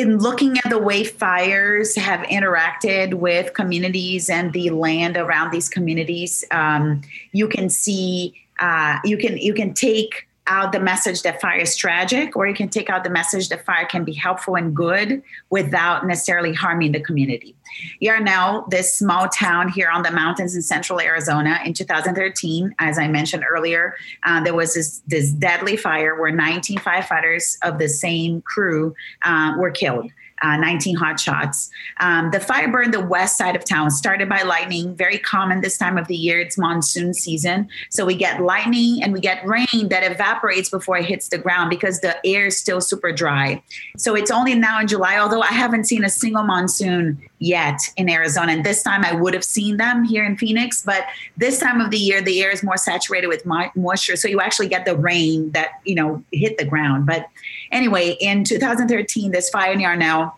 in 0.00 0.18
looking 0.18 0.56
at 0.56 0.70
the 0.70 0.78
way 0.78 1.04
fires 1.04 1.94
have 1.94 2.20
interacted 2.28 3.14
with 3.14 3.52
communities 3.52 4.30
and 4.30 4.52
the 4.52 4.70
land 4.70 5.16
around 5.16 5.50
these 5.50 5.68
communities, 5.68 6.44
um, 6.50 7.02
you 7.32 7.46
can 7.46 7.68
see 7.68 8.34
uh, 8.60 8.98
you 9.04 9.18
can 9.18 9.36
you 9.36 9.52
can 9.52 9.74
take 9.74 10.26
out 10.50 10.72
the 10.72 10.80
message 10.80 11.22
that 11.22 11.40
fire 11.40 11.60
is 11.60 11.76
tragic, 11.76 12.36
or 12.36 12.46
you 12.46 12.54
can 12.54 12.68
take 12.68 12.90
out 12.90 13.04
the 13.04 13.10
message 13.10 13.48
that 13.48 13.64
fire 13.64 13.86
can 13.86 14.04
be 14.04 14.12
helpful 14.12 14.56
and 14.56 14.74
good 14.74 15.22
without 15.48 16.06
necessarily 16.06 16.52
harming 16.52 16.92
the 16.92 17.00
community. 17.00 17.54
Yarnell, 18.00 18.66
this 18.68 18.94
small 18.94 19.28
town 19.28 19.68
here 19.68 19.88
on 19.88 20.02
the 20.02 20.10
mountains 20.10 20.56
in 20.56 20.62
central 20.62 21.00
Arizona 21.00 21.60
in 21.64 21.72
2013, 21.72 22.74
as 22.80 22.98
I 22.98 23.06
mentioned 23.06 23.44
earlier, 23.48 23.94
uh, 24.24 24.42
there 24.42 24.54
was 24.54 24.74
this, 24.74 25.00
this 25.06 25.30
deadly 25.30 25.76
fire 25.76 26.20
where 26.20 26.32
19 26.32 26.78
firefighters 26.78 27.56
of 27.62 27.78
the 27.78 27.88
same 27.88 28.42
crew 28.42 28.94
uh, 29.24 29.54
were 29.56 29.70
killed 29.70 30.10
uh, 30.42 30.56
19 30.56 30.96
hot 30.96 31.20
shots. 31.20 31.70
Um, 31.98 32.30
the 32.30 32.40
fire 32.40 32.70
burned 32.70 32.94
the 32.94 33.04
west 33.04 33.36
side 33.36 33.56
of 33.56 33.64
town, 33.64 33.90
started 33.90 34.28
by 34.28 34.42
lightning, 34.42 34.94
very 34.94 35.18
common 35.18 35.60
this 35.60 35.76
time 35.76 35.98
of 35.98 36.08
the 36.08 36.16
year. 36.16 36.40
It's 36.40 36.56
monsoon 36.56 37.14
season. 37.14 37.68
So 37.90 38.04
we 38.04 38.14
get 38.14 38.40
lightning 38.42 39.02
and 39.02 39.12
we 39.12 39.20
get 39.20 39.46
rain 39.46 39.88
that 39.90 40.10
evaporates 40.10 40.70
before 40.70 40.98
it 40.98 41.04
hits 41.04 41.28
the 41.28 41.38
ground 41.38 41.70
because 41.70 42.00
the 42.00 42.16
air 42.26 42.46
is 42.46 42.56
still 42.56 42.80
super 42.80 43.12
dry. 43.12 43.62
So 43.96 44.14
it's 44.14 44.30
only 44.30 44.54
now 44.54 44.80
in 44.80 44.86
July, 44.86 45.18
although 45.18 45.42
I 45.42 45.48
haven't 45.48 45.84
seen 45.84 46.04
a 46.04 46.10
single 46.10 46.42
monsoon 46.42 47.20
yet 47.38 47.80
in 47.96 48.08
Arizona. 48.08 48.52
And 48.52 48.64
this 48.64 48.82
time 48.82 49.04
I 49.04 49.14
would 49.14 49.34
have 49.34 49.44
seen 49.44 49.76
them 49.78 50.04
here 50.04 50.24
in 50.24 50.36
Phoenix, 50.36 50.82
but 50.82 51.06
this 51.36 51.58
time 51.58 51.80
of 51.80 51.90
the 51.90 51.98
year, 51.98 52.20
the 52.20 52.42
air 52.42 52.50
is 52.50 52.62
more 52.62 52.76
saturated 52.76 53.28
with 53.28 53.44
moisture. 53.74 54.16
So 54.16 54.28
you 54.28 54.40
actually 54.40 54.68
get 54.68 54.84
the 54.84 54.96
rain 54.96 55.50
that, 55.52 55.80
you 55.84 55.94
know, 55.94 56.22
hit 56.32 56.58
the 56.58 56.64
ground. 56.64 57.06
But 57.06 57.28
anyway, 57.70 58.16
in 58.20 58.44
2013, 58.44 59.30
this 59.32 59.50
fire 59.50 59.72
in 59.72 59.80
Yarnell 59.80 60.36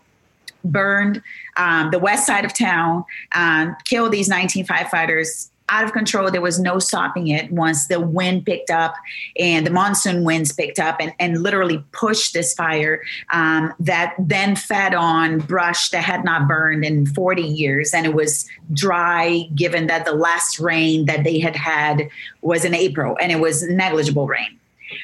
burned 0.65 1.23
um, 1.57 1.91
the 1.91 1.99
west 1.99 2.27
side 2.27 2.45
of 2.45 2.55
town, 2.55 3.05
um, 3.35 3.77
killed 3.85 4.13
these 4.13 4.29
19 4.29 4.67
firefighters 4.67 5.51
out 5.69 5.85
of 5.85 5.93
control. 5.93 6.31
There 6.31 6.43
was 6.43 6.59
no 6.59 6.79
stopping 6.79 7.29
it 7.29 7.51
once 7.51 7.87
the 7.87 7.99
wind 7.99 8.45
picked 8.45 8.71
up 8.71 8.95
and 9.39 9.67
the 9.67 9.71
monsoon 9.71 10.23
winds 10.23 10.53
picked 10.53 10.79
up 10.79 10.97
and, 11.01 11.13
and 11.19 11.43
literally 11.43 11.83
pushed 11.93 12.35
this 12.35 12.53
fire 12.53 13.03
um, 13.33 13.73
that 13.81 14.15
then 14.19 14.55
fed 14.55 14.95
on 14.95 15.39
brush 15.39 15.89
that 15.91 16.05
had 16.05 16.25
not 16.25 16.47
burned 16.47 16.85
in 16.85 17.07
40 17.07 17.43
years. 17.43 17.95
And 17.95 18.05
it 18.05 18.15
was 18.15 18.47
dry, 18.75 19.49
given 19.55 19.87
that 19.87 20.05
the 20.05 20.13
last 20.13 20.59
rain 20.59 21.07
that 21.07 21.25
they 21.25 21.39
had 21.39 21.57
had 21.57 22.09
was 22.43 22.65
in 22.65 22.75
April 22.75 23.17
and 23.21 23.33
it 23.33 23.41
was 23.41 23.63
negligible 23.63 24.27
rain. 24.27 24.59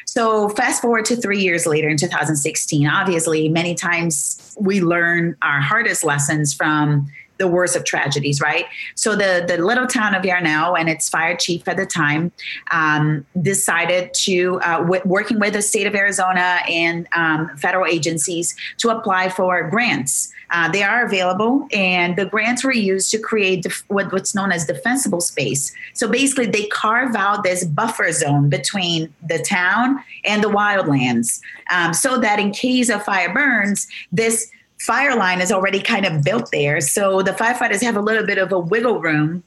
So, 0.06 0.48
fast 0.50 0.82
forward 0.82 1.04
to 1.06 1.16
three 1.16 1.40
years 1.40 1.66
later 1.66 1.88
in 1.88 1.96
2016, 1.96 2.86
obviously, 2.86 3.48
many 3.48 3.74
times 3.74 4.56
we 4.58 4.80
learn 4.80 5.36
our 5.42 5.60
hardest 5.60 6.04
lessons 6.04 6.54
from 6.54 7.10
the 7.38 7.48
worst 7.48 7.76
of 7.76 7.84
tragedies, 7.84 8.40
right? 8.40 8.66
So 8.94 9.16
the 9.16 9.44
the 9.46 9.58
little 9.58 9.86
town 9.86 10.14
of 10.14 10.24
Yarnell 10.24 10.76
and 10.76 10.88
its 10.88 11.08
fire 11.08 11.36
chief 11.36 11.66
at 11.66 11.76
the 11.76 11.86
time 11.86 12.32
um, 12.70 13.24
decided 13.40 14.12
to 14.14 14.60
uh, 14.64 14.78
w- 14.78 15.02
working 15.04 15.38
with 15.38 15.54
the 15.54 15.62
state 15.62 15.86
of 15.86 15.94
Arizona 15.94 16.58
and 16.68 17.06
um, 17.12 17.56
federal 17.56 17.86
agencies 17.86 18.54
to 18.78 18.90
apply 18.90 19.30
for 19.30 19.68
grants 19.70 20.32
uh, 20.50 20.70
they 20.70 20.82
are 20.82 21.04
available, 21.04 21.66
and 21.72 22.16
the 22.16 22.26
grants 22.26 22.64
were 22.64 22.72
used 22.72 23.10
to 23.10 23.18
create 23.18 23.62
def- 23.62 23.84
what, 23.88 24.12
what's 24.12 24.34
known 24.34 24.52
as 24.52 24.66
defensible 24.66 25.20
space. 25.20 25.72
So 25.94 26.08
basically, 26.08 26.46
they 26.46 26.66
carve 26.66 27.14
out 27.16 27.42
this 27.42 27.64
buffer 27.64 28.10
zone 28.12 28.48
between 28.48 29.12
the 29.26 29.38
town 29.38 30.02
and 30.24 30.42
the 30.42 30.48
wildlands, 30.48 31.40
um, 31.70 31.92
so 31.92 32.18
that 32.18 32.38
in 32.38 32.52
case 32.52 32.88
a 32.88 32.98
fire 32.98 33.32
burns, 33.32 33.86
this 34.10 34.50
fire 34.80 35.16
line 35.16 35.40
is 35.40 35.52
already 35.52 35.80
kind 35.80 36.06
of 36.06 36.22
built 36.22 36.50
there. 36.52 36.80
So 36.80 37.22
the 37.22 37.32
firefighters 37.32 37.82
have 37.82 37.96
a 37.96 38.00
little 38.00 38.24
bit 38.24 38.38
of 38.38 38.52
a 38.52 38.58
wiggle 38.58 39.00
room 39.00 39.42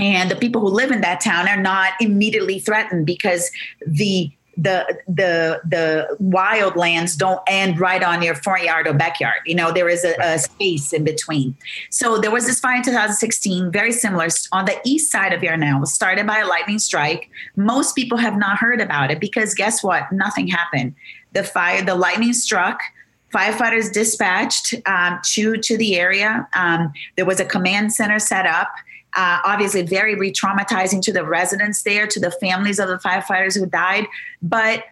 and 0.00 0.30
the 0.30 0.36
people 0.36 0.60
who 0.62 0.68
live 0.68 0.90
in 0.90 1.02
that 1.02 1.20
town 1.20 1.46
are 1.48 1.60
not 1.60 1.92
immediately 2.00 2.58
threatened 2.58 3.04
because 3.04 3.50
the 3.86 4.30
the 4.62 4.98
the 5.06 5.60
the 5.66 6.16
wild 6.18 6.76
lands 6.76 7.16
don't 7.16 7.40
end 7.46 7.80
right 7.80 8.02
on 8.02 8.22
your 8.22 8.34
front 8.34 8.64
yard 8.64 8.86
or 8.86 8.92
backyard. 8.92 9.40
You 9.46 9.54
know, 9.54 9.72
there 9.72 9.88
is 9.88 10.04
a, 10.04 10.14
a, 10.20 10.38
space 10.38 10.92
in 10.92 11.04
between. 11.04 11.56
So 11.90 12.18
there 12.18 12.30
was 12.30 12.46
this 12.46 12.60
fire 12.60 12.76
in 12.76 12.82
2016, 12.82 13.70
very 13.72 13.92
similar 13.92 14.28
on 14.52 14.66
the 14.66 14.78
east 14.84 15.10
side 15.10 15.32
of 15.32 15.42
Yarnell, 15.42 15.86
started 15.86 16.26
by 16.26 16.40
a 16.40 16.46
lightning 16.46 16.78
strike. 16.78 17.30
Most 17.56 17.94
people 17.94 18.18
have 18.18 18.36
not 18.36 18.58
heard 18.58 18.80
about 18.80 19.10
it 19.10 19.20
because 19.20 19.54
guess 19.54 19.82
what? 19.82 20.10
Nothing 20.12 20.48
happened. 20.48 20.94
The 21.32 21.44
fire, 21.44 21.82
the 21.82 21.94
lightning 21.94 22.32
struck 22.32 22.80
firefighters 23.32 23.92
dispatched 23.92 24.74
um, 24.86 25.20
to 25.22 25.56
to 25.56 25.76
the 25.78 25.96
area. 25.96 26.48
Um, 26.54 26.92
there 27.16 27.24
was 27.24 27.40
a 27.40 27.44
command 27.44 27.92
center 27.92 28.18
set 28.18 28.44
up 28.44 28.72
uh, 29.14 29.40
obviously 29.44 29.82
very 29.82 30.14
re-traumatizing 30.14 31.02
to 31.02 31.12
the 31.12 31.24
residents 31.24 31.82
there, 31.82 32.06
to 32.06 32.20
the 32.20 32.30
families 32.30 32.78
of 32.78 32.88
the 32.88 32.96
firefighters 32.96 33.58
who 33.58 33.66
died. 33.66 34.06
But 34.42 34.84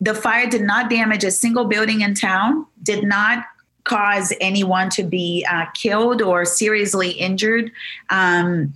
the 0.00 0.14
fire 0.14 0.48
did 0.48 0.62
not 0.62 0.90
damage 0.90 1.24
a 1.24 1.30
single 1.30 1.64
building 1.64 2.00
in 2.00 2.14
town, 2.14 2.66
did 2.82 3.04
not 3.04 3.44
cause 3.84 4.32
anyone 4.40 4.90
to 4.90 5.02
be 5.02 5.46
uh, 5.50 5.66
killed 5.74 6.22
or 6.22 6.44
seriously 6.44 7.10
injured. 7.10 7.70
Um, 8.10 8.74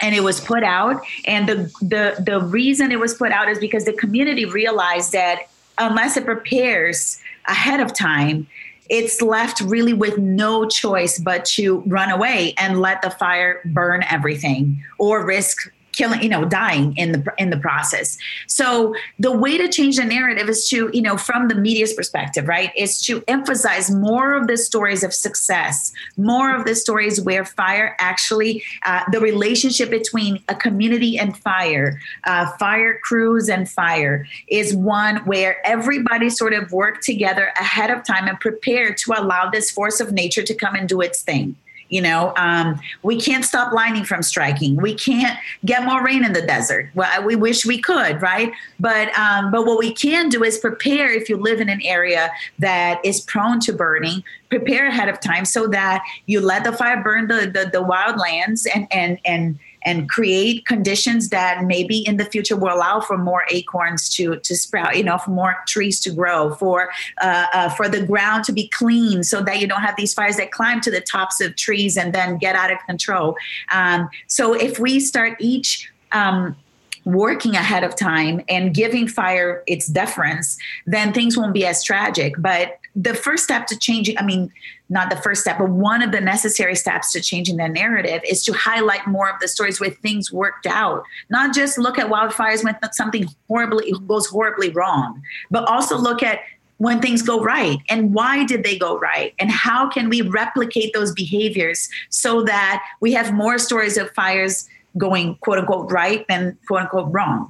and 0.00 0.14
it 0.14 0.22
was 0.22 0.40
put 0.40 0.64
out 0.64 1.00
and 1.24 1.48
the 1.48 1.54
the 1.80 2.20
the 2.20 2.40
reason 2.40 2.90
it 2.90 2.98
was 2.98 3.14
put 3.14 3.30
out 3.30 3.48
is 3.48 3.58
because 3.58 3.84
the 3.84 3.92
community 3.92 4.44
realized 4.44 5.12
that 5.12 5.42
unless 5.78 6.16
it 6.16 6.24
prepares 6.24 7.20
ahead 7.46 7.78
of 7.78 7.94
time 7.94 8.46
it's 8.90 9.22
left 9.22 9.60
really 9.62 9.94
with 9.94 10.18
no 10.18 10.68
choice 10.68 11.18
but 11.18 11.44
to 11.44 11.80
run 11.86 12.10
away 12.10 12.54
and 12.58 12.80
let 12.80 13.02
the 13.02 13.10
fire 13.10 13.60
burn 13.64 14.04
everything 14.10 14.82
or 14.98 15.24
risk 15.24 15.72
killing 15.94 16.22
you 16.22 16.28
know 16.28 16.44
dying 16.44 16.96
in 16.96 17.12
the 17.12 17.34
in 17.38 17.50
the 17.50 17.58
process. 17.58 18.18
So 18.46 18.94
the 19.18 19.32
way 19.32 19.58
to 19.58 19.68
change 19.68 19.96
the 19.96 20.04
narrative 20.04 20.48
is 20.48 20.68
to 20.68 20.90
you 20.92 21.02
know 21.02 21.16
from 21.16 21.48
the 21.48 21.54
media's 21.54 21.92
perspective 21.92 22.48
right 22.48 22.70
is 22.76 23.00
to 23.02 23.22
emphasize 23.28 23.90
more 23.90 24.34
of 24.34 24.46
the 24.46 24.56
stories 24.56 25.02
of 25.02 25.12
success 25.12 25.92
more 26.16 26.54
of 26.54 26.64
the 26.64 26.74
stories 26.74 27.20
where 27.20 27.44
fire 27.44 27.96
actually 27.98 28.62
uh, 28.84 29.02
the 29.12 29.20
relationship 29.20 29.90
between 29.90 30.42
a 30.48 30.54
community 30.54 31.18
and 31.18 31.36
fire 31.36 32.00
uh, 32.24 32.50
fire 32.58 32.98
crews 33.02 33.48
and 33.48 33.68
fire 33.70 34.26
is 34.48 34.74
one 34.74 35.16
where 35.24 35.56
everybody 35.66 36.30
sort 36.30 36.52
of 36.52 36.72
worked 36.72 37.02
together 37.02 37.52
ahead 37.58 37.90
of 37.90 38.04
time 38.04 38.28
and 38.28 38.38
prepared 38.40 38.96
to 38.96 39.12
allow 39.16 39.48
this 39.50 39.70
force 39.70 40.00
of 40.00 40.12
nature 40.12 40.42
to 40.42 40.54
come 40.54 40.74
and 40.74 40.88
do 40.88 41.00
its 41.00 41.22
thing 41.22 41.56
you 41.94 42.02
know, 42.02 42.32
um, 42.36 42.80
we 43.04 43.20
can't 43.20 43.44
stop 43.44 43.72
lightning 43.72 44.02
from 44.02 44.20
striking. 44.20 44.74
We 44.74 44.96
can't 44.96 45.38
get 45.64 45.84
more 45.84 46.04
rain 46.04 46.24
in 46.24 46.32
the 46.32 46.42
desert. 46.42 46.90
Well, 46.96 47.22
we 47.22 47.36
wish 47.36 47.64
we 47.64 47.80
could, 47.80 48.20
right? 48.20 48.50
But 48.80 49.16
um, 49.16 49.52
but 49.52 49.64
what 49.64 49.78
we 49.78 49.92
can 49.94 50.28
do 50.28 50.42
is 50.42 50.58
prepare. 50.58 51.12
If 51.12 51.28
you 51.28 51.36
live 51.36 51.60
in 51.60 51.68
an 51.68 51.80
area 51.82 52.32
that 52.58 53.00
is 53.04 53.20
prone 53.20 53.60
to 53.60 53.72
burning, 53.72 54.24
prepare 54.48 54.88
ahead 54.88 55.08
of 55.08 55.20
time 55.20 55.44
so 55.44 55.68
that 55.68 56.02
you 56.26 56.40
let 56.40 56.64
the 56.64 56.72
fire 56.72 57.00
burn 57.00 57.28
the 57.28 57.42
the, 57.46 57.70
the 57.72 57.84
wildlands 57.84 58.66
and 58.74 58.88
and 58.90 59.20
and 59.24 59.60
and 59.84 60.08
create 60.08 60.66
conditions 60.66 61.28
that 61.28 61.64
maybe 61.64 61.98
in 62.06 62.16
the 62.16 62.24
future 62.24 62.56
will 62.56 62.74
allow 62.74 63.00
for 63.00 63.16
more 63.16 63.44
acorns 63.50 64.08
to 64.16 64.36
to 64.40 64.56
sprout, 64.56 64.96
you 64.96 65.04
know, 65.04 65.18
for 65.18 65.30
more 65.30 65.56
trees 65.66 66.00
to 66.00 66.10
grow, 66.10 66.54
for 66.54 66.90
uh, 67.20 67.46
uh, 67.52 67.68
for 67.70 67.88
the 67.88 68.04
ground 68.06 68.44
to 68.44 68.52
be 68.52 68.68
clean, 68.68 69.22
so 69.22 69.42
that 69.42 69.60
you 69.60 69.66
don't 69.66 69.82
have 69.82 69.96
these 69.96 70.14
fires 70.14 70.36
that 70.36 70.50
climb 70.50 70.80
to 70.80 70.90
the 70.90 71.00
tops 71.00 71.40
of 71.40 71.54
trees 71.56 71.96
and 71.96 72.12
then 72.14 72.38
get 72.38 72.54
out 72.56 72.72
of 72.72 72.78
control. 72.86 73.36
Um, 73.72 74.08
so 74.26 74.54
if 74.54 74.78
we 74.78 75.00
start 75.00 75.36
each 75.40 75.90
um, 76.12 76.56
working 77.04 77.54
ahead 77.54 77.84
of 77.84 77.96
time 77.96 78.42
and 78.48 78.74
giving 78.74 79.06
fire 79.06 79.62
its 79.66 79.86
deference, 79.86 80.56
then 80.86 81.12
things 81.12 81.36
won't 81.36 81.52
be 81.52 81.66
as 81.66 81.82
tragic. 81.84 82.34
But 82.38 82.78
the 82.96 83.14
first 83.14 83.44
step 83.44 83.66
to 83.68 83.78
changing, 83.78 84.18
I 84.18 84.24
mean, 84.24 84.52
not 84.88 85.10
the 85.10 85.16
first 85.16 85.40
step, 85.40 85.58
but 85.58 85.70
one 85.70 86.02
of 86.02 86.12
the 86.12 86.20
necessary 86.20 86.74
steps 86.74 87.12
to 87.12 87.20
changing 87.20 87.56
the 87.56 87.68
narrative 87.68 88.22
is 88.28 88.44
to 88.44 88.52
highlight 88.52 89.06
more 89.06 89.28
of 89.28 89.40
the 89.40 89.48
stories 89.48 89.80
where 89.80 89.90
things 89.90 90.32
worked 90.32 90.66
out. 90.66 91.04
Not 91.30 91.54
just 91.54 91.78
look 91.78 91.98
at 91.98 92.08
wildfires 92.08 92.62
when 92.62 92.76
something 92.92 93.26
horribly 93.48 93.92
goes 94.06 94.26
horribly 94.26 94.70
wrong, 94.70 95.22
but 95.50 95.68
also 95.68 95.96
look 95.96 96.22
at 96.22 96.40
when 96.78 97.00
things 97.00 97.22
go 97.22 97.40
right 97.40 97.78
and 97.88 98.12
why 98.12 98.44
did 98.44 98.64
they 98.64 98.76
go 98.76 98.98
right 98.98 99.32
and 99.38 99.50
how 99.50 99.88
can 99.88 100.08
we 100.08 100.22
replicate 100.22 100.92
those 100.92 101.12
behaviors 101.12 101.88
so 102.10 102.42
that 102.42 102.82
we 103.00 103.12
have 103.12 103.32
more 103.32 103.58
stories 103.58 103.96
of 103.96 104.10
fires 104.10 104.68
going 104.96 105.36
quote 105.36 105.58
unquote 105.58 105.90
right 105.90 106.26
than 106.28 106.58
quote 106.66 106.82
unquote 106.82 107.12
wrong. 107.12 107.48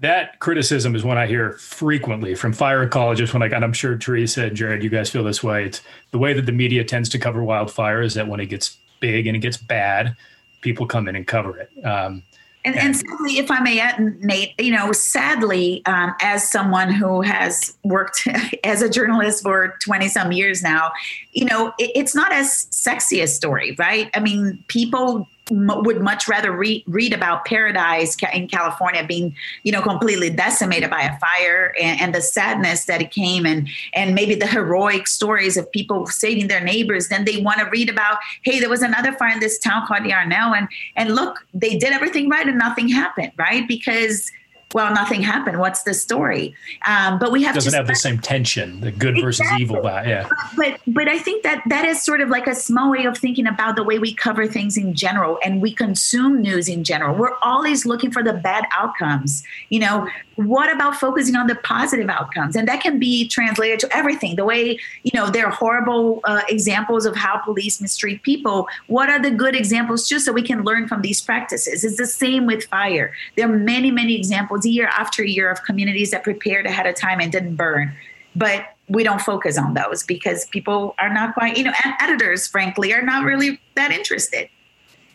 That 0.00 0.40
criticism 0.40 0.96
is 0.96 1.04
one 1.04 1.16
I 1.16 1.28
hear 1.28 1.52
frequently 1.52 2.34
from 2.34 2.52
fire 2.52 2.86
ecologists. 2.86 3.32
When 3.32 3.42
I 3.42 3.46
and 3.46 3.64
I'm 3.64 3.72
sure 3.72 3.96
Theresa 3.96 4.46
and 4.46 4.56
Jared, 4.56 4.82
you 4.82 4.90
guys 4.90 5.10
feel 5.10 5.22
this 5.22 5.42
way. 5.42 5.64
It's 5.66 5.80
the 6.10 6.18
way 6.18 6.32
that 6.32 6.46
the 6.46 6.52
media 6.52 6.82
tends 6.82 7.08
to 7.10 7.18
cover 7.18 7.42
wildfire 7.42 8.02
is 8.02 8.14
that 8.14 8.26
when 8.26 8.40
it 8.40 8.46
gets 8.46 8.78
big 9.00 9.26
and 9.26 9.36
it 9.36 9.40
gets 9.40 9.56
bad, 9.56 10.16
people 10.60 10.86
come 10.86 11.06
in 11.06 11.14
and 11.14 11.26
cover 11.26 11.58
it. 11.58 11.70
Um, 11.84 12.24
and, 12.64 12.76
and, 12.76 12.96
sadly, 12.96 13.38
if 13.38 13.50
I 13.50 13.58
may 13.60 13.80
add, 13.80 13.98
Nate, 14.20 14.58
you 14.58 14.70
know, 14.70 14.92
sadly, 14.92 15.82
um, 15.86 16.14
as 16.22 16.48
someone 16.48 16.92
who 16.92 17.20
has 17.20 17.76
worked 17.82 18.28
as 18.64 18.82
a 18.82 18.88
journalist 18.88 19.42
for 19.42 19.76
20 19.84 20.08
some 20.08 20.30
years 20.30 20.62
now, 20.62 20.92
you 21.32 21.44
know, 21.44 21.72
it, 21.78 21.90
it's 21.96 22.14
not 22.14 22.32
as 22.32 22.68
sexy 22.70 23.20
a 23.20 23.26
story, 23.26 23.74
right? 23.78 24.10
I 24.14 24.20
mean, 24.20 24.62
people 24.68 25.26
would 25.52 26.00
much 26.00 26.28
rather 26.28 26.50
read 26.50 26.82
read 26.86 27.12
about 27.12 27.44
paradise 27.44 28.16
in 28.32 28.48
California 28.48 29.04
being, 29.06 29.34
you 29.62 29.72
know, 29.72 29.82
completely 29.82 30.30
decimated 30.30 30.90
by 30.90 31.02
a 31.02 31.18
fire 31.18 31.74
and, 31.80 32.00
and, 32.00 32.14
the 32.14 32.20
sadness 32.20 32.86
that 32.86 33.00
it 33.00 33.10
came 33.10 33.46
and 33.46 33.68
and 33.94 34.14
maybe 34.14 34.34
the 34.34 34.46
heroic 34.46 35.06
stories 35.06 35.56
of 35.56 35.70
people 35.72 36.06
saving 36.06 36.48
their 36.48 36.62
neighbors. 36.62 37.08
Then 37.08 37.24
they 37.24 37.40
want 37.42 37.60
to 37.60 37.66
read 37.66 37.88
about, 37.88 38.18
hey, 38.42 38.60
there 38.60 38.68
was 38.68 38.82
another 38.82 39.12
fire 39.12 39.32
in 39.32 39.40
this 39.40 39.58
town 39.58 39.86
called 39.86 40.04
Yarnell, 40.04 40.54
and 40.54 40.68
and 40.96 41.14
look, 41.14 41.46
they 41.54 41.76
did 41.78 41.92
everything 41.92 42.28
right 42.28 42.46
and 42.46 42.58
nothing 42.58 42.88
happened, 42.88 43.32
right? 43.38 43.66
Because 43.68 44.30
well, 44.74 44.92
nothing 44.94 45.22
happened. 45.22 45.58
What's 45.58 45.82
the 45.82 45.94
story? 45.94 46.54
Um, 46.86 47.18
but 47.18 47.32
we 47.32 47.42
have 47.42 47.54
doesn't 47.54 47.72
have 47.72 47.86
the 47.86 47.94
same 47.94 48.18
tension, 48.18 48.80
the 48.80 48.90
good 48.90 49.18
exactly. 49.18 49.22
versus 49.22 49.60
evil. 49.60 49.82
Yeah, 49.84 50.28
but 50.56 50.80
but 50.86 51.08
I 51.08 51.18
think 51.18 51.42
that 51.42 51.62
that 51.66 51.84
is 51.84 52.02
sort 52.02 52.20
of 52.20 52.28
like 52.28 52.46
a 52.46 52.54
small 52.54 52.90
way 52.90 53.04
of 53.04 53.16
thinking 53.16 53.46
about 53.46 53.76
the 53.76 53.84
way 53.84 53.98
we 53.98 54.14
cover 54.14 54.46
things 54.46 54.76
in 54.76 54.94
general 54.94 55.38
and 55.44 55.60
we 55.60 55.72
consume 55.72 56.40
news 56.40 56.68
in 56.68 56.84
general. 56.84 57.14
We're 57.14 57.36
always 57.42 57.86
looking 57.86 58.10
for 58.10 58.22
the 58.22 58.32
bad 58.32 58.66
outcomes. 58.76 59.42
You 59.68 59.80
know, 59.80 60.08
what 60.36 60.72
about 60.72 60.96
focusing 60.96 61.36
on 61.36 61.46
the 61.46 61.54
positive 61.56 62.08
outcomes? 62.08 62.56
And 62.56 62.66
that 62.68 62.80
can 62.80 62.98
be 62.98 63.28
translated 63.28 63.80
to 63.80 63.96
everything. 63.96 64.36
The 64.36 64.44
way 64.44 64.78
you 65.02 65.10
know 65.14 65.30
there 65.30 65.46
are 65.46 65.52
horrible 65.52 66.20
uh, 66.24 66.42
examples 66.48 67.06
of 67.06 67.16
how 67.16 67.38
police 67.38 67.80
mistreat 67.80 68.22
people. 68.22 68.68
What 68.86 69.08
are 69.08 69.20
the 69.20 69.30
good 69.30 69.54
examples, 69.54 70.08
too 70.08 70.18
so 70.18 70.32
we 70.32 70.42
can 70.42 70.64
learn 70.64 70.88
from 70.88 71.02
these 71.02 71.20
practices? 71.20 71.84
It's 71.84 71.96
the 71.96 72.06
same 72.06 72.46
with 72.46 72.64
fire. 72.64 73.12
There 73.36 73.48
are 73.48 73.56
many 73.56 73.90
many 73.90 74.16
examples 74.16 74.66
year 74.66 74.88
after 74.88 75.24
year 75.24 75.50
of 75.50 75.62
communities 75.64 76.10
that 76.10 76.24
prepared 76.24 76.66
ahead 76.66 76.86
of 76.86 76.94
time 76.94 77.20
and 77.20 77.30
didn't 77.30 77.56
burn. 77.56 77.92
But 78.34 78.64
we 78.88 79.04
don't 79.04 79.20
focus 79.20 79.58
on 79.58 79.74
those 79.74 80.02
because 80.02 80.46
people 80.46 80.94
are 80.98 81.12
not 81.12 81.34
quite, 81.34 81.56
you 81.56 81.64
know, 81.64 81.72
editors, 82.00 82.46
frankly, 82.46 82.92
are 82.92 83.02
not 83.02 83.24
really 83.24 83.60
that 83.74 83.90
interested. 83.90 84.48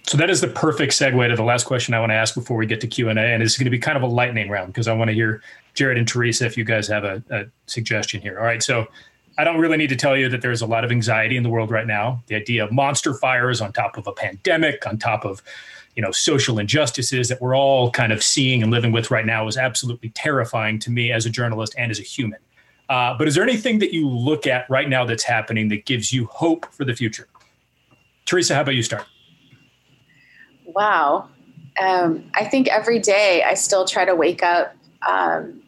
So 0.08 0.16
that 0.16 0.30
is 0.30 0.40
the 0.40 0.48
perfect 0.48 0.94
segue 0.94 1.28
to 1.28 1.36
the 1.36 1.44
last 1.44 1.66
question 1.66 1.94
I 1.94 2.00
want 2.00 2.12
to 2.12 2.16
ask 2.16 2.34
before 2.34 2.56
we 2.56 2.66
get 2.66 2.80
to 2.80 2.88
Q 2.88 3.10
and 3.10 3.20
A, 3.20 3.24
and 3.24 3.44
it's 3.44 3.58
going 3.58 3.66
to 3.66 3.70
be 3.70 3.78
kind 3.78 3.98
of 3.98 4.04
a 4.04 4.08
lightning 4.08 4.50
round 4.50 4.68
because 4.68 4.88
I 4.88 4.94
want 4.94 5.10
to 5.10 5.14
hear 5.14 5.42
Jared 5.74 5.98
and 5.98 6.08
Theresa 6.08 6.46
if 6.46 6.56
you 6.56 6.64
guys 6.64 6.88
have 6.88 7.04
a, 7.04 7.22
a 7.30 7.44
suggestion 7.66 8.22
here. 8.22 8.40
All 8.40 8.46
right, 8.46 8.64
so 8.64 8.88
I 9.38 9.44
don't 9.44 9.60
really 9.60 9.76
need 9.76 9.90
to 9.90 9.98
tell 9.98 10.16
you 10.16 10.30
that 10.30 10.42
there's 10.42 10.62
a 10.62 10.66
lot 10.66 10.86
of 10.86 10.92
anxiety 10.92 11.36
in 11.36 11.44
the 11.44 11.50
world 11.50 11.72
right 11.72 11.86
now. 11.86 12.24
The 12.28 12.36
idea 12.36 12.64
of 12.64 12.72
monster 12.72 13.16
fires 13.16 13.60
on 13.60 13.74
top 13.74 13.98
of 13.98 14.08
a 14.08 14.14
pandemic, 14.14 14.88
on 14.88 14.98
top 14.98 15.26
of 15.26 15.44
you 15.98 16.02
know 16.02 16.12
social 16.12 16.58
injustices 16.58 17.28
that 17.28 17.42
we're 17.42 17.58
all 17.58 17.92
kind 17.92 18.14
of 18.14 18.24
seeing 18.24 18.64
and 18.64 18.72
living 18.72 18.94
with 18.94 19.12
right 19.12 19.26
now 19.26 19.46
is 19.46 19.58
absolutely 19.58 20.10
terrifying 20.12 20.80
to 20.80 20.90
me 20.90 21.12
as 21.12 21.26
a 21.26 21.30
journalist 21.30 21.76
and 21.78 21.92
as 21.92 22.00
a 22.00 22.04
human. 22.04 22.40
Uh, 22.88 23.14
but 23.18 23.28
is 23.28 23.36
there 23.36 23.44
anything 23.44 23.80
that 23.80 23.94
you 23.94 24.08
look 24.08 24.48
at 24.48 24.70
right 24.70 24.88
now 24.88 25.04
that's 25.04 25.24
happening 25.24 25.68
that 25.68 25.86
gives 25.86 26.14
you 26.14 26.28
hope 26.28 26.66
for 26.72 26.86
the 26.86 26.96
future? 26.96 27.28
Theresa, 28.26 28.56
how 28.56 28.62
about 28.62 28.76
you 28.76 28.84
start? 28.84 29.06
Wow. 30.78 31.30
Um, 31.82 32.30
I 32.36 32.46
think 32.46 32.68
every 32.68 33.00
day 33.00 33.42
I 33.42 33.56
still 33.56 33.84
try 33.84 34.06
to 34.06 34.14
wake 34.14 34.44
up 34.44 34.76
um, 35.08 35.64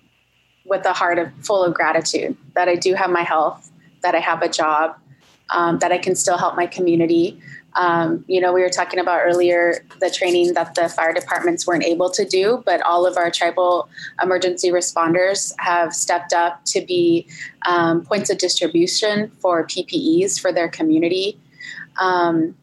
with 0.66 0.86
a 0.86 0.94
heart 0.94 1.18
of, 1.18 1.32
full 1.42 1.64
of 1.64 1.74
gratitude 1.74 2.38
that 2.54 2.68
I 2.68 2.76
do 2.76 2.94
have 2.94 3.10
my 3.10 3.24
health, 3.24 3.72
that 4.04 4.14
I 4.14 4.20
have 4.20 4.44
a 4.44 4.50
job, 4.50 4.96
um, 5.50 5.80
that 5.80 5.92
I 5.92 5.98
can 5.98 6.14
still 6.14 6.38
help 6.38 6.56
my 6.56 6.68
community, 6.68 7.42
um, 7.76 8.24
you 8.28 8.40
know, 8.40 8.54
we 8.54 8.62
were 8.62 8.70
talking 8.70 9.00
about 9.00 9.22
earlier 9.24 9.84
the 10.00 10.12
training 10.12 10.54
that 10.54 10.76
the 10.76 10.90
fire 10.90 11.14
departments 11.14 11.66
weren't 11.66 11.84
able 11.84 12.12
to 12.12 12.24
do, 12.24 12.62
but 12.64 12.80
all 12.82 13.08
of 13.08 13.18
our 13.18 13.32
tribal 13.32 13.90
emergency 14.22 14.70
responders 14.70 15.54
have 15.58 15.92
stepped 15.94 16.34
up 16.34 16.64
to 16.66 16.82
be 16.82 17.28
um, 17.68 18.04
points 18.04 18.30
of 18.30 18.38
distribution 18.38 19.32
for 19.40 19.66
PPEs 19.66 20.40
for 20.40 20.52
their 20.52 20.70
community. 20.70 21.40
Um, 22.00 22.56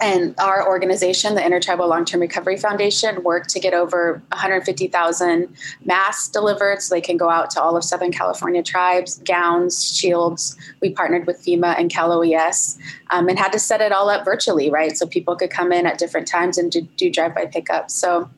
and 0.00 0.34
our 0.38 0.66
organization, 0.66 1.34
the 1.34 1.44
Intertribal 1.44 1.88
Long-Term 1.88 2.20
Recovery 2.20 2.56
Foundation, 2.58 3.22
worked 3.22 3.48
to 3.50 3.60
get 3.60 3.72
over 3.72 4.22
150,000 4.32 5.48
masks 5.84 6.28
delivered 6.28 6.82
so 6.82 6.94
they 6.94 7.00
can 7.00 7.16
go 7.16 7.30
out 7.30 7.50
to 7.50 7.62
all 7.62 7.76
of 7.76 7.84
Southern 7.84 8.12
California 8.12 8.62
tribes, 8.62 9.18
gowns, 9.24 9.96
shields. 9.96 10.56
We 10.82 10.90
partnered 10.90 11.26
with 11.26 11.42
FEMA 11.42 11.78
and 11.78 11.90
Cal 11.90 12.12
OES 12.12 12.78
um, 13.10 13.28
and 13.28 13.38
had 13.38 13.52
to 13.52 13.58
set 13.58 13.80
it 13.80 13.92
all 13.92 14.10
up 14.10 14.24
virtually, 14.24 14.70
right? 14.70 14.96
So 14.96 15.06
people 15.06 15.34
could 15.34 15.50
come 15.50 15.72
in 15.72 15.86
at 15.86 15.98
different 15.98 16.28
times 16.28 16.58
and 16.58 16.70
do, 16.70 16.82
do 16.96 17.10
drive-by 17.10 17.46
pickups. 17.46 17.94
So 17.94 18.28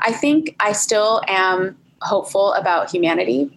I 0.00 0.12
think 0.12 0.56
I 0.60 0.72
still 0.72 1.20
am 1.28 1.76
hopeful 2.00 2.54
about 2.54 2.90
humanity 2.90 3.50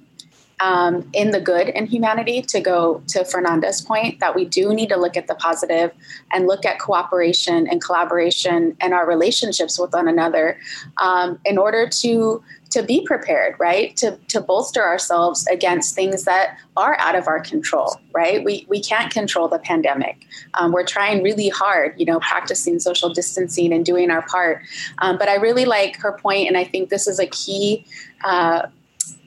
um, 0.60 1.08
in 1.14 1.32
the 1.32 1.41
good 1.41 1.70
in 1.70 1.86
humanity 1.86 2.41
to 2.41 2.60
go 2.60 3.01
to 3.08 3.26
Fernanda's 3.26 3.82
point 3.82 4.20
that 4.20 4.36
we 4.36 4.45
do 4.45 4.74
need 4.74 4.89
to 4.89 4.97
look 4.97 5.18
at 5.18 5.28
the 5.28 5.36
positive 5.36 5.91
and 6.32 6.47
look 6.47 6.66
at 6.66 6.80
cooperation 6.80 7.68
and 7.68 7.84
collaboration 7.84 8.76
and 8.80 8.93
our 8.93 9.08
relationships 9.08 9.80
with 9.80 9.93
one 9.93 10.08
another 10.08 10.58
um, 10.97 11.39
in 11.45 11.58
order 11.58 11.88
to 11.88 12.43
to 12.72 12.84
be 12.84 13.06
prepared, 13.06 13.56
right? 13.58 13.95
To, 13.97 14.18
to 14.28 14.41
bolster 14.41 14.84
ourselves 14.84 15.47
against 15.47 15.95
things 15.95 16.26
that 16.26 16.58
are 16.76 16.97
out 16.99 17.16
of 17.16 17.26
our 17.28 17.39
control, 17.39 18.01
right? 18.12 18.43
We, 18.43 18.66
we 18.68 18.82
can't 18.82 19.14
control 19.14 19.47
the 19.47 19.60
pandemic. 19.60 20.26
Um, 20.56 20.74
we're 20.74 20.86
trying 20.86 21.24
really 21.24 21.47
hard, 21.47 21.93
you 21.97 22.06
know, 22.06 22.20
practicing 22.20 22.80
social 22.80 23.14
distancing 23.14 23.72
and 23.72 23.86
doing 23.86 24.12
our 24.12 24.24
part. 24.24 24.62
Um, 24.97 25.18
but 25.18 25.30
I 25.30 25.36
really 25.36 25.64
like 25.64 25.95
her 25.97 26.14
point, 26.14 26.49
and 26.49 26.58
I 26.58 26.66
think 26.66 26.89
this 26.89 27.08
is 27.08 27.18
a 27.18 27.28
key. 27.28 27.86
Uh, 28.26 28.68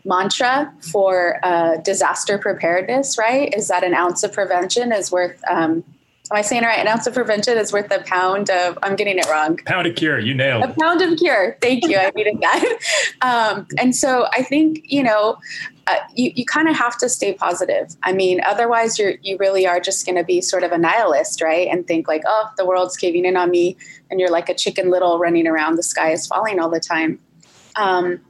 mantra 0.04 0.72
for 0.80 1.38
uh, 1.42 1.76
disaster 1.78 2.38
preparedness, 2.38 3.18
right? 3.18 3.52
Is 3.54 3.68
that 3.68 3.84
an 3.84 3.94
ounce 3.94 4.22
of 4.22 4.32
prevention 4.32 4.92
is 4.92 5.10
worth 5.10 5.42
um, 5.50 5.84
am 6.30 6.36
I 6.36 6.42
saying 6.42 6.62
it 6.62 6.66
right? 6.66 6.78
An 6.78 6.88
ounce 6.88 7.06
of 7.06 7.14
prevention 7.14 7.56
is 7.56 7.72
worth 7.72 7.90
a 7.90 8.02
pound 8.02 8.50
of, 8.50 8.78
I'm 8.82 8.96
getting 8.96 9.18
it 9.18 9.26
wrong. 9.28 9.56
Pound 9.64 9.86
of 9.86 9.96
cure, 9.96 10.18
you 10.18 10.34
nailed 10.34 10.64
it. 10.64 10.70
A 10.70 10.80
pound 10.80 11.00
of 11.00 11.18
cure. 11.18 11.56
Thank 11.60 11.84
you. 11.88 11.96
I 11.96 12.10
needed 12.14 12.40
that. 12.40 12.78
Um, 13.20 13.66
and 13.78 13.96
so 13.96 14.28
I 14.32 14.42
think, 14.44 14.82
you 14.84 15.02
know, 15.02 15.38
uh, 15.88 15.96
you, 16.14 16.30
you 16.36 16.44
kind 16.44 16.68
of 16.68 16.76
have 16.76 16.96
to 16.98 17.08
stay 17.08 17.34
positive. 17.34 17.96
I 18.04 18.12
mean, 18.12 18.40
otherwise 18.46 18.96
you're, 18.96 19.14
you 19.22 19.36
really 19.38 19.66
are 19.66 19.80
just 19.80 20.06
going 20.06 20.14
to 20.16 20.22
be 20.22 20.40
sort 20.40 20.62
of 20.62 20.70
a 20.70 20.78
nihilist, 20.78 21.42
right? 21.42 21.66
And 21.68 21.84
think 21.86 22.06
like, 22.06 22.22
oh, 22.26 22.48
the 22.56 22.64
world's 22.64 22.96
caving 22.96 23.24
in 23.24 23.36
on 23.36 23.50
me. 23.50 23.76
And 24.08 24.20
you're 24.20 24.30
like 24.30 24.48
a 24.48 24.54
chicken 24.54 24.90
little 24.90 25.18
running 25.18 25.48
around. 25.48 25.76
The 25.76 25.82
sky 25.82 26.12
is 26.12 26.28
falling 26.28 26.60
all 26.60 26.70
the 26.70 26.80
time. 26.80 27.18
Um, 27.74 28.20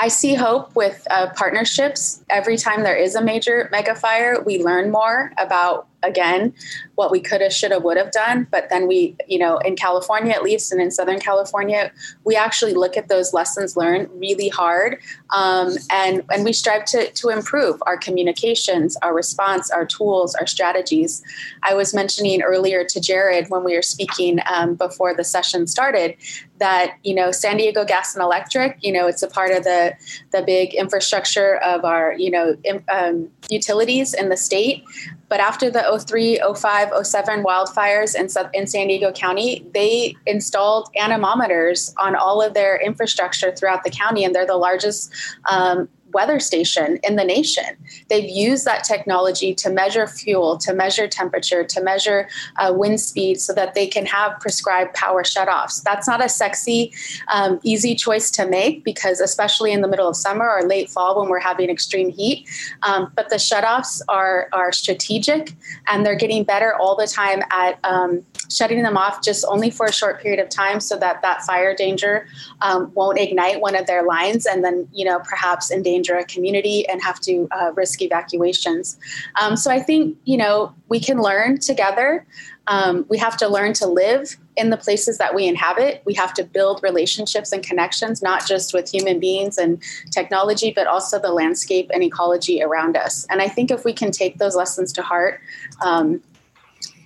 I 0.00 0.08
see 0.08 0.32
hope 0.32 0.74
with 0.74 1.06
uh, 1.10 1.28
partnerships. 1.36 2.24
Every 2.30 2.56
time 2.56 2.84
there 2.84 2.96
is 2.96 3.14
a 3.14 3.22
major 3.22 3.68
mega 3.70 3.94
fire, 3.94 4.40
we 4.40 4.64
learn 4.64 4.90
more 4.90 5.30
about 5.36 5.88
again 6.02 6.52
what 6.94 7.10
we 7.10 7.20
could 7.20 7.40
have 7.40 7.52
should 7.52 7.72
have 7.72 7.82
would 7.82 7.96
have 7.96 8.10
done. 8.10 8.46
But 8.50 8.68
then 8.70 8.86
we 8.86 9.16
you 9.26 9.38
know 9.38 9.58
in 9.58 9.76
california 9.76 10.32
at 10.32 10.42
least 10.42 10.72
and 10.72 10.80
in 10.80 10.90
southern 10.90 11.18
california 11.18 11.92
we 12.24 12.36
actually 12.36 12.74
look 12.74 12.96
at 12.96 13.08
those 13.08 13.32
lessons 13.32 13.76
learned 13.76 14.08
really 14.14 14.48
hard 14.48 14.98
um, 15.30 15.76
and 15.90 16.22
and 16.32 16.44
we 16.44 16.52
strive 16.52 16.84
to 16.86 17.10
to 17.12 17.28
improve 17.28 17.82
our 17.86 17.96
communications 17.96 18.96
our 19.02 19.14
response 19.14 19.70
our 19.70 19.86
tools 19.86 20.34
our 20.34 20.46
strategies. 20.46 21.22
I 21.62 21.74
was 21.74 21.94
mentioning 21.94 22.42
earlier 22.42 22.84
to 22.84 23.00
jared 23.00 23.48
when 23.48 23.64
we 23.64 23.74
were 23.74 23.82
speaking 23.82 24.40
um, 24.52 24.74
before 24.74 25.14
the 25.14 25.24
session 25.24 25.66
started 25.66 26.16
that 26.58 26.96
you 27.02 27.14
know 27.14 27.32
san 27.32 27.56
diego 27.56 27.84
gas 27.84 28.14
and 28.14 28.22
electric 28.22 28.76
you 28.80 28.92
know 28.92 29.06
it's 29.06 29.22
a 29.22 29.28
part 29.28 29.50
of 29.50 29.64
the 29.64 29.94
the 30.32 30.42
big 30.42 30.74
infrastructure 30.74 31.56
of 31.56 31.84
our 31.84 32.12
you 32.14 32.30
know 32.30 32.56
um, 32.88 33.28
utilities 33.48 34.14
in 34.14 34.28
the 34.28 34.36
state 34.36 34.84
but 35.30 35.38
after 35.38 35.70
the 35.70 36.04
03, 36.06 36.40
05, 36.56 37.06
07 37.06 37.44
wildfires 37.44 38.14
in, 38.16 38.28
in 38.52 38.66
San 38.66 38.88
Diego 38.88 39.12
County, 39.12 39.64
they 39.72 40.16
installed 40.26 40.90
anemometers 41.00 41.94
on 41.98 42.16
all 42.16 42.42
of 42.42 42.52
their 42.52 42.76
infrastructure 42.76 43.54
throughout 43.54 43.84
the 43.84 43.90
county, 43.90 44.24
and 44.24 44.34
they're 44.34 44.44
the 44.44 44.56
largest 44.56 45.12
um, 45.48 45.88
weather 46.12 46.40
station 46.40 46.98
in 47.02 47.16
the 47.16 47.24
nation. 47.24 47.76
They've 48.08 48.28
used 48.28 48.64
that 48.64 48.84
technology 48.84 49.54
to 49.54 49.70
measure 49.70 50.06
fuel, 50.06 50.58
to 50.58 50.72
measure 50.72 51.08
temperature, 51.08 51.64
to 51.64 51.82
measure 51.82 52.28
uh, 52.56 52.72
wind 52.74 53.00
speed 53.00 53.40
so 53.40 53.52
that 53.54 53.74
they 53.74 53.86
can 53.86 54.06
have 54.06 54.38
prescribed 54.40 54.94
power 54.94 55.22
shutoffs. 55.22 55.82
That's 55.82 56.06
not 56.06 56.24
a 56.24 56.28
sexy, 56.28 56.92
um, 57.28 57.60
easy 57.62 57.94
choice 57.94 58.30
to 58.32 58.46
make 58.46 58.84
because, 58.84 59.20
especially 59.20 59.72
in 59.72 59.80
the 59.80 59.88
middle 59.88 60.08
of 60.08 60.16
summer 60.16 60.48
or 60.48 60.62
late 60.66 60.90
fall 60.90 61.20
when 61.20 61.28
we're 61.28 61.40
having 61.40 61.70
extreme 61.70 62.10
heat, 62.10 62.48
um, 62.82 63.12
but 63.14 63.28
the 63.28 63.36
shutoffs 63.36 64.00
are, 64.08 64.48
are 64.52 64.72
strategic 64.72 65.54
and 65.88 66.04
they're 66.04 66.16
getting 66.16 66.44
better 66.44 66.74
all 66.74 66.96
the 66.96 67.06
time 67.06 67.42
at 67.50 67.78
um, 67.84 68.24
shutting 68.50 68.82
them 68.82 68.96
off 68.96 69.22
just 69.22 69.44
only 69.48 69.70
for 69.70 69.86
a 69.86 69.92
short 69.92 70.20
period 70.20 70.40
of 70.40 70.48
time 70.48 70.80
so 70.80 70.96
that 70.96 71.22
that 71.22 71.42
fire 71.42 71.74
danger 71.74 72.26
um, 72.62 72.90
won't 72.94 73.18
ignite 73.18 73.60
one 73.60 73.76
of 73.76 73.86
their 73.86 74.02
lines 74.02 74.46
and 74.46 74.64
then, 74.64 74.88
you 74.92 75.04
know, 75.04 75.20
perhaps 75.20 75.70
endanger 75.70 75.99
a 76.08 76.24
community 76.24 76.88
and 76.88 77.02
have 77.02 77.20
to 77.20 77.48
uh, 77.50 77.72
risk 77.74 78.02
evacuations. 78.02 78.98
Um, 79.40 79.56
so 79.56 79.70
I 79.70 79.80
think, 79.80 80.16
you 80.24 80.36
know, 80.36 80.74
we 80.88 81.00
can 81.00 81.20
learn 81.20 81.58
together. 81.58 82.26
Um, 82.66 83.04
we 83.08 83.18
have 83.18 83.36
to 83.38 83.48
learn 83.48 83.72
to 83.74 83.86
live 83.86 84.36
in 84.56 84.70
the 84.70 84.76
places 84.76 85.18
that 85.18 85.34
we 85.34 85.46
inhabit. 85.46 86.02
We 86.04 86.14
have 86.14 86.32
to 86.34 86.44
build 86.44 86.80
relationships 86.82 87.52
and 87.52 87.62
connections, 87.62 88.22
not 88.22 88.46
just 88.46 88.72
with 88.72 88.92
human 88.92 89.18
beings 89.18 89.58
and 89.58 89.82
technology, 90.10 90.72
but 90.74 90.86
also 90.86 91.18
the 91.18 91.32
landscape 91.32 91.90
and 91.92 92.02
ecology 92.02 92.62
around 92.62 92.96
us. 92.96 93.26
And 93.30 93.42
I 93.42 93.48
think 93.48 93.70
if 93.70 93.84
we 93.84 93.92
can 93.92 94.10
take 94.10 94.38
those 94.38 94.54
lessons 94.54 94.92
to 94.94 95.02
heart, 95.02 95.40
um, 95.82 96.22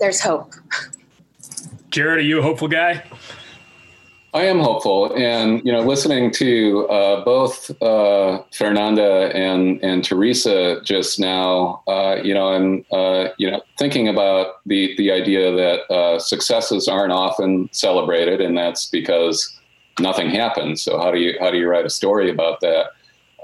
there's 0.01 0.21
hope. 0.21 0.55
Jared, 1.91 2.19
are 2.19 2.23
you 2.23 2.41
a 2.41 2.43
hopeful 2.43 2.69
guy? 2.69 3.05
I 4.35 4.47
am 4.47 4.59
hopeful, 4.59 5.15
and 5.17 5.65
you 5.65 5.71
know, 5.71 5.83
listening 5.83 6.33
to 6.33 6.89
uh, 6.89 7.25
both 7.25 7.71
uh, 7.81 8.43
Fernanda 8.53 9.31
and 9.33 9.81
and 9.81 10.03
Theresa 10.03 10.81
just 10.83 11.21
now, 11.21 11.85
uh, 11.87 12.17
you 12.21 12.35
know, 12.35 12.53
and 12.53 12.85
uh, 12.91 13.29
you 13.39 13.49
know, 13.49 13.63
thinking 13.79 14.09
about 14.09 14.57
the 14.67 14.93
the 14.97 15.13
idea 15.13 15.53
that 15.53 15.89
uh, 15.89 16.19
successes 16.19 16.89
aren't 16.89 17.13
often 17.13 17.69
celebrated, 17.73 18.41
and 18.41 18.59
that's 18.59 18.87
because 18.87 19.57
nothing 20.01 20.31
happens. 20.31 20.83
So 20.83 20.99
how 20.99 21.13
do 21.13 21.21
you 21.21 21.37
how 21.39 21.53
do 21.53 21.57
you 21.57 21.69
write 21.69 21.87
a 21.87 21.91
story 21.91 22.29
about 22.29 22.61
that? 22.61 22.87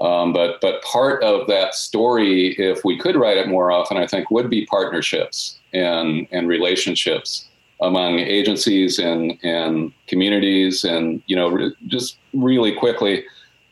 Um, 0.01 0.33
but 0.33 0.59
but 0.59 0.83
part 0.83 1.23
of 1.23 1.47
that 1.47 1.73
story, 1.73 2.49
if 2.59 2.83
we 2.83 2.99
could 2.99 3.15
write 3.15 3.37
it 3.37 3.47
more 3.47 3.71
often, 3.71 3.95
I 3.95 4.07
think 4.07 4.29
would 4.29 4.49
be 4.49 4.65
partnerships 4.65 5.57
and 5.73 6.27
and 6.33 6.49
relationships 6.49 7.47
among 7.81 8.19
agencies 8.19 8.99
and, 8.99 9.37
and 9.43 9.91
communities. 10.07 10.83
And, 10.83 11.21
you 11.25 11.35
know, 11.35 11.49
re- 11.49 11.75
just 11.87 12.17
really 12.33 12.73
quickly, 12.73 13.25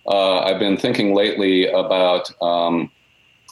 uh, 0.07 0.39
I've 0.39 0.59
been 0.59 0.77
thinking 0.77 1.13
lately 1.13 1.67
about, 1.67 2.31
um, 2.41 2.91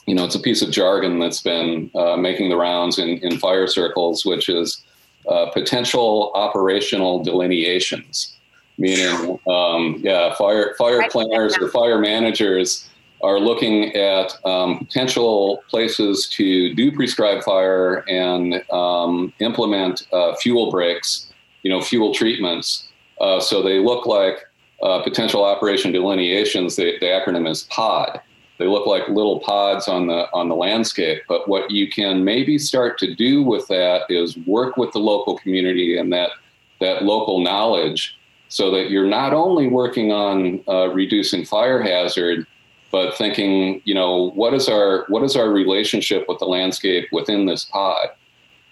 you 0.06 0.14
know, 0.14 0.24
it's 0.24 0.34
a 0.34 0.40
piece 0.40 0.62
of 0.62 0.70
jargon 0.70 1.18
that's 1.18 1.42
been 1.42 1.90
uh, 1.94 2.16
making 2.16 2.48
the 2.48 2.56
rounds 2.56 2.98
in, 2.98 3.18
in 3.18 3.38
fire 3.38 3.66
circles, 3.66 4.24
which 4.24 4.48
is 4.48 4.82
uh, 5.28 5.50
potential 5.50 6.32
operational 6.34 7.22
delineations, 7.22 8.36
meaning, 8.78 9.38
um, 9.48 10.00
yeah, 10.02 10.34
fire, 10.34 10.74
fire 10.78 11.06
planners 11.10 11.56
or 11.58 11.68
fire 11.68 11.98
managers 11.98 12.87
are 13.22 13.40
looking 13.40 13.94
at 13.96 14.32
um, 14.44 14.78
potential 14.78 15.62
places 15.68 16.28
to 16.28 16.74
do 16.74 16.92
prescribed 16.92 17.44
fire 17.44 18.08
and 18.08 18.62
um, 18.70 19.32
implement 19.40 20.06
uh, 20.12 20.34
fuel 20.36 20.70
breaks, 20.70 21.32
you 21.62 21.70
know, 21.70 21.80
fuel 21.80 22.14
treatments. 22.14 22.88
Uh, 23.20 23.40
so 23.40 23.62
they 23.62 23.78
look 23.78 24.06
like 24.06 24.46
uh, 24.82 25.02
potential 25.02 25.44
operation 25.44 25.90
delineations. 25.90 26.76
The, 26.76 26.98
acronym 27.02 27.50
is 27.50 27.64
POD. 27.64 28.20
They 28.58 28.66
look 28.66 28.86
like 28.86 29.08
little 29.08 29.40
pods 29.40 29.86
on 29.88 30.08
the 30.08 30.26
on 30.32 30.48
the 30.48 30.54
landscape. 30.54 31.22
But 31.28 31.48
what 31.48 31.70
you 31.70 31.88
can 31.88 32.24
maybe 32.24 32.58
start 32.58 32.98
to 32.98 33.14
do 33.14 33.42
with 33.42 33.66
that 33.68 34.02
is 34.08 34.36
work 34.46 34.76
with 34.76 34.92
the 34.92 34.98
local 34.98 35.38
community 35.38 35.96
and 35.96 36.12
that 36.12 36.30
that 36.80 37.04
local 37.04 37.40
knowledge, 37.40 38.18
so 38.48 38.70
that 38.72 38.90
you're 38.90 39.06
not 39.06 39.32
only 39.32 39.68
working 39.68 40.12
on 40.12 40.60
uh, 40.68 40.88
reducing 40.88 41.44
fire 41.44 41.80
hazard 41.82 42.46
but 42.90 43.16
thinking, 43.16 43.82
you 43.84 43.94
know, 43.94 44.30
what 44.30 44.54
is 44.54 44.68
our 44.68 45.04
what 45.08 45.22
is 45.22 45.36
our 45.36 45.50
relationship 45.50 46.24
with 46.28 46.38
the 46.38 46.46
landscape 46.46 47.08
within 47.12 47.46
this 47.46 47.64
pod, 47.64 48.08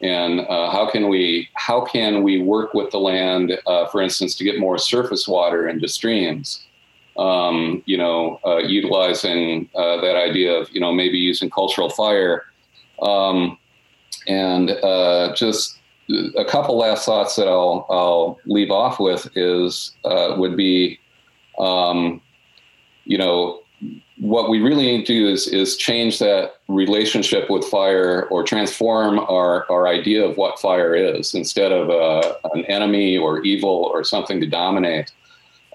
and 0.00 0.40
uh, 0.40 0.70
how 0.70 0.88
can 0.90 1.08
we 1.08 1.48
how 1.54 1.84
can 1.84 2.22
we 2.22 2.40
work 2.40 2.72
with 2.74 2.90
the 2.90 2.98
land, 2.98 3.58
uh, 3.66 3.86
for 3.88 4.00
instance, 4.00 4.34
to 4.36 4.44
get 4.44 4.58
more 4.58 4.78
surface 4.78 5.28
water 5.28 5.68
into 5.68 5.88
streams. 5.88 6.62
Um, 7.18 7.82
you 7.86 7.96
know, 7.96 8.40
uh, 8.44 8.58
utilizing 8.58 9.70
uh, 9.74 10.00
that 10.02 10.16
idea 10.16 10.52
of 10.52 10.70
you 10.70 10.80
know 10.80 10.92
maybe 10.92 11.18
using 11.18 11.50
cultural 11.50 11.90
fire, 11.90 12.44
um, 13.02 13.58
and 14.26 14.70
uh, 14.70 15.34
just 15.34 15.78
a 16.36 16.44
couple 16.44 16.78
last 16.78 17.04
thoughts 17.04 17.36
that 17.36 17.48
I'll 17.48 17.86
I'll 17.90 18.38
leave 18.46 18.70
off 18.70 19.00
with 19.00 19.28
is 19.36 19.92
uh, 20.04 20.34
would 20.38 20.56
be, 20.56 20.98
um, 21.58 22.20
you 23.04 23.18
know, 23.18 23.62
what 24.18 24.48
we 24.48 24.60
really 24.60 24.84
need 24.84 25.06
to 25.06 25.12
do 25.12 25.28
is, 25.28 25.46
is 25.48 25.76
change 25.76 26.18
that 26.20 26.54
relationship 26.68 27.50
with 27.50 27.64
fire 27.66 28.26
or 28.30 28.42
transform 28.42 29.18
our, 29.18 29.70
our 29.70 29.86
idea 29.86 30.24
of 30.24 30.36
what 30.36 30.58
fire 30.58 30.94
is 30.94 31.34
instead 31.34 31.70
of 31.70 31.90
uh, 31.90 32.34
an 32.54 32.64
enemy 32.66 33.18
or 33.18 33.42
evil 33.42 33.90
or 33.92 34.04
something 34.04 34.40
to 34.40 34.46
dominate. 34.46 35.12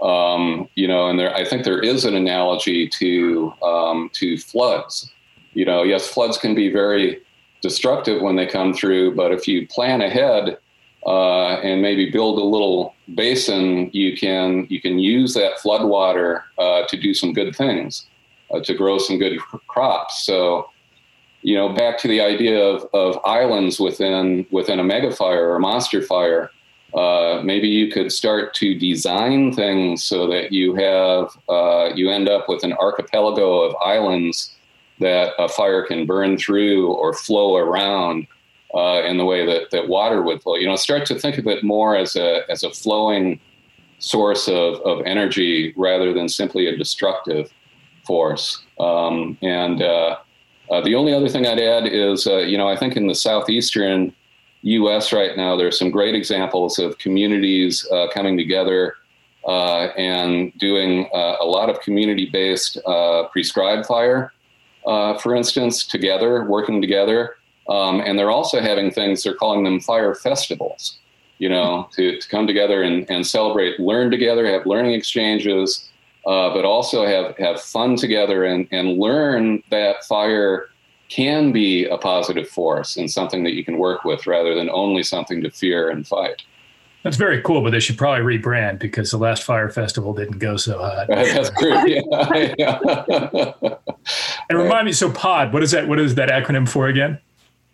Um, 0.01 0.67
you 0.73 0.87
know, 0.87 1.07
and 1.09 1.19
there, 1.19 1.33
I 1.35 1.45
think 1.45 1.63
there 1.63 1.79
is 1.79 2.05
an 2.05 2.15
analogy 2.15 2.87
to 2.89 3.53
um, 3.61 4.09
to 4.13 4.35
floods. 4.39 5.11
You 5.53 5.65
know, 5.65 5.83
yes, 5.83 6.07
floods 6.07 6.39
can 6.39 6.55
be 6.55 6.71
very 6.71 7.21
destructive 7.61 8.23
when 8.23 8.35
they 8.35 8.47
come 8.47 8.73
through, 8.73 9.13
but 9.15 9.31
if 9.31 9.47
you 9.47 9.67
plan 9.67 10.01
ahead 10.01 10.57
uh, 11.05 11.57
and 11.57 11.83
maybe 11.83 12.09
build 12.09 12.39
a 12.39 12.43
little 12.43 12.95
basin, 13.13 13.91
you 13.93 14.17
can 14.17 14.65
you 14.71 14.81
can 14.81 14.97
use 14.97 15.35
that 15.35 15.59
flood 15.59 15.87
water 15.87 16.45
uh, 16.57 16.81
to 16.87 16.97
do 16.97 17.13
some 17.13 17.31
good 17.31 17.55
things 17.55 18.07
uh, 18.53 18.59
to 18.61 18.73
grow 18.73 18.97
some 18.97 19.17
good 19.17 19.39
crops. 19.67 20.25
So, 20.25 20.69
you 21.41 21.55
know, 21.55 21.69
back 21.73 21.97
to 21.99 22.07
the 22.07 22.21
idea 22.21 22.59
of, 22.59 22.85
of 22.93 23.19
islands 23.25 23.79
within 23.79 24.45
within 24.51 24.79
a 24.79 24.83
mega 24.83 25.11
fire 25.11 25.49
or 25.49 25.55
a 25.55 25.59
monster 25.59 26.01
fire. 26.01 26.51
Uh, 26.93 27.41
maybe 27.43 27.69
you 27.69 27.89
could 27.89 28.11
start 28.11 28.53
to 28.53 28.77
design 28.77 29.53
things 29.53 30.03
so 30.03 30.27
that 30.27 30.51
you 30.51 30.75
have 30.75 31.37
uh, 31.47 31.89
you 31.95 32.09
end 32.09 32.27
up 32.27 32.49
with 32.49 32.63
an 32.63 32.73
archipelago 32.73 33.61
of 33.61 33.75
islands 33.83 34.55
that 34.99 35.33
a 35.39 35.47
fire 35.47 35.83
can 35.85 36.05
burn 36.05 36.37
through 36.37 36.91
or 36.91 37.13
flow 37.13 37.55
around 37.55 38.27
uh, 38.75 39.01
in 39.03 39.17
the 39.17 39.25
way 39.25 39.45
that, 39.45 39.71
that 39.71 39.87
water 39.87 40.21
would 40.21 40.41
flow. 40.41 40.55
You 40.55 40.67
know, 40.67 40.75
start 40.75 41.05
to 41.07 41.19
think 41.19 41.37
of 41.37 41.47
it 41.47 41.63
more 41.63 41.95
as 41.95 42.15
a 42.15 42.41
as 42.49 42.63
a 42.63 42.69
flowing 42.69 43.39
source 43.99 44.47
of, 44.47 44.81
of 44.81 45.01
energy 45.05 45.73
rather 45.77 46.13
than 46.13 46.27
simply 46.27 46.67
a 46.67 46.75
destructive 46.75 47.51
force. 48.11 48.61
Um, 48.77 49.37
and 49.41 49.81
uh, 49.81 50.17
uh, 50.69 50.81
the 50.81 50.95
only 50.95 51.13
other 51.13 51.29
thing 51.29 51.47
I'd 51.47 51.61
add 51.61 51.87
is, 51.87 52.27
uh, 52.27 52.39
you 52.39 52.57
know, 52.57 52.67
I 52.67 52.75
think 52.75 52.97
in 52.97 53.07
the 53.07 53.15
southeastern 53.15 54.13
U.S. 54.63 55.13
right 55.13 55.37
now, 55.37 55.55
there 55.55 55.67
are 55.67 55.79
some 55.81 55.89
great 55.89 56.13
examples 56.13 56.77
of 56.77 56.97
communities 56.97 57.87
uh, 57.89 58.07
coming 58.13 58.35
together 58.35 58.95
uh, 59.47 59.83
and 59.95 60.51
doing 60.57 61.09
a 61.13 61.45
lot 61.45 61.69
of 61.69 61.79
community-based 61.79 62.79
prescribed 63.31 63.85
fire, 63.85 64.33
for 64.83 65.33
instance, 65.33 65.85
together, 65.85 66.43
working 66.43 66.81
together. 66.81 67.37
Um, 67.69 68.01
and 68.01 68.19
they're 68.19 68.35
also 68.39 68.59
having 68.59 68.91
things, 68.91 69.23
they're 69.23 69.41
calling 69.43 69.63
them 69.63 69.79
fire 69.79 70.13
festivals, 70.13 70.99
you 71.37 71.47
know, 71.47 71.87
to, 71.95 72.19
to 72.19 72.27
come 72.27 72.45
together 72.45 72.83
and, 72.83 73.09
and 73.09 73.25
celebrate, 73.25 73.79
learn 73.79 74.11
together, 74.11 74.45
have 74.47 74.65
learning 74.65 74.93
exchanges, 74.93 75.90
uh, 76.25 76.53
but 76.53 76.65
also 76.65 77.05
have, 77.05 77.35
have 77.37 77.61
fun 77.61 77.95
together 77.95 78.43
and, 78.45 78.67
and 78.71 78.99
learn 78.99 79.63
that 79.69 80.03
fire 80.05 80.67
can 81.09 81.51
be 81.51 81.85
a 81.85 81.97
positive 81.97 82.47
force 82.47 82.95
and 82.95 83.11
something 83.11 83.43
that 83.43 83.53
you 83.53 83.65
can 83.65 83.77
work 83.77 84.05
with 84.05 84.25
rather 84.25 84.55
than 84.55 84.69
only 84.69 85.03
something 85.03 85.41
to 85.41 85.51
fear 85.51 85.89
and 85.89 86.07
fight. 86.07 86.43
That's 87.03 87.17
very 87.17 87.41
cool, 87.41 87.61
but 87.63 87.71
they 87.71 87.79
should 87.79 87.97
probably 87.97 88.37
rebrand 88.37 88.79
because 88.79 89.09
the 89.09 89.17
last 89.17 89.43
fire 89.43 89.69
festival 89.69 90.13
didn't 90.13 90.37
go 90.37 90.55
so 90.55 90.77
hot. 90.77 91.07
That's 91.09 91.49
true. 91.59 91.71
Yeah, 91.87 92.53
yeah. 92.57 93.53
and 94.49 94.59
remind 94.59 94.85
me, 94.85 94.91
so 94.91 95.11
POD, 95.11 95.53
what 95.53 95.63
is 95.63 95.71
that? 95.71 95.87
What 95.87 95.99
is 95.99 96.15
that 96.15 96.29
acronym 96.29 96.69
for 96.69 96.87
again? 96.87 97.19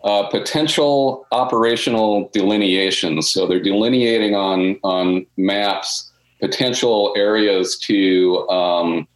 Uh, 0.04 0.30
potential 0.30 1.28
operational 1.32 2.30
delineations. 2.34 3.30
So 3.30 3.46
they're 3.46 3.62
delineating 3.62 4.36
on 4.36 4.80
on 4.84 5.26
maps 5.36 6.12
potential 6.40 7.14
areas 7.16 7.78
to 7.80 8.48
um, 8.50 9.08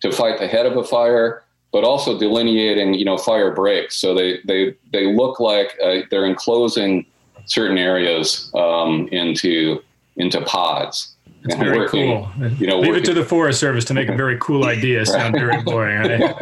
to 0.00 0.12
fight 0.12 0.38
the 0.38 0.46
head 0.46 0.66
of 0.66 0.76
a 0.76 0.84
fire, 0.84 1.44
but 1.72 1.84
also 1.84 2.18
delineating, 2.18 2.94
you 2.94 3.04
know, 3.04 3.16
fire 3.16 3.52
breaks. 3.52 3.96
So 3.96 4.14
they 4.14 4.40
they 4.44 4.74
they 4.92 5.14
look 5.14 5.40
like 5.40 5.76
uh, 5.82 6.00
they're 6.10 6.26
enclosing 6.26 7.06
certain 7.46 7.78
areas 7.78 8.50
um, 8.54 9.08
into 9.08 9.82
into 10.16 10.40
pods. 10.42 11.14
It's 11.44 11.54
very 11.54 11.78
working, 11.78 12.08
cool. 12.08 12.48
You 12.58 12.66
know, 12.66 12.80
leave 12.80 12.88
working. 12.88 13.02
it 13.04 13.06
to 13.06 13.14
the 13.14 13.24
Forest 13.24 13.60
Service 13.60 13.84
to 13.84 13.94
make 13.94 14.08
a 14.08 14.16
very 14.16 14.36
cool 14.40 14.64
idea 14.76 15.06
sound 15.06 15.34
very 15.34 15.62
boring. 15.62 15.98
Right? 15.98 16.34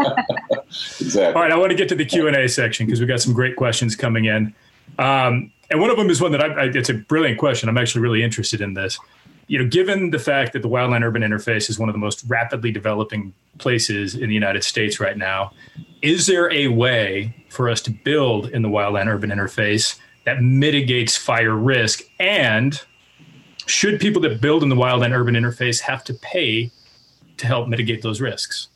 exactly. 0.71 1.25
All 1.25 1.43
right, 1.43 1.53
I 1.53 1.57
want 1.59 1.71
to 1.71 1.77
get 1.77 1.89
to 1.91 1.95
the 1.95 2.07
Q 2.07 2.27
and 2.27 2.37
A 2.37 2.49
section 2.49 2.87
because 2.87 3.01
we 3.01 3.07
got 3.07 3.21
some 3.21 3.35
great 3.35 3.57
questions 3.57 3.97
coming 3.97 4.25
in, 4.25 4.55
um, 4.99 5.53
and 5.71 5.81
one 5.81 5.91
of 5.91 5.97
them 5.97 6.09
is 6.09 6.21
one 6.21 6.33
that 6.33 6.43
I, 6.43 6.47
I, 6.47 6.65
it's 6.67 6.89
a 6.89 6.95
brilliant 6.95 7.39
question. 7.39 7.69
I'm 7.69 7.77
actually 7.77 8.01
really 8.01 8.23
interested 8.23 8.61
in 8.63 8.75
this 8.75 8.99
you 9.47 9.59
know, 9.59 9.69
given 9.69 10.11
the 10.11 10.19
fact 10.19 10.53
that 10.53 10.63
the 10.63 10.69
wildland 10.69 11.03
urban 11.03 11.23
interface 11.23 11.69
is 11.69 11.79
one 11.79 11.89
of 11.89 11.93
the 11.93 11.99
most 11.99 12.25
rapidly 12.27 12.71
developing 12.71 13.33
places 13.59 14.15
in 14.15 14.29
the 14.29 14.35
United 14.35 14.65
States 14.65 15.01
right 15.01 15.17
now, 15.17 15.53
is 16.03 16.27
there 16.27 16.53
a 16.53 16.69
way 16.69 17.35
for 17.51 17.69
us 17.69 17.81
to 17.83 17.91
build 17.91 18.49
in 18.51 18.63
the 18.63 18.69
wildland 18.69 19.07
urban 19.07 19.31
interface 19.31 19.99
that 20.25 20.43
mitigates 20.43 21.17
fire 21.17 21.55
risk? 21.55 22.03
And 22.19 22.81
should 23.67 24.01
people 24.01 24.21
that 24.23 24.41
build 24.41 24.63
in 24.63 24.69
the 24.69 24.77
wildland 24.77 25.17
urban 25.17 25.35
interface 25.35 25.81
have 25.81 26.05
to 26.05 26.15
pay 26.15 26.71
to 27.37 27.47
help 27.47 27.69
mitigate 27.69 28.03
those 28.03 28.21
risks? 28.21 28.69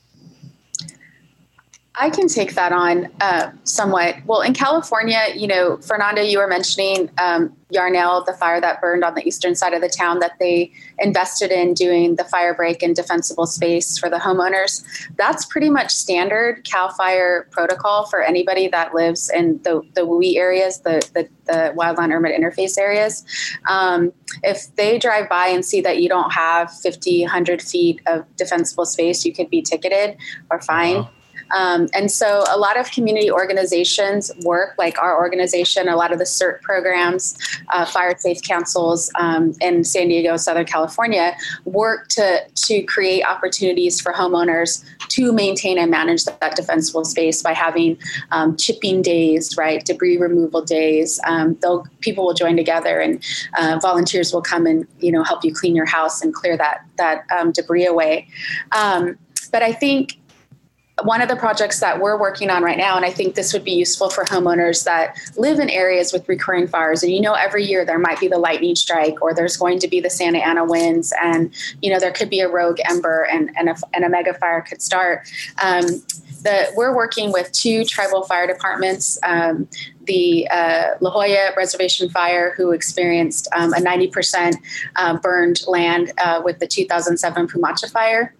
I 2.01 2.11
can 2.11 2.29
take 2.29 2.55
that 2.55 2.73
on 2.73 3.09
uh, 3.21 3.51
somewhat. 3.65 4.17
Well, 4.25 4.41
in 4.43 4.55
California, 4.55 5.21
you 5.35 5.49
know, 5.49 5.79
Fernando, 5.79 6.23
you 6.23 6.39
were 6.39 6.47
mentioning 6.47 7.11
um, 7.19 7.57
Yarnell, 7.71 8.23
the 8.25 8.35
fire 8.35 8.61
that 8.61 8.81
burned 8.81 9.03
on 9.03 9.15
the 9.15 9.27
eastern 9.27 9.57
side 9.57 9.75
of 9.75 9.81
the 9.81 9.89
town, 9.89 10.21
that 10.21 10.33
they 10.39 10.73
invested 11.01 11.51
in 11.51 11.75
doing 11.75 12.15
the 12.15 12.23
fire 12.25 12.55
break 12.55 12.85
and 12.85 12.95
defensible 12.95 13.47
space 13.47 13.99
for 13.99 14.09
the 14.09 14.17
homeowners. 14.17 14.85
That's 15.17 15.45
pretty 15.45 15.71
much 15.71 15.91
standard 15.91 16.65
CAL 16.65 16.91
FIRE 16.91 17.49
protocol 17.51 18.07
for 18.07 18.23
anybody 18.23 18.69
that 18.69 18.95
lives 18.95 19.29
in 19.29 19.61
the, 19.65 19.83
the 19.95 20.03
WUI 20.03 20.37
areas, 20.37 20.81
the, 20.81 21.07
the, 21.15 21.29
the 21.47 21.75
wildland 21.77 22.15
urban 22.15 22.31
interface 22.31 22.79
areas. 22.79 23.25
Um, 23.69 24.13
if 24.45 24.73
they 24.77 24.99
drive 24.99 25.29
by 25.29 25.49
and 25.49 25.65
see 25.65 25.81
that 25.81 26.01
you 26.01 26.09
don't 26.09 26.31
have 26.31 26.73
50, 26.73 27.23
100 27.23 27.61
feet 27.61 28.01
of 28.07 28.25
defensible 28.37 28.87
space, 28.87 29.25
you 29.25 29.35
could 29.35 29.51
be 29.51 29.63
ticketed 29.63 30.17
or 30.49 30.61
fined. 30.61 30.99
Wow. 31.05 31.11
Um, 31.51 31.89
and 31.95 32.11
so 32.11 32.45
a 32.49 32.59
lot 32.59 32.79
of 32.79 32.91
community 32.91 33.31
organizations 33.31 34.31
work, 34.45 34.75
like 34.79 34.99
our 34.99 35.19
organization, 35.19 35.89
a 35.89 35.97
lot 35.97 36.13
of 36.13 36.19
the 36.19 36.25
CERT 36.25 36.61
programs, 36.63 37.37
uh, 37.71 37.85
fire 37.85 38.17
safe 38.19 38.43
councils 38.43 39.11
um, 39.19 39.55
in 39.61 39.85
San 39.85 40.09
Diego, 40.09 40.37
Southern 40.37 40.67
California, 40.67 41.37
work 41.65 42.09
to, 42.09 42.41
to 42.55 42.83
create 42.83 43.25
opportunities 43.25 44.01
for 44.01 44.13
homeowners 44.13 44.85
to 45.09 45.33
maintain 45.33 45.79
and 45.79 45.91
manage 45.91 46.25
that 46.25 46.57
defensible 46.57 47.05
space 47.05 47.43
by 47.43 47.53
having 47.53 47.99
um, 48.31 48.57
chipping 48.57 49.03
days, 49.03 49.57
right, 49.57 49.85
debris 49.85 50.19
removal 50.19 50.63
days. 50.63 51.21
Um, 51.27 51.57
they'll, 51.61 51.87
people 52.01 52.25
will 52.25 52.35
join 52.35 52.57
together 52.57 53.01
and 53.01 53.23
uh, 53.59 53.79
volunteers 53.81 54.33
will 54.33 54.43
come 54.43 54.67
and 54.67 54.87
you 54.99 55.13
know 55.13 55.23
help 55.23 55.45
you 55.45 55.53
clean 55.53 55.75
your 55.75 55.87
house 55.87 56.23
and 56.23 56.35
clear 56.35 56.57
that 56.57 56.85
that 56.97 57.25
um, 57.37 57.53
debris 57.53 57.87
away. 57.87 58.29
Um, 58.73 59.19
but 59.51 59.63
I 59.63 59.73
think 59.73 60.19
one 61.03 61.21
of 61.23 61.29
the 61.29 61.37
projects 61.37 61.81
that 61.81 62.01
we're 62.01 62.19
working 62.19 62.51
on 62.51 62.63
right 62.63 62.79
now, 62.79 62.97
and 62.97 63.05
I 63.05 63.11
think 63.11 63.35
this 63.35 63.53
would 63.53 63.65
be 63.65 63.73
useful 63.73 64.11
for 64.11 64.25
homeowners 64.25 64.85
that 64.85 65.17
live 65.37 65.59
in 65.59 65.71
areas 65.71 66.13
with 66.13 66.29
recurring 66.29 66.67
fires. 66.67 67.03
And 67.03 67.13
you 67.13 67.21
know, 67.21 67.35
every 67.35 67.65
year 67.65 67.85
there 67.85 67.99
might 67.99 68.21
be 68.21 68.29
the 68.29 68.39
lightning 68.39 68.75
strike, 68.75 69.21
or 69.23 69.35
there's 69.35 69.57
going 69.57 69.79
to 69.81 69.89
be 69.89 70.01
the 70.01 70.11
Santa 70.11 70.39
Ana 70.39 70.65
winds, 70.65 71.13
and 71.23 71.55
you 71.83 71.93
know 71.93 71.99
there 71.99 72.13
could 72.13 72.31
be 72.31 72.41
a 72.41 72.49
rogue 72.49 72.79
ember, 72.89 73.27
and 73.31 73.51
and 73.57 73.69
a, 73.69 73.77
and 73.95 74.05
a 74.05 74.09
mega 74.09 74.35
fire 74.35 74.61
could 74.61 74.83
start. 74.83 75.29
Um, 75.63 76.03
the, 76.43 76.73
we're 76.77 76.95
working 76.95 77.33
with 77.33 77.51
two 77.53 77.85
tribal 77.85 78.23
fire 78.23 78.47
departments. 78.47 79.19
Um, 79.23 79.69
the 80.05 80.49
uh, 80.49 80.95
La 81.01 81.11
Jolla 81.11 81.51
Reservation 81.57 82.09
Fire, 82.09 82.55
who 82.57 82.71
experienced 82.73 83.49
um, 83.55 83.75
a 83.75 83.77
90% 83.77 84.55
uh, 84.97 85.19
burned 85.19 85.61
land 85.67 86.13
uh, 86.25 86.41
with 86.43 86.61
the 86.61 86.67
2007 86.67 87.49
Poomacha 87.49 87.91
Fire, 87.91 88.35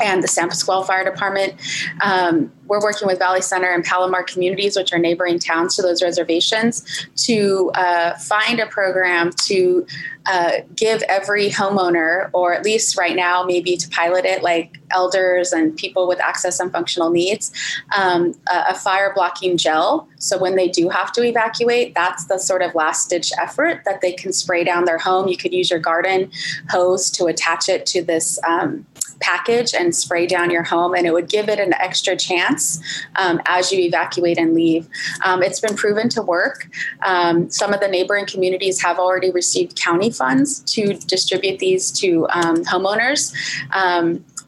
and 0.00 0.22
the 0.22 0.28
San 0.28 0.48
Pasqual 0.48 0.84
Fire 0.84 1.04
Department. 1.04 1.54
Um, 2.02 2.52
we're 2.66 2.80
working 2.80 3.06
with 3.06 3.18
Valley 3.18 3.42
Center 3.42 3.70
and 3.70 3.84
Palomar 3.84 4.22
communities, 4.22 4.76
which 4.76 4.92
are 4.92 4.98
neighboring 4.98 5.38
towns 5.38 5.76
to 5.76 5.82
those 5.82 6.02
reservations, 6.02 7.06
to 7.16 7.70
uh, 7.74 8.16
find 8.16 8.58
a 8.58 8.66
program 8.66 9.30
to 9.42 9.86
uh, 10.26 10.52
give 10.74 11.02
every 11.02 11.50
homeowner, 11.50 12.30
or 12.32 12.54
at 12.54 12.64
least 12.64 12.96
right 12.96 13.14
now, 13.14 13.44
maybe 13.44 13.76
to 13.76 13.88
pilot 13.90 14.24
it, 14.24 14.42
like 14.42 14.78
elders 14.90 15.52
and 15.52 15.76
people 15.76 16.08
with 16.08 16.18
access 16.20 16.58
and 16.60 16.72
functional 16.72 17.10
needs, 17.10 17.52
um, 17.96 18.34
a, 18.50 18.70
a 18.70 18.74
fire 18.74 19.12
blocking 19.14 19.58
gel. 19.58 20.08
So 20.18 20.38
when 20.38 20.56
they 20.56 20.68
do 20.68 20.88
have 20.88 21.12
to 21.12 21.22
evacuate, 21.22 21.94
that's 21.94 22.24
the 22.24 22.38
sort 22.38 22.62
of 22.62 22.74
last 22.74 23.10
ditch 23.10 23.30
effort 23.38 23.82
that 23.84 24.00
they 24.00 24.12
can 24.12 24.32
spray 24.32 24.64
down 24.64 24.86
their 24.86 24.98
home. 24.98 25.28
You 25.28 25.36
could 25.36 25.52
use 25.52 25.68
your 25.68 25.80
garden 25.80 26.30
hose 26.70 27.10
to 27.12 27.26
attach 27.26 27.68
it 27.68 27.84
to 27.86 28.02
this. 28.02 28.38
Um, 28.48 28.86
package 29.20 29.74
and 29.74 29.94
spray 29.94 30.26
down 30.26 30.50
your 30.50 30.62
home, 30.62 30.94
and 30.94 31.06
it 31.06 31.12
would 31.12 31.28
give 31.28 31.48
it 31.48 31.58
an 31.58 31.74
extra 31.74 32.16
chance 32.16 32.80
um, 33.16 33.40
as 33.46 33.72
you 33.72 33.80
evacuate 33.80 34.38
and 34.38 34.54
leave. 34.54 34.88
Um, 35.24 35.42
it's 35.42 35.60
been 35.60 35.76
proven 35.76 36.08
to 36.10 36.22
work. 36.22 36.68
Um, 37.04 37.50
some 37.50 37.72
of 37.72 37.80
the 37.80 37.88
neighboring 37.88 38.26
communities 38.26 38.80
have 38.82 38.98
already 38.98 39.30
received 39.30 39.76
county 39.76 40.10
funds 40.10 40.60
to 40.74 40.94
distribute 40.94 41.58
these 41.58 41.90
to 41.92 42.26
um, 42.28 42.64
homeowners. 42.64 43.34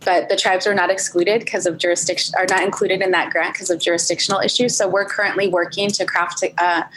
But 0.04 0.28
the 0.28 0.36
tribes 0.36 0.66
are 0.66 0.74
not 0.74 0.90
excluded 0.90 1.40
because 1.40 1.66
of 1.66 1.78
jurisdiction, 1.78 2.34
are 2.38 2.46
not 2.48 2.62
included 2.62 3.02
in 3.02 3.10
that 3.10 3.30
grant 3.30 3.54
because 3.54 3.70
of 3.70 3.80
jurisdictional 3.80 4.40
issues. 4.40 4.76
So 4.76 4.88
we're 4.88 5.04
currently 5.04 5.48
working 5.48 5.90
to 5.90 6.04
craft 6.04 6.42
a, 6.42 6.88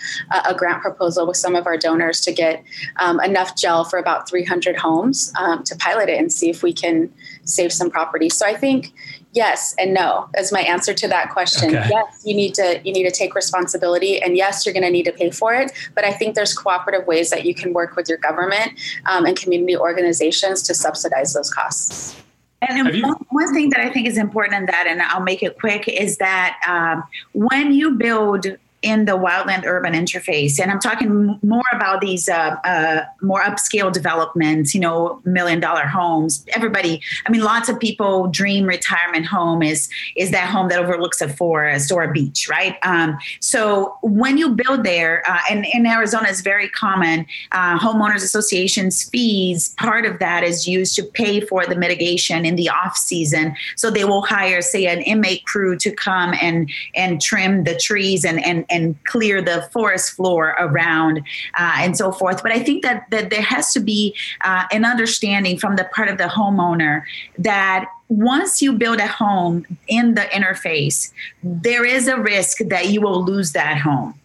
a 0.46 0.54
grant 0.56 0.82
proposal 0.82 1.26
with 1.28 1.38
some 1.38 1.56
of 1.56 1.66
our 1.66 1.78
donors 1.78 2.22
to 2.22 2.32
get 2.32 2.64
um, 2.98 3.20
enough 3.22 3.56
gel 3.56 3.84
for 3.84 3.98
about 3.98 4.30
300 4.30 4.76
homes 4.76 5.34
um, 5.40 5.64
to 5.64 5.76
pilot 5.78 6.10
it 6.10 6.20
and 6.20 6.32
see 6.32 6.50
if 6.50 6.62
we 6.62 6.74
can 6.74 7.12
save 7.44 7.74
some 7.74 7.90
property. 7.90 8.30
So 8.30 8.46
I 8.46 8.56
think 8.56 8.94
yes 9.34 9.76
and 9.78 9.94
no 9.94 10.28
as 10.36 10.52
my 10.52 10.62
answer 10.62 10.94
to 10.94 11.08
that 11.08 11.30
question. 11.30 11.76
Okay. 11.76 11.88
Yes, 11.90 12.22
you 12.26 12.36
need 12.36 12.54
to 12.56 12.82
you 12.84 12.92
need 12.92 13.04
to 13.04 13.12
take 13.12 13.36
responsibility, 13.36 14.22
and 14.22 14.36
yes, 14.36 14.66
you're 14.66 14.74
going 14.74 14.84
to 14.84 14.92
need 14.92 15.06
to 15.06 15.12
pay 15.12 15.32
for 15.32 15.54
it. 15.54 15.72
But 15.96 16.06
I 16.06 16.12
think 16.12 16.36
there's 16.36 16.54
cooperative 16.54 17.08
ways 17.08 17.30
that 17.30 17.46
you 17.46 17.54
can 17.54 17.74
work 17.74 17.96
with 17.96 18.10
your 18.10 18.18
government 18.18 18.74
um, 19.06 19.26
and 19.26 19.38
community 19.38 19.78
organizations 19.78 20.62
to 20.64 20.74
subsidize 20.74 21.34
those 21.34 21.52
costs. 21.52 22.16
And 22.62 22.94
you- 22.94 23.16
one, 23.30 23.54
thing 23.54 23.70
that 23.70 23.80
I 23.80 23.90
think 23.90 24.08
is 24.08 24.18
important 24.18 24.56
in 24.56 24.66
that, 24.68 24.86
and 24.88 25.02
I'll 25.02 25.22
make 25.22 25.42
it 25.44 25.60
quick, 25.60 25.88
is 25.88 26.18
that 26.18 26.60
um, 26.68 27.04
when 27.34 27.74
you 27.74 27.92
build 27.92 28.46
in 28.82 29.06
the 29.06 29.14
wildland 29.14 29.66
urban 29.66 29.94
interface. 29.94 30.60
And 30.60 30.72
I'm 30.72 30.80
talking 30.80 31.38
more 31.44 31.64
about 31.74 32.00
these 32.02 32.30
uh, 32.30 32.56
uh, 32.64 33.02
more 33.22 33.42
upscale 33.42 33.92
developments, 33.92 34.74
you 34.74 34.80
know, 34.80 35.22
million 35.26 35.60
dollar 35.60 35.86
homes. 35.86 36.46
Everybody, 36.56 37.02
I 37.26 37.32
mean, 37.32 37.44
lots 37.44 37.68
of 37.68 37.80
people 37.80 38.28
dream 38.28 38.66
retirement 38.66 39.26
home 39.26 39.62
is 39.62 39.90
is 40.16 40.32
that 40.32 40.50
home 40.50 40.70
that 40.70 40.80
overlooks 40.80 41.20
a 41.22 41.28
forest 41.28 41.92
or 41.92 42.04
a 42.04 42.12
beach, 42.12 42.48
right? 42.50 42.78
Um, 42.84 43.18
so 43.42 43.98
when 44.02 44.38
you 44.38 44.50
build 44.50 44.84
there, 44.84 45.24
uh, 45.30 45.40
and 45.50 45.66
in 45.74 45.86
Arizona 45.86 46.30
is 46.30 46.42
very 46.42 46.70
common, 46.70 47.26
uh, 47.52 47.78
homeowners 47.78 48.24
associations 48.24 49.10
fees. 49.10 49.70
Part 49.78 50.06
of 50.06 50.20
that 50.20 50.44
is 50.44 50.68
used 50.68 50.96
to 50.96 51.04
pay 51.04 51.42
for 51.42 51.66
the 51.66 51.76
mitigation 51.76 52.46
in 52.46 52.56
the 52.56 52.70
off 52.70 52.96
season. 52.96 53.56
So 53.76 53.92
they 53.92 54.06
will 54.06 54.22
hire, 54.22 54.62
say, 54.62 54.86
an 54.86 55.02
inmate 55.02 55.46
crew 55.46 55.78
to 55.78 55.92
come 55.92 56.34
and 56.42 56.70
and 56.96 57.22
trim 57.22 57.66
the 57.66 57.76
trees 57.76 58.24
and 58.24 58.44
and 58.46 58.66
and 58.70 59.02
clear 59.06 59.42
the 59.42 59.68
forest 59.74 60.12
floor 60.12 60.56
around 60.60 61.20
uh, 61.58 61.74
and 61.78 61.98
so 61.98 62.12
forth. 62.12 62.42
But 62.44 62.52
I 62.52 62.60
think 62.60 62.84
that 62.84 63.10
that 63.12 63.30
there 63.30 63.42
has 63.42 63.74
to 63.74 63.80
be 63.80 64.16
uh, 64.44 64.66
an 64.72 64.86
understanding 64.86 65.58
from 65.58 65.76
the 65.76 65.86
part 65.86 66.10
of 66.10 66.18
the 66.18 66.26
homeowner 66.26 67.04
that 67.38 67.86
once 68.10 68.62
you 68.62 68.74
build 68.74 69.00
a 69.00 69.08
home 69.08 69.66
in 69.88 70.16
the 70.16 70.22
interface, 70.22 71.12
there 71.44 71.86
is 71.86 72.08
a 72.08 72.18
risk 72.18 72.58
that 72.66 72.90
you 72.90 73.02
will 73.02 73.24
lose 73.24 73.52
that 73.54 73.78
home. 73.78 74.16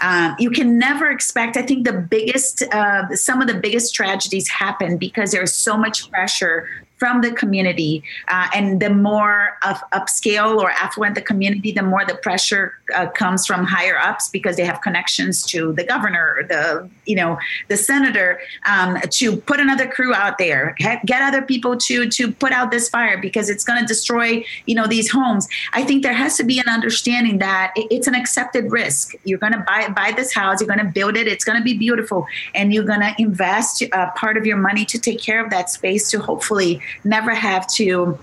Um, 0.00 0.36
you 0.38 0.50
can 0.50 0.78
never 0.78 1.10
expect. 1.10 1.56
I 1.56 1.62
think 1.62 1.84
the 1.84 1.92
biggest, 1.92 2.62
uh, 2.72 3.14
some 3.16 3.40
of 3.42 3.48
the 3.48 3.54
biggest 3.54 3.94
tragedies 3.94 4.48
happen 4.48 4.96
because 4.96 5.32
there's 5.32 5.52
so 5.52 5.76
much 5.76 6.08
pressure 6.10 6.68
from 7.02 7.20
the 7.20 7.32
community. 7.32 8.00
Uh, 8.28 8.46
and 8.54 8.80
the 8.80 8.88
more 8.88 9.58
of 9.66 9.76
upscale 9.90 10.56
or 10.56 10.70
affluent 10.70 11.16
the 11.16 11.20
community, 11.20 11.72
the 11.72 11.82
more 11.82 12.04
the 12.04 12.14
pressure 12.14 12.74
uh, 12.94 13.08
comes 13.08 13.44
from 13.44 13.64
higher 13.64 13.98
ups 13.98 14.28
because 14.28 14.54
they 14.54 14.64
have 14.64 14.80
connections 14.82 15.42
to 15.42 15.72
the 15.72 15.82
governor, 15.82 16.46
the 16.48 16.88
you 17.04 17.16
know 17.16 17.36
the 17.66 17.76
senator, 17.76 18.38
um, 18.66 18.96
to 19.10 19.36
put 19.36 19.58
another 19.58 19.88
crew 19.88 20.14
out 20.14 20.38
there, 20.38 20.76
get 20.78 21.22
other 21.22 21.42
people 21.42 21.76
to 21.76 22.08
to 22.08 22.30
put 22.30 22.52
out 22.52 22.70
this 22.70 22.88
fire 22.88 23.18
because 23.20 23.50
it's 23.50 23.64
going 23.64 23.80
to 23.80 23.86
destroy 23.94 24.44
you 24.66 24.76
know 24.76 24.86
these 24.86 25.10
homes. 25.10 25.48
I 25.72 25.82
think 25.82 26.04
there 26.04 26.12
has 26.24 26.36
to 26.36 26.44
be 26.44 26.60
an 26.60 26.68
understanding 26.68 27.38
that 27.38 27.72
it's 27.74 28.06
an 28.06 28.14
accepted 28.14 28.70
risk. 28.70 29.16
You're 29.24 29.40
going 29.40 29.54
to 29.54 29.64
buy 29.66 29.88
buy 29.88 30.12
this 30.14 30.32
house, 30.32 30.60
you're 30.60 30.72
going 30.74 30.86
to 30.86 30.92
build 31.00 31.16
it, 31.16 31.26
it's 31.26 31.42
going 31.42 31.58
to 31.58 31.64
be 31.64 31.76
beautiful, 31.76 32.28
and 32.54 32.72
you're 32.72 32.84
going 32.84 33.00
to 33.00 33.12
invest 33.18 33.82
uh, 33.92 34.12
part 34.12 34.36
of 34.36 34.46
your 34.46 34.60
money 34.68 34.84
to 34.84 35.00
take 35.00 35.20
care 35.20 35.44
of 35.44 35.50
that 35.50 35.68
space 35.68 36.08
to 36.12 36.20
hopefully 36.20 36.80
never 37.04 37.34
have 37.34 37.66
to 37.74 38.18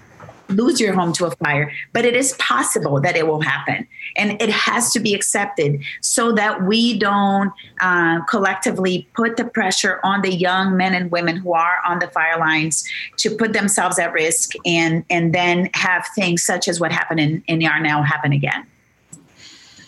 lose 0.49 0.79
your 0.79 0.93
home 0.93 1.13
to 1.13 1.25
a 1.25 1.31
fire, 1.31 1.71
but 1.93 2.05
it 2.05 2.15
is 2.15 2.33
possible 2.33 2.99
that 3.01 3.15
it 3.15 3.27
will 3.27 3.41
happen. 3.41 3.87
And 4.17 4.41
it 4.41 4.49
has 4.49 4.91
to 4.93 4.99
be 4.99 5.13
accepted 5.13 5.81
so 6.01 6.31
that 6.33 6.63
we 6.63 6.97
don't 6.97 7.53
uh, 7.81 8.21
collectively 8.25 9.07
put 9.13 9.37
the 9.37 9.45
pressure 9.45 9.99
on 10.03 10.21
the 10.21 10.33
young 10.33 10.75
men 10.75 10.93
and 10.93 11.11
women 11.11 11.37
who 11.37 11.53
are 11.53 11.77
on 11.85 11.99
the 11.99 12.07
fire 12.07 12.39
lines 12.39 12.83
to 13.17 13.35
put 13.35 13.53
themselves 13.53 13.99
at 13.99 14.11
risk 14.11 14.53
and, 14.65 15.05
and 15.09 15.33
then 15.33 15.69
have 15.73 16.05
things 16.15 16.43
such 16.43 16.67
as 16.67 16.79
what 16.79 16.91
happened 16.91 17.19
in, 17.19 17.43
in 17.47 17.61
Yarnell 17.61 18.03
happen 18.03 18.33
again. 18.33 18.65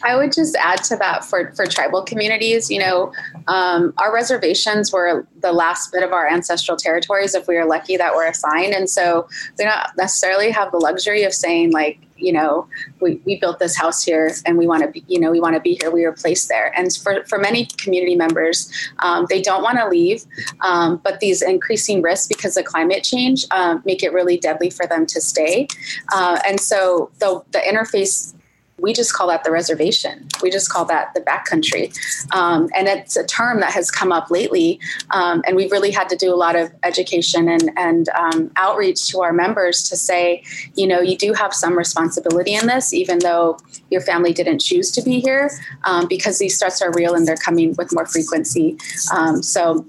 I 0.04 0.16
would 0.16 0.32
just 0.32 0.56
add 0.56 0.84
to 0.86 0.96
that 0.98 1.24
for, 1.24 1.52
for 1.54 1.66
tribal 1.66 2.04
communities, 2.04 2.70
you 2.70 2.80
know, 2.80 3.14
um, 3.48 3.94
our 3.98 4.14
reservations 4.14 4.92
were 4.92 5.26
the 5.42 5.52
last 5.52 5.92
bit 5.92 6.04
of 6.04 6.12
our 6.12 6.28
ancestral 6.28 6.78
territories 6.78 7.36
if 7.36 7.48
we 7.48 7.56
were 7.56 7.66
lucky 7.66 7.98
that 7.98 8.16
we're 8.16 8.28
assigned. 8.28 8.74
And 8.74 8.90
so 8.90 9.28
we 9.58 9.66
don't 9.66 9.78
necessarily 9.98 10.52
have 10.52 10.72
the 10.72 10.78
luxury 10.78 11.24
of 11.24 11.34
saying, 11.34 11.72
like, 11.72 12.00
you 12.22 12.32
know, 12.32 12.68
we, 13.00 13.20
we 13.26 13.40
built 13.40 13.60
this 13.60 13.76
house 13.76 14.04
here 14.04 14.32
and 14.46 14.58
we 14.58 14.68
want 14.68 14.84
to 14.84 14.90
be, 14.90 15.04
you 15.08 15.20
know, 15.20 15.32
we 15.32 15.40
want 15.40 15.56
to 15.56 15.62
be 15.62 15.78
here. 15.82 15.90
We 15.90 16.04
were 16.04 16.12
placed 16.14 16.50
there. 16.50 16.72
And 16.78 16.96
for, 16.96 17.24
for 17.26 17.40
many 17.40 17.66
community 17.66 18.16
members, 18.16 18.72
um, 19.00 19.26
they 19.30 19.42
don't 19.42 19.64
want 19.64 19.80
to 19.80 19.88
leave, 19.88 20.24
um, 20.62 21.02
but 21.04 21.20
these 21.20 21.42
increasing 21.42 22.02
risks 22.02 22.28
because 22.28 22.56
of 22.58 22.66
climate 22.66 23.04
change 23.04 23.46
um, 23.52 23.82
make 23.86 24.04
it 24.04 24.14
really 24.14 24.38
deadly 24.38 24.70
for 24.70 24.86
them 24.86 25.06
to 25.08 25.20
stay. 25.20 25.68
Uh, 26.14 26.40
and 26.48 26.60
so 26.60 27.10
the, 27.20 27.42
the 27.52 27.60
interface 27.60 28.34
we 28.82 28.94
just 28.94 29.14
call 29.14 29.28
that 29.28 29.44
the 29.44 29.52
reservation. 29.52 30.28
We 30.42 30.50
just 30.50 30.70
call 30.70 30.86
that 30.86 31.14
the 31.14 31.22
backcountry. 31.22 31.96
Um, 32.34 32.70
and 32.76 32.88
it's 32.88 33.16
a 33.16 33.26
term 33.26 33.60
that 33.62 33.72
has 33.72 33.92
come 33.92 34.12
up 34.12 34.32
lately. 34.32 34.80
Um, 35.12 35.44
and 35.46 35.56
we've 35.56 35.72
really 35.72 35.92
had 35.92 36.10
to 36.10 36.16
do 36.16 36.34
a 36.34 36.36
lot 36.36 36.56
of 36.56 36.72
education 36.84 37.48
and, 37.48 37.72
and 37.78 38.10
um, 38.10 38.52
outreach 38.56 39.08
to 39.10 39.22
our 39.22 39.34
members 39.34 39.88
to 39.90 39.96
say, 39.96 40.44
you 40.76 40.88
know, 40.88 41.00
you 41.00 41.18
do 41.18 41.34
have 41.34 41.54
some 41.54 41.78
responsibility 41.78 42.56
in 42.56 42.68
this, 42.68 42.94
even 42.94 43.20
though 43.20 43.58
your 43.90 44.02
family 44.02 44.34
didn't 44.34 44.60
choose 44.60 44.92
to 44.92 45.02
be 45.02 45.20
here, 45.20 45.52
um, 45.84 46.08
because 46.08 46.40
these 46.40 46.58
threats 46.58 46.82
are 46.82 46.92
real 46.94 47.14
and 47.14 47.28
they're 47.28 47.36
coming 47.36 47.76
with 47.78 47.94
more 47.94 48.06
frequency. 48.06 48.78
Um, 49.14 49.44
so 49.44 49.86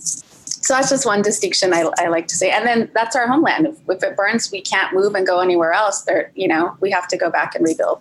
so 0.63 0.75
that's 0.75 0.91
just 0.91 1.05
one 1.05 1.23
distinction 1.23 1.75
I, 1.75 1.91
I, 1.99 2.07
like 2.07 2.29
to 2.29 2.37
say. 2.37 2.53
And 2.53 2.65
then 2.65 2.89
that's 2.95 3.17
our 3.17 3.27
homeland. 3.27 3.67
If, 3.67 3.79
if, 3.89 4.03
it 4.05 4.17
burns, 4.17 4.53
we 4.53 4.61
can't 4.61 4.95
move 4.95 5.17
and 5.17 5.27
go 5.27 5.41
anywhere 5.41 5.73
else. 5.73 6.03
There, 6.03 6.31
you 6.37 6.47
know, 6.47 6.77
we 6.81 6.89
have 6.93 7.09
to 7.09 7.17
go 7.17 7.31
back 7.31 7.57
and 7.57 7.65
rebuild. 7.65 8.01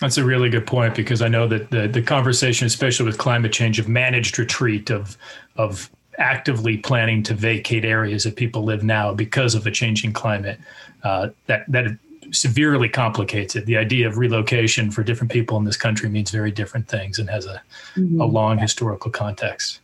That's 0.00 0.18
a 0.18 0.24
really 0.24 0.50
good 0.50 0.66
point 0.66 0.94
because 0.94 1.22
I 1.22 1.28
know 1.28 1.46
that 1.48 1.70
the, 1.70 1.88
the 1.88 2.02
conversation, 2.02 2.66
especially 2.66 3.06
with 3.06 3.16
climate 3.16 3.52
change, 3.52 3.78
of 3.78 3.88
managed 3.88 4.38
retreat, 4.38 4.90
of 4.90 5.16
of 5.56 5.90
actively 6.18 6.76
planning 6.76 7.22
to 7.22 7.34
vacate 7.34 7.84
areas 7.84 8.24
that 8.24 8.36
people 8.36 8.62
live 8.64 8.82
now 8.82 9.12
because 9.12 9.54
of 9.54 9.66
a 9.66 9.70
changing 9.70 10.12
climate, 10.12 10.58
uh, 11.02 11.28
that 11.46 11.64
that 11.68 11.98
severely 12.30 12.88
complicates 12.88 13.56
it. 13.56 13.64
The 13.66 13.76
idea 13.76 14.06
of 14.06 14.18
relocation 14.18 14.90
for 14.90 15.02
different 15.02 15.32
people 15.32 15.56
in 15.56 15.64
this 15.64 15.76
country 15.76 16.08
means 16.08 16.30
very 16.30 16.50
different 16.50 16.88
things 16.88 17.18
and 17.18 17.30
has 17.30 17.46
a, 17.46 17.62
mm-hmm. 17.94 18.20
a 18.20 18.26
long 18.26 18.58
historical 18.58 19.10
context. 19.10 19.80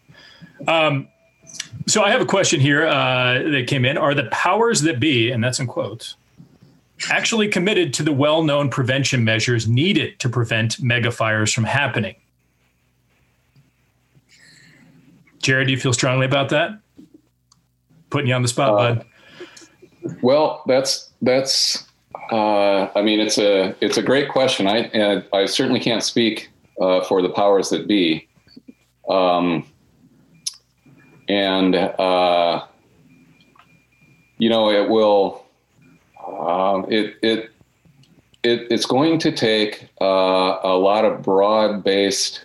Um, 0.66 1.08
so 1.86 2.02
I 2.02 2.10
have 2.10 2.20
a 2.20 2.26
question 2.26 2.60
here 2.60 2.86
uh, 2.86 3.42
that 3.50 3.64
came 3.66 3.84
in: 3.84 3.96
Are 3.96 4.14
the 4.14 4.24
powers 4.24 4.82
that 4.82 5.00
be, 5.00 5.30
and 5.30 5.42
that's 5.42 5.58
in 5.58 5.66
quotes, 5.66 6.16
actually 7.10 7.48
committed 7.48 7.92
to 7.94 8.02
the 8.02 8.12
well 8.12 8.42
known 8.42 8.68
prevention 8.68 9.24
measures 9.24 9.68
needed 9.68 10.18
to 10.20 10.28
prevent 10.28 10.80
mega 10.80 11.10
fires 11.10 11.52
from 11.52 11.64
happening. 11.64 12.16
Jared, 15.42 15.66
do 15.66 15.72
you 15.72 15.78
feel 15.78 15.92
strongly 15.92 16.26
about 16.26 16.50
that? 16.50 16.78
Putting 18.10 18.28
you 18.28 18.34
on 18.34 18.42
the 18.42 18.48
spot, 18.48 18.70
uh, 18.70 18.94
bud. 18.94 19.06
Well, 20.22 20.62
that's 20.66 21.10
that's. 21.22 21.86
Uh, 22.30 22.88
I 22.94 23.02
mean, 23.02 23.20
it's 23.20 23.38
a 23.38 23.74
it's 23.80 23.96
a 23.96 24.02
great 24.02 24.28
question. 24.28 24.66
I 24.66 25.22
I 25.32 25.46
certainly 25.46 25.80
can't 25.80 26.02
speak 26.02 26.50
uh, 26.80 27.02
for 27.02 27.22
the 27.22 27.28
powers 27.28 27.70
that 27.70 27.88
be, 27.88 28.28
um, 29.08 29.66
and 31.28 31.74
uh, 31.74 32.64
you 34.38 34.48
know 34.48 34.70
it 34.70 34.88
will 34.88 35.41
um, 36.38 36.86
it, 36.88 37.16
it, 37.22 37.50
it, 38.42 38.66
it's 38.70 38.86
going 38.86 39.18
to 39.20 39.32
take 39.32 39.88
uh, 40.00 40.58
a 40.62 40.76
lot 40.76 41.04
of 41.04 41.22
broad 41.22 41.84
based, 41.84 42.44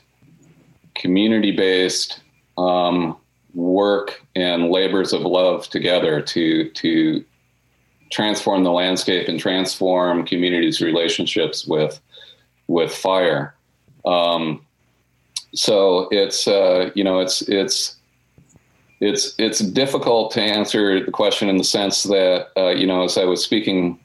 community 0.96 1.52
based 1.52 2.22
um, 2.58 3.18
work 3.54 4.24
and 4.36 4.70
labors 4.70 5.14
of 5.14 5.22
love 5.22 5.70
together 5.70 6.22
to, 6.22 6.70
to 6.72 7.24
transform 8.12 8.64
the 8.64 8.72
landscape 8.72 9.28
and 9.28 9.40
transform 9.40 10.26
communities' 10.26 10.82
relationships 10.82 11.66
with, 11.68 12.00
with 12.68 12.94
fire. 12.94 13.54
Um, 14.06 14.66
so 15.54 16.08
it's, 16.12 16.48
uh, 16.48 16.92
you 16.96 17.04
know, 17.04 17.20
it's, 17.20 17.42
it's, 17.44 17.97
it's 19.00 19.36
it's 19.38 19.60
difficult 19.60 20.32
to 20.32 20.42
answer 20.42 21.04
the 21.04 21.12
question 21.12 21.50
in 21.50 21.58
the 21.58 21.64
sense 21.64 22.04
that 22.04 22.48
uh, 22.58 22.70
you 22.70 22.88
know, 22.88 23.04
as 23.04 23.18
I 23.18 23.26
was 23.26 23.44
speaking 23.44 24.00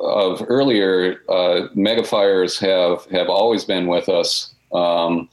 of 0.00 0.44
earlier, 0.48 1.22
uh, 1.28 1.68
megafires 1.74 2.58
have 2.58 3.06
have 3.10 3.28
always 3.28 3.64
been 3.64 3.86
with 3.86 4.08
us, 4.08 4.54
um, 4.72 5.28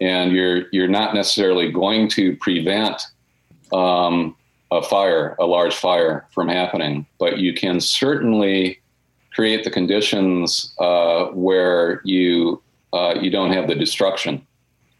and 0.00 0.32
you're 0.32 0.64
you're 0.72 0.88
not 0.88 1.14
necessarily 1.14 1.70
going 1.70 2.08
to 2.10 2.36
prevent 2.36 3.02
um, 3.72 4.34
a 4.70 4.82
fire, 4.82 5.36
a 5.38 5.46
large 5.46 5.74
fire, 5.76 6.26
from 6.32 6.48
happening, 6.48 7.06
but 7.18 7.38
you 7.38 7.54
can 7.54 7.80
certainly 7.80 8.80
create 9.32 9.62
the 9.62 9.70
conditions 9.70 10.74
uh, 10.80 11.26
where 11.26 12.00
you 12.04 12.60
uh, 12.92 13.14
you 13.20 13.30
don't 13.30 13.52
have 13.52 13.68
the 13.68 13.76
destruction 13.76 14.44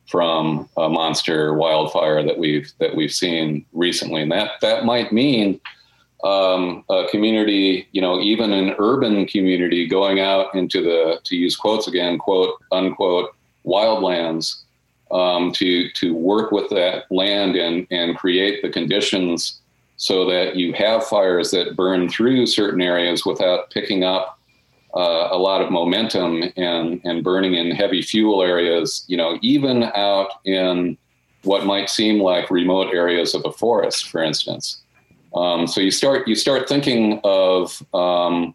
from 0.09 0.69
a 0.79 0.89
monster 0.89 1.55
wildfire 1.55 2.25
that 2.25 2.39
we've 2.39 2.73
that 2.81 2.97
we've 2.97 3.13
seen 3.13 3.65
recently, 3.73 4.23
and 4.23 4.33
that 4.33 4.53
that 4.63 4.85
might 4.85 5.13
mean 5.13 5.61
um, 6.25 6.85
a 6.91 7.07
community, 7.11 7.87
you 7.93 8.01
know, 8.01 8.21
even 8.21 8.53
an 8.53 8.75
urban 8.79 9.27
community 9.27 9.87
going 9.87 10.19
out 10.19 10.55
into 10.55 10.83
the 10.83 11.21
to 11.25 11.37
use 11.37 11.55
quotes 11.55 11.87
again, 11.87 12.19
quote 12.19 12.55
unquote, 12.73 13.31
wildlands 13.65 14.63
um, 15.11 15.53
to 15.53 15.91
to 15.91 16.15
work 16.15 16.53
with 16.53 16.69
that 16.71 17.05
land 17.11 17.57
and 17.57 17.87
and 17.91 18.17
create 18.17 18.63
the 18.63 18.71
conditions 18.71 19.61
so 19.99 20.25
that 20.25 20.57
you 20.57 20.73
have 20.73 21.05
fires 21.05 21.51
that 21.51 21.77
burn 21.77 22.09
through 22.09 22.47
certain 22.47 22.81
areas 22.81 23.27
without 23.27 23.69
picking 23.71 24.05
up 24.05 24.38
uh, 24.95 25.28
a 25.30 25.39
lot 25.39 25.61
of 25.61 25.70
momentum 25.70 26.43
and 26.57 27.01
and 27.05 27.22
burning 27.22 27.55
in 27.55 27.70
heavy 27.70 28.03
fuel 28.03 28.43
areas. 28.43 29.05
You 29.09 29.16
know, 29.16 29.39
even 29.43 29.84
out 29.95 30.30
in 30.45 30.97
what 31.43 31.66
might 31.66 31.91
seem 31.91 32.20
like 32.20 32.51
remote 32.51 32.95
areas 32.95 33.34
of 33.34 33.43
a 33.45 33.53
forest, 33.53 34.09
for 34.09 34.22
instance. 34.22 34.82
Um, 35.34 35.66
so 35.66 35.80
you 35.80 35.91
start 35.91 36.26
you 36.26 36.34
start 36.34 36.68
thinking 36.68 37.20
of 37.22 37.82
um, 37.95 38.55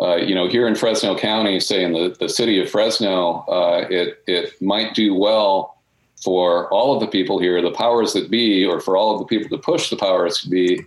uh, 0.00 0.16
you 0.16 0.34
know 0.34 0.48
here 0.48 0.66
in 0.66 0.74
Fresno 0.74 1.16
County, 1.16 1.60
say 1.60 1.84
in 1.84 1.92
the, 1.92 2.16
the 2.18 2.28
city 2.28 2.60
of 2.60 2.68
Fresno, 2.68 3.44
uh, 3.48 3.86
it 3.88 4.22
it 4.26 4.60
might 4.60 4.94
do 4.94 5.14
well 5.14 5.78
for 6.22 6.72
all 6.72 6.94
of 6.94 7.00
the 7.00 7.06
people 7.06 7.38
here, 7.38 7.60
the 7.60 7.72
powers 7.72 8.12
that 8.12 8.30
be, 8.30 8.64
or 8.64 8.80
for 8.80 8.96
all 8.96 9.12
of 9.12 9.18
the 9.18 9.24
people 9.24 9.48
to 9.48 9.60
push 9.60 9.90
the 9.90 9.96
powers 9.96 10.40
to 10.40 10.48
be, 10.48 10.80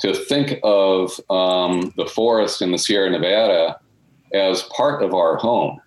to 0.00 0.12
think 0.14 0.58
of 0.62 1.18
um, 1.30 1.92
the 1.96 2.04
forest 2.04 2.60
in 2.60 2.72
the 2.72 2.78
Sierra 2.78 3.08
Nevada 3.08 3.80
as 4.32 4.62
part 4.64 5.02
of 5.02 5.14
our 5.14 5.36
home. 5.36 5.80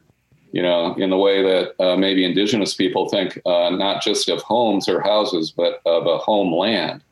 You 0.51 0.61
know, 0.61 0.95
in 0.95 1.09
the 1.09 1.17
way 1.17 1.43
that 1.43 1.83
uh, 1.83 1.97
maybe 1.97 2.23
indigenous 2.23 2.73
people 2.73 3.09
think 3.09 3.41
uh, 3.45 3.71
not 3.71 4.01
just 4.01 4.29
of 4.29 4.41
homes 4.41 4.87
or 4.87 5.01
houses, 5.01 5.51
but 5.51 5.81
of 5.85 6.07
a 6.07 6.17
homeland. 6.17 7.03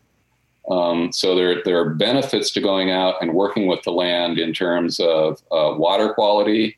Um, 0.72 1.12
so 1.12 1.36
there, 1.36 1.62
there 1.66 1.78
are 1.78 1.90
benefits 1.90 2.52
to 2.52 2.62
going 2.62 2.90
out 2.90 3.22
and 3.22 3.34
working 3.34 3.68
with 3.68 3.84
the 3.84 3.92
land 3.92 4.40
in 4.40 4.54
terms 4.54 4.98
of 5.02 5.42
uh, 5.52 5.76
water 5.76 6.14
quality 6.14 6.78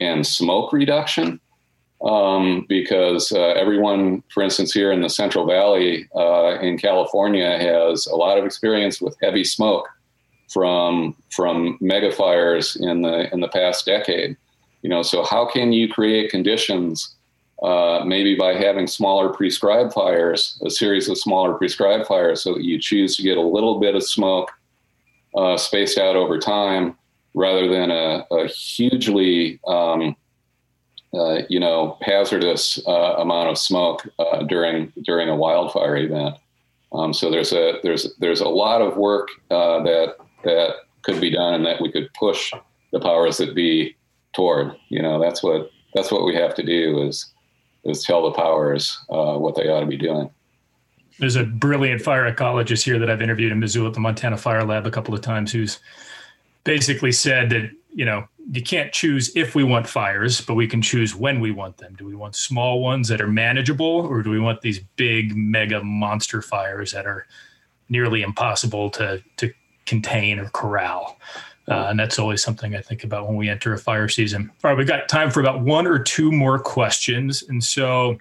and 0.00 0.26
smoke 0.26 0.72
reduction. 0.72 1.40
Um, 2.02 2.64
because 2.66 3.30
uh, 3.30 3.50
everyone, 3.50 4.22
for 4.30 4.42
instance, 4.42 4.72
here 4.72 4.90
in 4.90 5.02
the 5.02 5.10
Central 5.10 5.46
Valley 5.46 6.08
uh, 6.16 6.58
in 6.58 6.78
California, 6.78 7.58
has 7.58 8.06
a 8.06 8.16
lot 8.16 8.38
of 8.38 8.46
experience 8.46 9.02
with 9.02 9.14
heavy 9.22 9.44
smoke 9.44 9.86
from 10.50 11.14
from 11.30 11.78
mega 11.80 12.12
fires 12.12 12.76
in 12.76 13.02
the 13.02 13.32
in 13.32 13.40
the 13.40 13.48
past 13.48 13.86
decade. 13.86 14.36
You 14.82 14.90
know, 14.90 15.02
so 15.02 15.24
how 15.24 15.46
can 15.46 15.72
you 15.72 15.88
create 15.88 16.30
conditions? 16.30 17.14
Uh, 17.62 18.02
maybe 18.06 18.34
by 18.34 18.54
having 18.54 18.86
smaller 18.86 19.28
prescribed 19.28 19.92
fires, 19.92 20.58
a 20.64 20.70
series 20.70 21.10
of 21.10 21.18
smaller 21.18 21.52
prescribed 21.52 22.06
fires, 22.06 22.42
so 22.42 22.54
that 22.54 22.64
you 22.64 22.78
choose 22.78 23.16
to 23.16 23.22
get 23.22 23.36
a 23.36 23.42
little 23.42 23.78
bit 23.78 23.94
of 23.94 24.02
smoke 24.02 24.50
uh, 25.36 25.58
spaced 25.58 25.98
out 25.98 26.16
over 26.16 26.38
time, 26.38 26.96
rather 27.34 27.68
than 27.68 27.90
a, 27.90 28.26
a 28.30 28.46
hugely 28.48 29.60
um, 29.66 30.16
uh, 31.12 31.42
you 31.50 31.60
know 31.60 31.98
hazardous 32.00 32.80
uh, 32.86 33.16
amount 33.18 33.50
of 33.50 33.58
smoke 33.58 34.08
uh, 34.18 34.42
during 34.44 34.90
during 35.02 35.28
a 35.28 35.36
wildfire 35.36 35.98
event. 35.98 36.36
Um, 36.92 37.12
so 37.12 37.30
there's 37.30 37.52
a 37.52 37.78
there's 37.82 38.14
there's 38.16 38.40
a 38.40 38.48
lot 38.48 38.80
of 38.80 38.96
work 38.96 39.28
uh, 39.50 39.82
that 39.82 40.16
that 40.44 40.74
could 41.02 41.20
be 41.20 41.30
done 41.30 41.54
and 41.54 41.66
that 41.66 41.80
we 41.80 41.90
could 41.90 42.12
push 42.14 42.52
the 42.92 43.00
powers 43.00 43.38
that 43.38 43.54
be 43.54 43.96
toward. 44.34 44.76
You 44.88 45.02
know, 45.02 45.20
that's 45.20 45.42
what 45.42 45.70
that's 45.94 46.12
what 46.12 46.24
we 46.24 46.34
have 46.36 46.54
to 46.56 46.62
do 46.62 47.02
is 47.02 47.32
is 47.84 48.04
tell 48.04 48.22
the 48.22 48.32
powers 48.32 48.98
uh, 49.08 49.34
what 49.34 49.54
they 49.54 49.68
ought 49.68 49.80
to 49.80 49.86
be 49.86 49.96
doing. 49.96 50.30
There's 51.18 51.36
a 51.36 51.44
brilliant 51.44 52.02
fire 52.02 52.30
ecologist 52.30 52.82
here 52.84 52.98
that 52.98 53.10
I've 53.10 53.22
interviewed 53.22 53.52
in 53.52 53.60
Missoula 53.60 53.88
at 53.88 53.94
the 53.94 54.00
Montana 54.00 54.36
Fire 54.36 54.64
Lab 54.64 54.86
a 54.86 54.90
couple 54.90 55.14
of 55.14 55.20
times 55.20 55.52
who's 55.52 55.78
basically 56.64 57.12
said 57.12 57.50
that, 57.50 57.70
you 57.92 58.04
know, 58.04 58.26
you 58.52 58.62
can't 58.62 58.92
choose 58.92 59.34
if 59.36 59.54
we 59.54 59.62
want 59.62 59.86
fires, 59.86 60.40
but 60.40 60.54
we 60.54 60.66
can 60.66 60.82
choose 60.82 61.14
when 61.14 61.40
we 61.40 61.50
want 61.50 61.76
them. 61.76 61.94
Do 61.96 62.04
we 62.04 62.14
want 62.14 62.36
small 62.36 62.80
ones 62.80 63.08
that 63.08 63.20
are 63.20 63.28
manageable, 63.28 64.06
or 64.06 64.22
do 64.22 64.30
we 64.30 64.40
want 64.40 64.60
these 64.60 64.80
big 64.96 65.36
mega 65.36 65.82
monster 65.82 66.42
fires 66.42 66.92
that 66.92 67.06
are 67.06 67.26
nearly 67.88 68.22
impossible 68.22 68.90
to 68.90 69.22
to 69.36 69.52
contain 69.90 70.38
or 70.38 70.48
corral. 70.50 71.18
Uh, 71.68 71.88
and 71.90 71.98
that's 71.98 72.18
always 72.18 72.42
something 72.42 72.74
I 72.74 72.80
think 72.80 73.04
about 73.04 73.26
when 73.26 73.36
we 73.36 73.48
enter 73.48 73.72
a 73.72 73.78
fire 73.78 74.08
season. 74.08 74.50
All 74.62 74.70
right, 74.70 74.78
we've 74.78 74.86
got 74.86 75.08
time 75.08 75.30
for 75.30 75.40
about 75.40 75.60
one 75.60 75.86
or 75.86 75.98
two 75.98 76.32
more 76.32 76.58
questions. 76.58 77.42
And 77.48 77.62
so, 77.62 78.18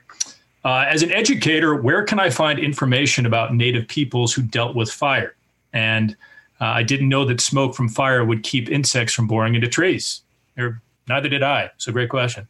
uh, 0.66 0.86
as 0.88 1.04
an 1.04 1.12
educator, 1.12 1.76
where 1.76 2.04
can 2.04 2.20
I 2.20 2.32
find 2.32 2.60
information 2.60 3.26
about 3.26 3.56
Native 3.56 3.88
peoples 3.88 4.34
who 4.34 4.42
dealt 4.42 4.76
with 4.76 4.92
fire? 4.92 5.36
And 5.72 6.18
uh, 6.60 6.66
I 6.66 6.84
didn't 6.84 7.08
know 7.08 7.24
that 7.26 7.40
smoke 7.40 7.76
from 7.76 7.88
fire 7.88 8.26
would 8.26 8.44
keep 8.44 8.70
insects 8.70 9.14
from 9.14 9.28
boring 9.28 9.56
into 9.56 9.68
trees. 9.68 10.22
Or 10.58 10.82
neither 11.08 11.30
did 11.30 11.44
I. 11.44 11.72
So, 11.78 11.92
great 11.92 12.10
question. 12.10 12.48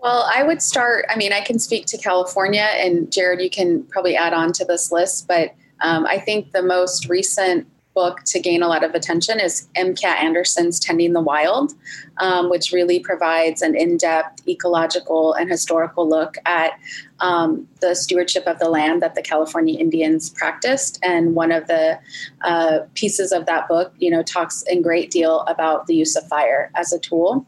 Well, 0.00 0.28
I 0.32 0.42
would 0.42 0.60
start. 0.60 1.06
I 1.08 1.16
mean, 1.16 1.32
I 1.32 1.40
can 1.40 1.58
speak 1.58 1.86
to 1.86 1.98
California, 1.98 2.68
and 2.74 3.10
Jared, 3.10 3.40
you 3.40 3.50
can 3.50 3.84
probably 3.84 4.16
add 4.16 4.32
on 4.32 4.52
to 4.52 4.64
this 4.64 4.92
list. 4.92 5.26
But 5.26 5.54
um, 5.80 6.06
I 6.06 6.18
think 6.18 6.52
the 6.52 6.62
most 6.62 7.08
recent 7.08 7.66
book 7.96 8.22
to 8.24 8.38
gain 8.38 8.62
a 8.62 8.68
lot 8.68 8.84
of 8.84 8.94
attention 8.94 9.40
is 9.40 9.66
M. 9.74 9.94
Kat 9.96 10.22
Anderson's 10.22 10.78
Tending 10.78 11.14
the 11.14 11.20
Wild, 11.20 11.72
um, 12.18 12.50
which 12.50 12.70
really 12.70 13.00
provides 13.00 13.62
an 13.62 13.74
in 13.74 13.96
depth 13.96 14.46
ecological 14.46 15.32
and 15.32 15.50
historical 15.50 16.06
look 16.08 16.36
at 16.44 16.78
um, 17.20 17.66
the 17.80 17.96
stewardship 17.96 18.46
of 18.46 18.58
the 18.58 18.68
land 18.68 19.02
that 19.02 19.14
the 19.14 19.22
California 19.22 19.78
Indians 19.80 20.28
practiced. 20.28 21.00
And 21.02 21.34
one 21.34 21.50
of 21.50 21.66
the 21.66 21.98
uh, 22.42 22.80
pieces 22.94 23.32
of 23.32 23.46
that 23.46 23.66
book, 23.66 23.94
you 23.98 24.10
know, 24.10 24.22
talks 24.22 24.62
in 24.64 24.82
great 24.82 25.10
deal 25.10 25.40
about 25.48 25.86
the 25.86 25.94
use 25.94 26.14
of 26.14 26.28
fire 26.28 26.70
as 26.76 26.92
a 26.92 26.98
tool. 26.98 27.46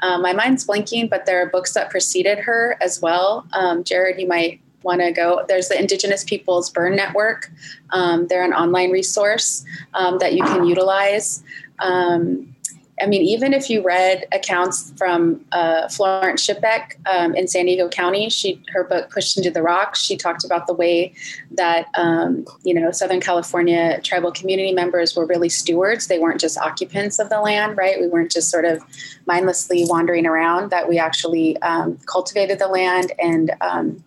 Um, 0.00 0.22
my 0.22 0.32
mind's 0.32 0.64
blinking, 0.64 1.08
but 1.08 1.26
there 1.26 1.42
are 1.42 1.50
books 1.50 1.72
that 1.72 1.90
preceded 1.90 2.38
her 2.38 2.76
as 2.80 3.02
well. 3.02 3.44
Um, 3.52 3.82
Jared, 3.82 4.20
you 4.20 4.28
might 4.28 4.60
want 4.88 5.00
to 5.02 5.12
go, 5.12 5.44
there's 5.46 5.68
the 5.68 5.78
Indigenous 5.78 6.24
Peoples 6.24 6.70
Burn 6.70 6.96
Network. 6.96 7.50
Um, 7.90 8.26
they're 8.26 8.42
an 8.42 8.52
online 8.52 8.90
resource 8.90 9.64
um, 9.94 10.18
that 10.18 10.32
you 10.32 10.42
can 10.42 10.64
utilize. 10.64 11.44
Um, 11.78 12.56
I 13.00 13.06
mean, 13.06 13.22
even 13.22 13.52
if 13.52 13.70
you 13.70 13.82
read 13.82 14.26
accounts 14.32 14.92
from 14.96 15.44
uh, 15.52 15.88
Florence 15.88 16.42
Shipek 16.42 16.98
um, 17.06 17.34
in 17.34 17.46
San 17.46 17.66
Diego 17.66 17.88
County, 17.88 18.28
she 18.28 18.62
her 18.72 18.84
book 18.84 19.10
"Pushed 19.10 19.36
into 19.36 19.50
the 19.50 19.62
Rocks," 19.62 20.02
she 20.02 20.16
talked 20.16 20.44
about 20.44 20.66
the 20.66 20.74
way 20.74 21.14
that 21.52 21.86
um, 21.96 22.44
you 22.64 22.74
know 22.74 22.90
Southern 22.90 23.20
California 23.20 24.00
tribal 24.02 24.32
community 24.32 24.72
members 24.72 25.14
were 25.14 25.26
really 25.26 25.48
stewards. 25.48 26.06
They 26.06 26.18
weren't 26.18 26.40
just 26.40 26.58
occupants 26.58 27.18
of 27.18 27.28
the 27.28 27.40
land, 27.40 27.76
right? 27.76 28.00
We 28.00 28.08
weren't 28.08 28.32
just 28.32 28.50
sort 28.50 28.64
of 28.64 28.82
mindlessly 29.26 29.84
wandering 29.86 30.26
around. 30.26 30.70
That 30.70 30.88
we 30.88 30.98
actually 30.98 31.56
um, 31.62 31.98
cultivated 32.06 32.58
the 32.58 32.68
land 32.68 33.12
and 33.18 33.52
um, 33.60 34.02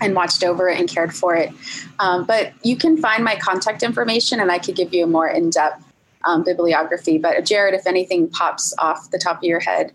and 0.00 0.14
watched 0.14 0.44
over 0.44 0.68
it 0.68 0.78
and 0.78 0.88
cared 0.88 1.14
for 1.14 1.34
it. 1.34 1.50
Um, 1.98 2.24
but 2.24 2.52
you 2.62 2.76
can 2.76 2.96
find 2.96 3.24
my 3.24 3.36
contact 3.36 3.82
information 3.82 4.40
and 4.40 4.50
I 4.50 4.58
could 4.58 4.76
give 4.76 4.92
you 4.94 5.04
a 5.04 5.06
more 5.06 5.28
in 5.28 5.50
depth 5.50 5.84
um, 6.24 6.44
bibliography. 6.44 7.18
But 7.18 7.44
Jared, 7.44 7.74
if 7.74 7.86
anything 7.86 8.28
pops 8.28 8.74
off 8.78 9.10
the 9.10 9.18
top 9.18 9.38
of 9.38 9.44
your 9.44 9.60
head, 9.60 9.92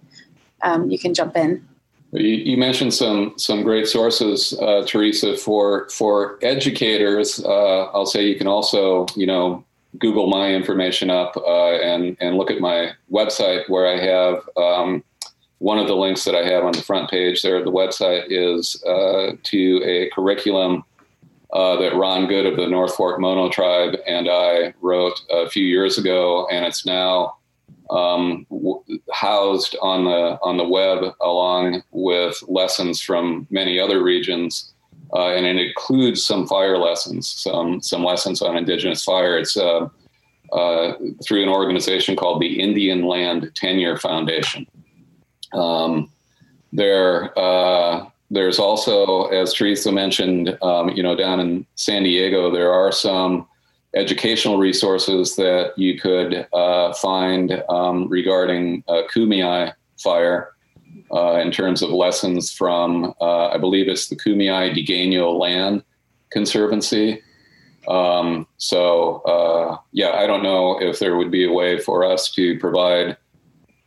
um, 0.61 0.89
you 0.89 0.97
can 0.97 1.13
jump 1.13 1.35
in. 1.35 1.65
You, 2.11 2.55
mentioned 2.55 2.93
some 2.93 3.33
some 3.37 3.63
great 3.63 3.87
sources, 3.87 4.57
uh, 4.61 4.85
Theresa, 4.87 5.35
for 5.35 5.89
for 5.89 6.39
educators. 6.41 7.43
Uh, 7.43 7.85
I'll 7.93 8.05
say 8.05 8.25
you 8.25 8.35
can 8.35 8.47
also, 8.47 9.05
you 9.17 9.25
know, 9.25 9.65
Google 9.99 10.27
my 10.27 10.53
information 10.53 11.09
up 11.09 11.35
uh, 11.35 11.73
and 11.73 12.15
and 12.21 12.37
look 12.37 12.51
at 12.51 12.61
my 12.61 12.91
website 13.11 13.67
where 13.69 13.87
I 13.87 13.99
have 13.99 14.49
um, 14.55 15.03
one 15.59 15.77
of 15.79 15.87
the 15.87 15.95
links 15.95 16.23
that 16.25 16.35
I 16.35 16.45
have 16.45 16.63
on 16.63 16.73
the 16.73 16.81
front 16.81 17.09
page 17.09 17.41
there 17.41 17.57
of 17.57 17.65
the 17.65 17.71
website 17.71 18.25
is 18.29 18.81
uh, 18.83 19.33
to 19.41 19.83
a 19.85 20.09
curriculum 20.09 20.83
uh, 21.53 21.77
that 21.77 21.95
Ron 21.95 22.27
Goode 22.27 22.45
of 22.45 22.57
the 22.57 22.67
North 22.67 22.95
Fork 22.95 23.19
Mono 23.19 23.49
Tribe 23.49 23.95
and 24.05 24.27
I 24.29 24.73
wrote 24.81 25.19
a 25.31 25.49
few 25.49 25.65
years 25.65 25.97
ago, 25.97 26.47
and 26.51 26.65
it's 26.65 26.85
now 26.85 27.37
um, 27.89 28.45
w- 28.49 28.83
housed 29.13 29.77
on 29.81 30.05
the 30.05 30.37
on 30.41 30.57
the 30.57 30.67
web 30.67 31.13
along 31.21 31.83
with 31.91 32.43
lessons 32.47 32.99
from 33.01 33.47
many 33.49 33.79
other 33.79 34.03
regions, 34.03 34.73
uh, 35.13 35.29
and 35.29 35.45
it 35.45 35.55
includes 35.55 36.25
some 36.25 36.45
fire 36.47 36.77
lessons, 36.77 37.29
some 37.29 37.81
some 37.81 38.03
lessons 38.03 38.41
on 38.41 38.57
indigenous 38.57 39.03
fire. 39.03 39.37
It's 39.37 39.55
uh, 39.55 39.87
uh, 40.51 40.93
through 41.23 41.43
an 41.43 41.49
organization 41.49 42.15
called 42.15 42.41
the 42.41 42.59
Indian 42.59 43.03
Land 43.03 43.51
Tenure 43.55 43.97
Foundation. 43.97 44.67
Um, 45.55 46.11
there, 46.73 47.37
uh, 47.37 48.05
there's 48.29 48.59
also, 48.59 49.25
as 49.27 49.53
Theresa 49.53 49.91
mentioned, 49.91 50.57
um, 50.61 50.89
you 50.89 51.01
know, 51.01 51.15
down 51.15 51.39
in 51.39 51.65
San 51.75 52.03
Diego, 52.03 52.51
there 52.51 52.73
are 52.73 52.91
some 52.91 53.47
educational 53.95 54.57
resources 54.57 55.35
that 55.37 55.71
you 55.77 55.97
could 55.97 56.47
uh, 56.53 56.93
find 56.93 57.63
um, 57.69 58.09
regarding 58.09 58.83
uh, 58.87 59.03
Kumeyaay 59.13 59.73
fire 59.97 60.51
uh, 61.13 61.35
in 61.35 61.51
terms 61.51 61.81
of 61.81 61.91
lessons 61.91 62.51
from, 62.51 63.13
uh, 63.21 63.47
I 63.47 63.57
believe 63.57 63.87
it's 63.87 64.09
the 64.09 64.15
Kumeyaay 64.15 64.75
Diegueño 64.75 65.39
Land 65.39 65.83
Conservancy. 66.31 67.21
Um, 67.87 68.47
so, 68.57 69.21
uh, 69.21 69.77
yeah, 69.91 70.11
I 70.13 70.27
don't 70.27 70.43
know 70.43 70.81
if 70.81 70.99
there 70.99 71.15
would 71.15 71.31
be 71.31 71.45
a 71.45 71.51
way 71.51 71.79
for 71.79 72.03
us 72.03 72.31
to 72.31 72.59
provide 72.59 73.15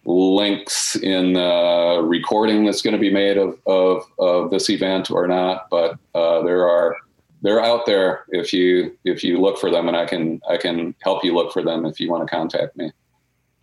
links 0.05 0.97
in 0.97 1.35
the 1.35 2.01
recording 2.03 2.65
that's 2.65 2.83
going 2.83 2.95
to 2.95 3.01
be 3.01 3.13
made 3.13 3.37
of, 3.37 3.59
of, 3.67 4.05
of 4.19 4.51
this 4.51 4.71
event 4.71 5.11
or 5.11 5.27
not, 5.27 5.69
but 5.71 5.99
uh, 6.15 6.43
there 6.43 6.69
are 6.69 6.97
they're 7.43 7.63
out 7.63 7.87
there 7.87 8.25
if 8.31 8.53
you 8.53 8.97
if 9.05 9.23
you 9.23 9.41
look 9.41 9.59
for 9.59 9.71
them, 9.71 9.87
and 9.89 9.97
I 9.97 10.07
can 10.07 10.41
I 10.49 10.57
can 10.57 10.95
help 11.03 11.25
you 11.25 11.35
look 11.35 11.53
for 11.53 11.63
them 11.63 11.85
if 11.85 12.01
you 12.01 12.11
want 12.11 12.27
to 12.27 12.35
contact 12.35 12.77
me. 12.77 12.91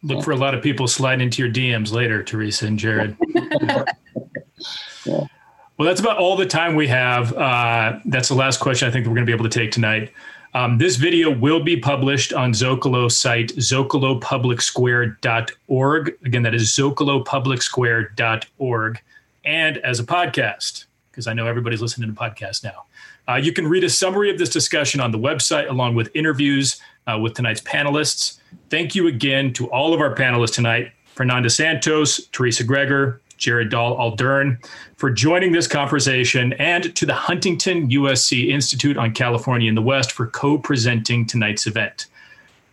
look 0.04 0.24
for 0.24 0.32
a 0.32 0.38
lot 0.38 0.54
of 0.54 0.64
people 0.64 0.88
sliding 0.88 1.26
into 1.26 1.42
your 1.42 1.52
DMs 1.52 1.92
later, 1.92 2.24
Theresa 2.24 2.68
and 2.68 2.80
Jared. 2.80 3.18
yeah. 3.36 3.84
Well, 5.78 5.86
that's 5.86 6.00
about 6.00 6.18
all 6.18 6.38
the 6.38 6.46
time 6.46 6.76
we 6.76 6.88
have. 6.88 7.34
Uh, 7.34 8.00
that's 8.06 8.30
the 8.30 8.36
last 8.36 8.62
question 8.62 8.88
I 8.88 8.92
think 8.92 9.06
we're 9.08 9.16
going 9.16 9.26
to 9.26 9.30
be 9.30 9.34
able 9.34 9.50
to 9.50 9.60
take 9.60 9.72
tonight. 9.72 10.14
Um, 10.56 10.78
this 10.78 10.96
video 10.96 11.30
will 11.30 11.60
be 11.60 11.76
published 11.76 12.32
on 12.32 12.54
Zocalo's 12.54 13.18
site, 13.18 13.50
zocalopublicsquare.org. 13.58 16.18
Again, 16.24 16.44
that 16.44 16.56
is 16.56 16.70
zocalopublicsquare.org, 16.70 19.02
and 19.44 19.78
as 19.80 20.00
a 20.00 20.06
podcast, 20.06 20.86
because 21.12 21.28
I 21.28 21.34
know 21.34 21.46
everybody's 21.46 21.82
listening 21.82 22.10
to 22.10 22.16
podcasts 22.18 22.64
now. 22.64 22.86
Uh, 23.28 23.36
you 23.36 23.52
can 23.52 23.68
read 23.68 23.84
a 23.84 23.90
summary 23.90 24.30
of 24.30 24.38
this 24.38 24.48
discussion 24.48 25.02
on 25.02 25.12
the 25.12 25.20
website, 25.20 25.70
along 25.70 25.96
with 25.96 26.10
interviews 26.16 26.80
uh, 27.06 27.20
with 27.22 27.34
tonight's 27.34 27.60
panelists. 27.60 28.38
Thank 28.70 28.96
you 28.96 29.08
again 29.08 29.52
to 29.54 29.70
all 29.72 29.94
of 29.94 30.00
our 30.00 30.16
panelists 30.16 30.54
tonight 30.54 30.94
Fernanda 31.16 31.50
Santos, 31.50 32.28
Theresa 32.28 32.64
Gregor, 32.64 33.20
Jared 33.38 33.70
Dahl 33.70 33.98
Aldern, 33.98 34.58
for 34.98 35.10
joining 35.10 35.52
this 35.52 35.68
conversation, 35.68 36.54
and 36.54 36.96
to 36.96 37.06
the 37.06 37.14
Huntington 37.14 37.90
USC 37.90 38.50
Institute 38.50 38.98
on 38.98 39.14
California 39.14 39.70
in 39.70 39.76
the 39.76 39.82
West 39.82 40.12
for 40.12 40.28
co 40.28 40.58
presenting 40.58 41.26
tonight's 41.26 41.68
event. 41.68 42.08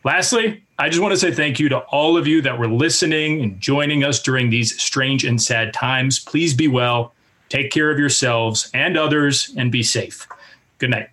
Lastly, 0.05 0.63
I 0.79 0.89
just 0.89 1.01
want 1.01 1.13
to 1.13 1.19
say 1.19 1.33
thank 1.33 1.61
you 1.61 1.69
to 1.69 1.79
all 1.79 2.17
of 2.17 2.27
you 2.27 2.43
that 2.43 2.59
were 2.59 2.69
listening 2.69 3.41
and 3.41 3.61
joining 3.61 4.03
us 4.03 4.21
during 4.21 4.51
these 4.51 4.81
strange 4.83 5.25
and 5.25 5.41
sad 5.41 5.73
times. 5.73 6.19
Please 6.19 6.55
be 6.55 6.67
well, 6.67 7.15
take 7.49 7.71
care 7.71 7.91
of 7.91 7.99
yourselves 7.99 8.71
and 8.75 8.97
others, 8.97 9.55
and 9.57 9.71
be 9.71 9.83
safe. 9.83 10.27
Good 10.79 10.91
night. 10.91 11.12